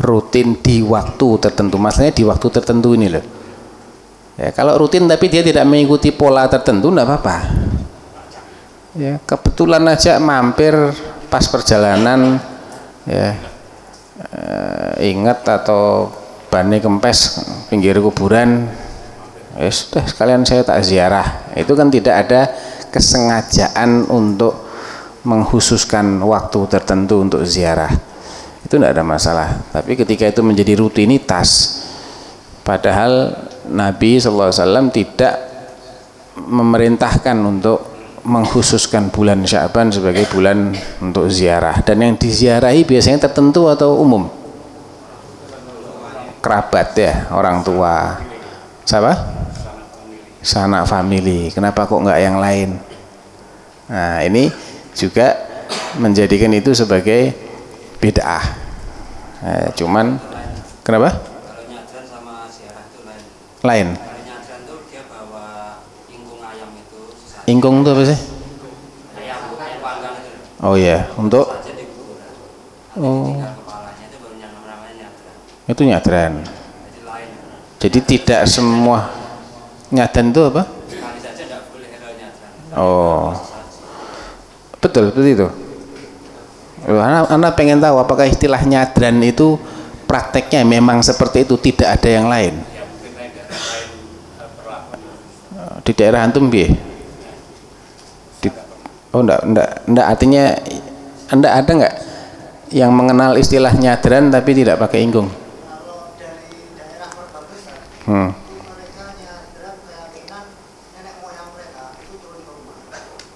rutin 0.00 0.60
di 0.60 0.84
waktu 0.84 1.28
tertentu 1.40 1.80
maksudnya 1.80 2.12
di 2.12 2.24
waktu 2.24 2.46
tertentu 2.52 2.92
ini 2.92 3.08
loh 3.08 3.39
ya 4.40 4.48
kalau 4.56 4.80
rutin 4.80 5.04
tapi 5.04 5.28
dia 5.28 5.44
tidak 5.44 5.68
mengikuti 5.68 6.08
pola 6.08 6.48
tertentu 6.48 6.88
tidak 6.88 7.04
apa-apa. 7.04 7.36
Ya 8.96 9.20
kebetulan 9.22 9.84
aja 9.86 10.16
mampir 10.16 10.72
pas 11.28 11.44
perjalanan 11.46 12.40
ya 13.04 13.36
eh, 14.32 15.12
ingat 15.12 15.44
atau 15.44 16.08
bani 16.48 16.80
kempes 16.80 17.44
pinggir 17.68 18.00
kuburan. 18.00 18.66
Ya 19.60 19.68
sudah 19.68 20.08
sekalian 20.08 20.48
saya 20.48 20.64
tak 20.64 20.80
ziarah. 20.82 21.52
Itu 21.52 21.76
kan 21.76 21.92
tidak 21.92 22.26
ada 22.26 22.48
kesengajaan 22.88 24.08
untuk 24.08 24.56
menghususkan 25.22 26.16
waktu 26.24 26.58
tertentu 26.66 27.20
untuk 27.20 27.44
ziarah. 27.44 27.92
Itu 28.64 28.80
tidak 28.80 28.96
ada 28.96 29.04
masalah. 29.04 29.48
Tapi 29.68 29.94
ketika 30.00 30.24
itu 30.26 30.40
menjadi 30.40 30.80
rutinitas 30.80 31.78
padahal 32.64 33.34
Nabi 33.70 34.18
SAW 34.18 34.90
tidak 34.90 35.34
memerintahkan 36.34 37.36
untuk 37.38 37.78
mengkhususkan 38.20 39.08
bulan 39.08 39.46
Syaban 39.48 39.88
sebagai 39.88 40.28
bulan 40.28 40.76
untuk 41.00 41.32
ziarah. 41.32 41.80
Dan 41.80 42.04
yang 42.04 42.14
diziarahi 42.20 42.84
biasanya 42.84 43.30
tertentu 43.30 43.70
atau 43.70 43.96
umum? 43.96 44.28
Kerabat 46.40 46.96
ya 46.96 47.30
orang 47.32 47.64
tua. 47.64 48.20
Siapa? 48.84 49.12
Sanak 50.40 50.88
family 50.88 51.52
kenapa 51.52 51.84
kok 51.84 52.00
nggak 52.00 52.20
yang 52.20 52.40
lain? 52.40 52.80
Nah 53.92 54.24
ini 54.24 54.48
juga 54.96 55.36
menjadikan 56.00 56.48
itu 56.56 56.72
sebagai 56.72 57.36
bid'ah. 58.00 58.44
Nah, 59.40 59.68
cuman 59.76 60.16
kenapa 60.80 61.29
lain? 63.60 63.96
Ingkung 67.48 67.82
itu 67.82 67.90
apa 67.90 68.02
sih? 68.06 68.20
Oh 70.60 70.76
iya 70.76 71.08
untuk 71.16 71.48
oh. 73.00 73.32
itu 75.64 75.82
nyadran. 75.88 76.44
Jadi 77.80 77.98
tidak 78.04 78.44
semua 78.44 79.08
nyadran 79.88 80.28
itu 80.30 80.42
apa? 80.52 80.62
Oh. 82.76 83.32
Betul 84.80 85.08
betul 85.12 85.24
itu. 85.24 85.48
Anak, 86.86 87.28
anak 87.32 87.52
pengen 87.56 87.80
tahu 87.80 87.96
apakah 88.00 88.28
istilah 88.28 88.60
nyadran 88.64 89.16
itu 89.24 89.56
prakteknya 90.04 90.64
memang 90.64 91.00
seperti 91.00 91.44
itu 91.48 91.56
tidak 91.60 92.00
ada 92.00 92.08
yang 92.08 92.26
lain 92.28 92.79
di 95.80 95.92
daerah 95.96 96.22
antum 96.22 96.46
bi 96.46 96.68
di, 98.40 98.48
oh 99.12 99.20
enggak 99.20 99.40
enggak 99.42 99.70
enggak 99.90 100.06
artinya 100.06 100.44
anda 101.30 101.48
ada 101.54 101.72
enggak 101.72 101.94
yang 102.70 102.94
mengenal 102.94 103.34
istilah 103.34 103.74
nyadran 103.74 104.30
tapi 104.30 104.54
tidak 104.54 104.78
pakai 104.78 105.02
ingkung? 105.02 105.26
Hmm. 108.06 108.30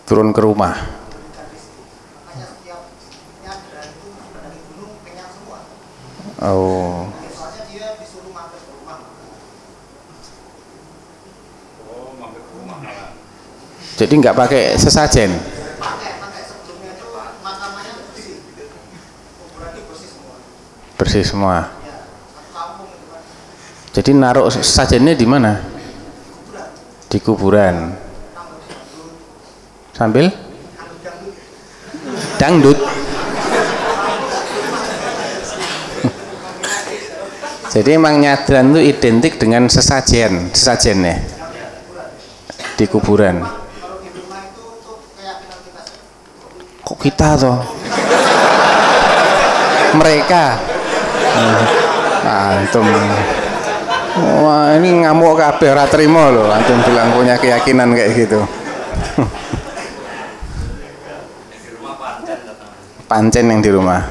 turun 0.04 0.36
ke 0.36 0.40
rumah. 0.44 0.76
Oh 6.44 7.08
jadi 13.94 14.10
nggak 14.10 14.34
pakai 14.34 14.74
sesajen. 14.74 15.30
Bersih 20.98 21.22
semua. 21.22 21.70
Jadi 23.94 24.10
naruh 24.10 24.50
sesajennya 24.50 25.14
di 25.14 25.26
mana? 25.30 25.62
Di 27.06 27.22
kuburan. 27.22 27.94
Sambil? 29.94 30.26
Dangdut. 32.34 32.78
Jadi 37.70 37.90
emang 37.94 38.18
nyadran 38.18 38.74
itu 38.74 38.82
identik 38.90 39.38
dengan 39.38 39.70
sesajen 39.70 40.50
sesajennya. 40.50 41.22
Di 42.74 42.90
kuburan 42.90 43.63
kok 46.84 47.00
kita 47.00 47.40
toh 47.40 47.58
mereka? 49.96 50.60
Antum. 52.24 52.86
Wah 54.44 54.76
ini 54.78 55.02
ngamuk 55.02 55.34
kabeh 55.34 55.74
ora 55.74 55.88
trimo 55.90 56.30
loh 56.30 56.52
antum 56.52 56.78
bilang 56.86 57.10
punya 57.16 57.40
keyakinan 57.40 57.96
kayak 57.96 58.14
gitu. 58.14 58.44
Pancen 63.10 63.50
yang 63.50 63.60
di 63.64 63.70
rumah. 63.72 64.04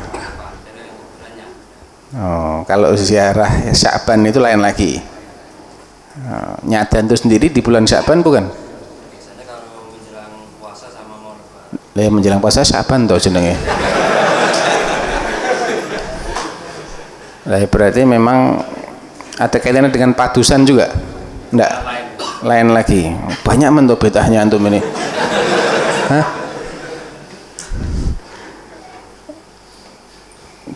Oh 2.14 2.62
kalau 2.70 2.94
ziarah 2.94 3.50
ya, 3.70 3.74
Syaban 3.74 4.22
itu 4.28 4.38
lain 4.38 4.62
lagi. 4.62 5.02
Oh, 6.14 6.56
nyadan 6.70 7.10
itu 7.10 7.18
sendiri 7.26 7.50
di 7.50 7.58
bulan 7.66 7.90
Syaban 7.90 8.22
bukan 8.22 8.46
lah 11.94 12.10
menjelang 12.10 12.42
puasa 12.42 12.66
Syaban 12.66 13.06
toh 13.06 13.22
jenenge 13.22 13.54
Lah 17.44 17.60
berarti 17.68 18.08
memang 18.08 18.64
ada 19.36 19.58
kaitannya 19.60 19.92
dengan 19.92 20.16
padusan 20.16 20.64
juga? 20.64 20.88
Enggak. 21.52 21.72
Lain 22.40 22.72
lagi. 22.72 23.12
Banyak 23.44 23.70
mentok 23.72 24.08
bedahnya 24.08 24.48
antum 24.48 24.64
ini. 24.72 24.80
Hah? 26.08 26.26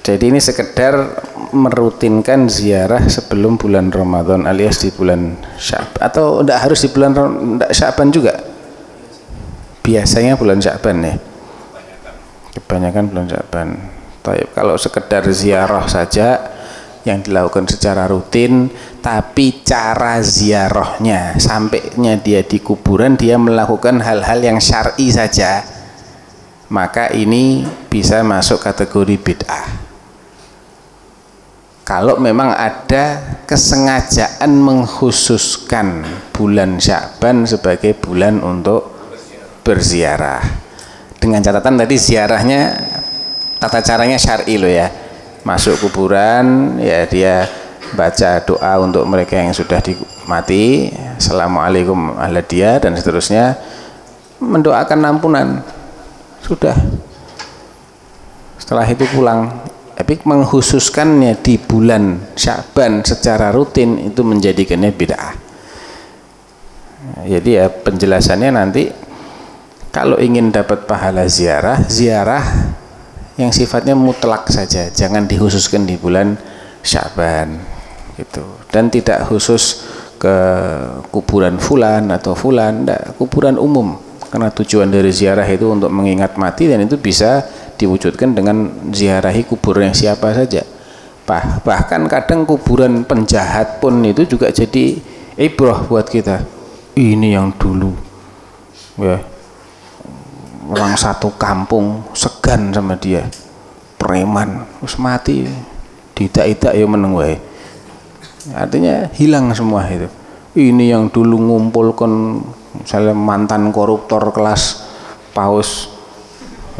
Jadi 0.03 0.31
ini 0.31 0.39
sekedar 0.39 1.23
merutinkan 1.51 2.47
ziarah 2.47 3.07
sebelum 3.07 3.59
bulan 3.59 3.91
Ramadan 3.91 4.47
alias 4.47 4.83
di 4.83 4.91
bulan 4.91 5.35
Syaban 5.59 5.99
atau 5.99 6.43
enggak 6.43 6.59
harus 6.63 6.79
di 6.83 6.89
bulan 6.91 7.11
enggak 7.15 7.71
Syaban 7.75 8.11
juga? 8.11 8.35
Biasanya 9.87 10.35
bulan 10.35 10.59
Syaban 10.59 10.99
ya. 10.99 11.15
Kebanyakan 12.59 13.07
bulan 13.07 13.25
Syaban. 13.31 13.69
Taib. 14.19 14.51
Kalau 14.51 14.75
sekedar 14.75 15.23
ziarah 15.31 15.87
saja 15.87 16.51
yang 17.07 17.23
dilakukan 17.23 17.71
secara 17.71 18.03
rutin, 18.11 18.67
tapi 18.99 19.63
cara 19.63 20.19
ziarahnya 20.19 21.39
sampainya 21.39 22.19
dia 22.19 22.43
di 22.43 22.59
kuburan 22.59 23.15
dia 23.15 23.39
melakukan 23.39 24.03
hal-hal 24.03 24.43
yang 24.43 24.59
syar'i 24.59 25.07
saja, 25.07 25.63
maka 26.67 27.07
ini 27.15 27.63
bisa 27.87 28.19
masuk 28.27 28.59
kategori 28.59 29.15
bid'ah. 29.23 29.87
Kalau 31.87 32.19
memang 32.19 32.51
ada 32.51 33.23
kesengajaan 33.47 34.51
mengkhususkan 34.51 36.03
bulan 36.35 36.83
Syaban 36.83 37.47
sebagai 37.47 37.95
bulan 37.95 38.43
untuk 38.43 38.96
berziarah. 39.67 40.39
Dengan 41.19 41.43
catatan 41.43 41.75
tadi 41.75 41.99
ziarahnya 41.99 42.71
tata 43.59 43.83
caranya 43.83 44.15
syar'i 44.15 44.55
loh 44.55 44.71
ya. 44.71 44.87
Masuk 45.43 45.75
kuburan 45.83 46.79
ya 46.79 47.03
dia 47.03 47.51
baca 47.91 48.39
doa 48.47 48.73
untuk 48.79 49.03
mereka 49.03 49.35
yang 49.35 49.51
sudah 49.51 49.83
mati, 50.27 50.91
Assalamualaikum 51.19 52.15
ahla 52.15 52.39
dia 52.43 52.79
dan 52.79 52.95
seterusnya 52.95 53.59
mendoakan 54.39 54.99
ampunan. 55.03 55.47
Sudah. 56.39 56.75
Setelah 58.55 58.87
itu 58.87 59.03
pulang. 59.11 59.67
Tapi 59.97 60.21
menghususkannya 60.21 61.41
di 61.41 61.57
bulan 61.57 62.21
Syaban 62.37 63.01
secara 63.01 63.49
rutin 63.49 64.13
itu 64.13 64.21
menjadikannya 64.21 64.93
bid'ah. 64.93 65.33
Jadi 67.25 67.57
ya 67.57 67.65
penjelasannya 67.65 68.49
nanti 68.53 68.93
kalau 69.97 70.21
ingin 70.21 70.53
dapat 70.53 70.85
pahala 70.85 71.25
ziarah, 71.25 71.81
ziarah 71.89 72.45
yang 73.33 73.49
sifatnya 73.49 73.97
mutlak 73.97 74.45
saja, 74.45 74.93
jangan 74.93 75.25
dikhususkan 75.25 75.89
di 75.89 75.97
bulan 75.97 76.37
Syaban 76.85 77.57
gitu. 78.13 78.45
Dan 78.69 78.93
tidak 78.93 79.25
khusus 79.25 79.89
ke 80.21 80.37
kuburan 81.09 81.57
fulan 81.57 82.13
atau 82.13 82.37
fulan, 82.37 82.85
enggak, 82.85 83.17
kuburan 83.17 83.57
umum. 83.57 83.97
Karena 84.29 84.53
tujuan 84.53 84.93
dari 84.93 85.09
ziarah 85.09 85.49
itu 85.49 85.65
untuk 85.65 85.89
mengingat 85.89 86.37
mati 86.37 86.69
dan 86.69 86.85
itu 86.85 87.01
bisa 87.01 87.41
diwujudkan 87.81 88.37
dengan 88.37 88.69
ziarahi 88.93 89.49
kuburan 89.49 89.89
yang 89.89 89.97
siapa 89.97 90.29
saja. 90.29 90.61
Bah, 91.25 91.57
bahkan 91.65 92.05
kadang 92.05 92.45
kuburan 92.45 93.01
penjahat 93.01 93.81
pun 93.81 93.97
itu 94.05 94.29
juga 94.29 94.53
jadi 94.53 95.01
ibrah 95.41 95.89
buat 95.89 96.05
kita. 96.05 96.45
Ini 96.93 97.33
yang 97.33 97.49
dulu. 97.57 97.97
Ya, 99.01 99.21
orang 100.67 100.93
satu 100.99 101.33
kampung 101.35 102.03
segan 102.11 102.71
sama 102.75 102.99
dia. 102.99 103.27
Preman 103.97 104.67
terus 104.79 104.95
mati. 104.99 105.47
Tidak-tidak 106.17 106.73
ya 106.73 106.85
meneng 106.89 107.13
artinya 108.57 109.05
hilang 109.13 109.53
semua 109.53 109.85
itu. 109.85 110.09
Ini 110.57 110.97
yang 110.97 111.13
dulu 111.13 111.37
ngumpulkan 111.37 112.41
misalnya 112.81 113.13
mantan 113.13 113.69
koruptor 113.69 114.33
kelas 114.33 114.87
paus 115.35 115.93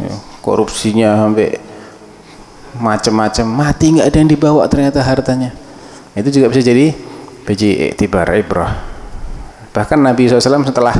ya, 0.02 0.10
korupsinya 0.42 1.14
sampai 1.14 1.54
macam-macam 2.82 3.46
mati 3.46 3.94
nggak 3.94 4.08
ada 4.10 4.18
yang 4.18 4.30
dibawa 4.30 4.66
ternyata 4.66 4.98
hartanya. 5.06 5.54
Itu 6.18 6.34
juga 6.34 6.50
bisa 6.50 6.66
jadi 6.66 6.90
biji 7.46 7.94
tibar 7.94 8.26
ibrah 8.34 8.98
bahkan 9.78 10.02
Nabi 10.02 10.26
SAW 10.26 10.66
setelah 10.66 10.94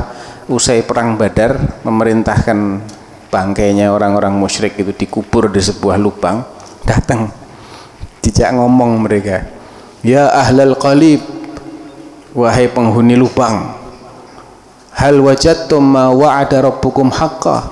usai 0.49 0.81
perang 0.81 1.15
Badar 1.15 1.81
memerintahkan 1.85 2.81
bangkainya 3.29 3.93
orang-orang 3.93 4.33
musyrik 4.33 4.75
itu 4.81 4.89
dikubur 4.91 5.53
di 5.53 5.61
sebuah 5.61 6.01
lubang 6.01 6.41
datang 6.83 7.29
tidak 8.25 8.57
ngomong 8.57 9.05
mereka 9.05 9.45
ya 10.01 10.33
ahlal 10.33 10.73
qalib 10.81 11.21
wahai 12.33 12.65
penghuni 12.65 13.13
lubang 13.13 13.79
hal 14.99 15.15
wajadtum 15.23 15.79
ma 15.79 16.11
wa'ada 16.11 16.59
rabbukum 16.59 17.07
haqqa? 17.07 17.71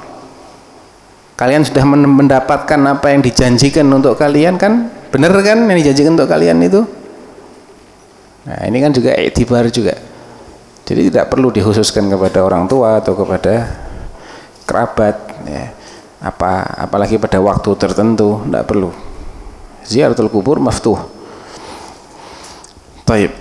Kalian 1.38 1.68
sudah 1.68 1.84
men- 1.84 2.08
mendapatkan 2.08 2.80
apa 2.88 3.14
yang 3.14 3.22
dijanjikan 3.22 3.86
untuk 3.92 4.16
kalian 4.18 4.56
kan? 4.56 4.90
Benar 5.12 5.36
kan 5.44 5.68
yang 5.68 5.78
dijanjikan 5.78 6.16
untuk 6.18 6.32
kalian 6.32 6.64
itu? 6.64 6.82
Nah 8.48 8.64
ini 8.64 8.80
kan 8.80 8.96
juga 8.96 9.12
itibar 9.20 9.68
juga 9.68 10.00
jadi 10.88 11.12
tidak 11.12 11.28
perlu 11.28 11.52
dikhususkan 11.52 12.08
kepada 12.08 12.48
orang 12.48 12.64
tua 12.64 13.04
atau 13.04 13.12
kepada 13.12 13.68
kerabat 14.64 15.16
ya. 15.44 15.76
apa 16.24 16.64
apalagi 16.88 17.20
pada 17.20 17.44
waktu 17.44 17.76
tertentu 17.76 18.40
tidak 18.48 18.64
perlu. 18.64 18.96
Ziaratul 19.84 20.32
kubur 20.32 20.64
maftuh. 20.64 20.96
Taib. 23.04 23.36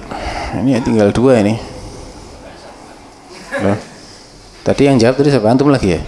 Ini 0.59 0.83
tinggal 0.83 1.15
dua 1.15 1.39
ini. 1.39 1.55
Loh. 3.57 3.79
tadi 4.67 4.83
yang 4.91 4.99
jawab 4.99 5.15
tadi 5.17 5.31
siapa? 5.31 5.47
Antum 5.47 5.71
lagi 5.71 5.95
ya? 5.95 6.03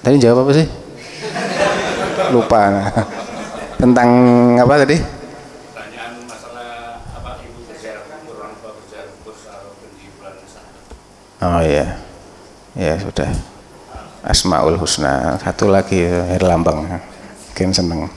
Tadi 0.00 0.16
jawab 0.16 0.48
apa 0.48 0.52
sih? 0.56 0.66
Lupa. 2.32 2.60
Tentang 3.80 4.08
apa 4.56 4.74
tadi 4.88 4.96
Oh 11.44 11.60
iya. 11.60 12.00
Ya 12.72 12.96
sudah. 12.96 13.28
Asmaul 14.24 14.80
Husna. 14.80 15.36
Satu 15.36 15.68
lagi 15.68 16.00
Herlambang. 16.08 16.88
Mungkin 16.88 17.68
seneng. 17.68 18.08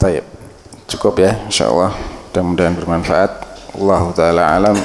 Taib. 0.00 0.24
Cukup 0.88 1.20
ya 1.20 1.36
insyaallah. 1.44 1.92
Mudah-mudahan 2.32 2.72
bermanfaat. 2.72 3.32
Allah 3.76 4.02
taala 4.16 4.42
alam. 4.56 4.76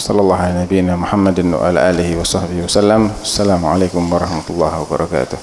Sallallahu 0.00 0.40
alaihi 0.40 0.88
Muhammadin 0.88 1.52
wa 1.52 1.68
alihi 1.68 2.16
wa 2.16 2.24
sahbihi 2.24 2.64
wasallam. 2.64 3.12
Assalamualaikum 3.20 4.00
warahmatullahi 4.08 4.80
wabarakatuh. 4.88 5.36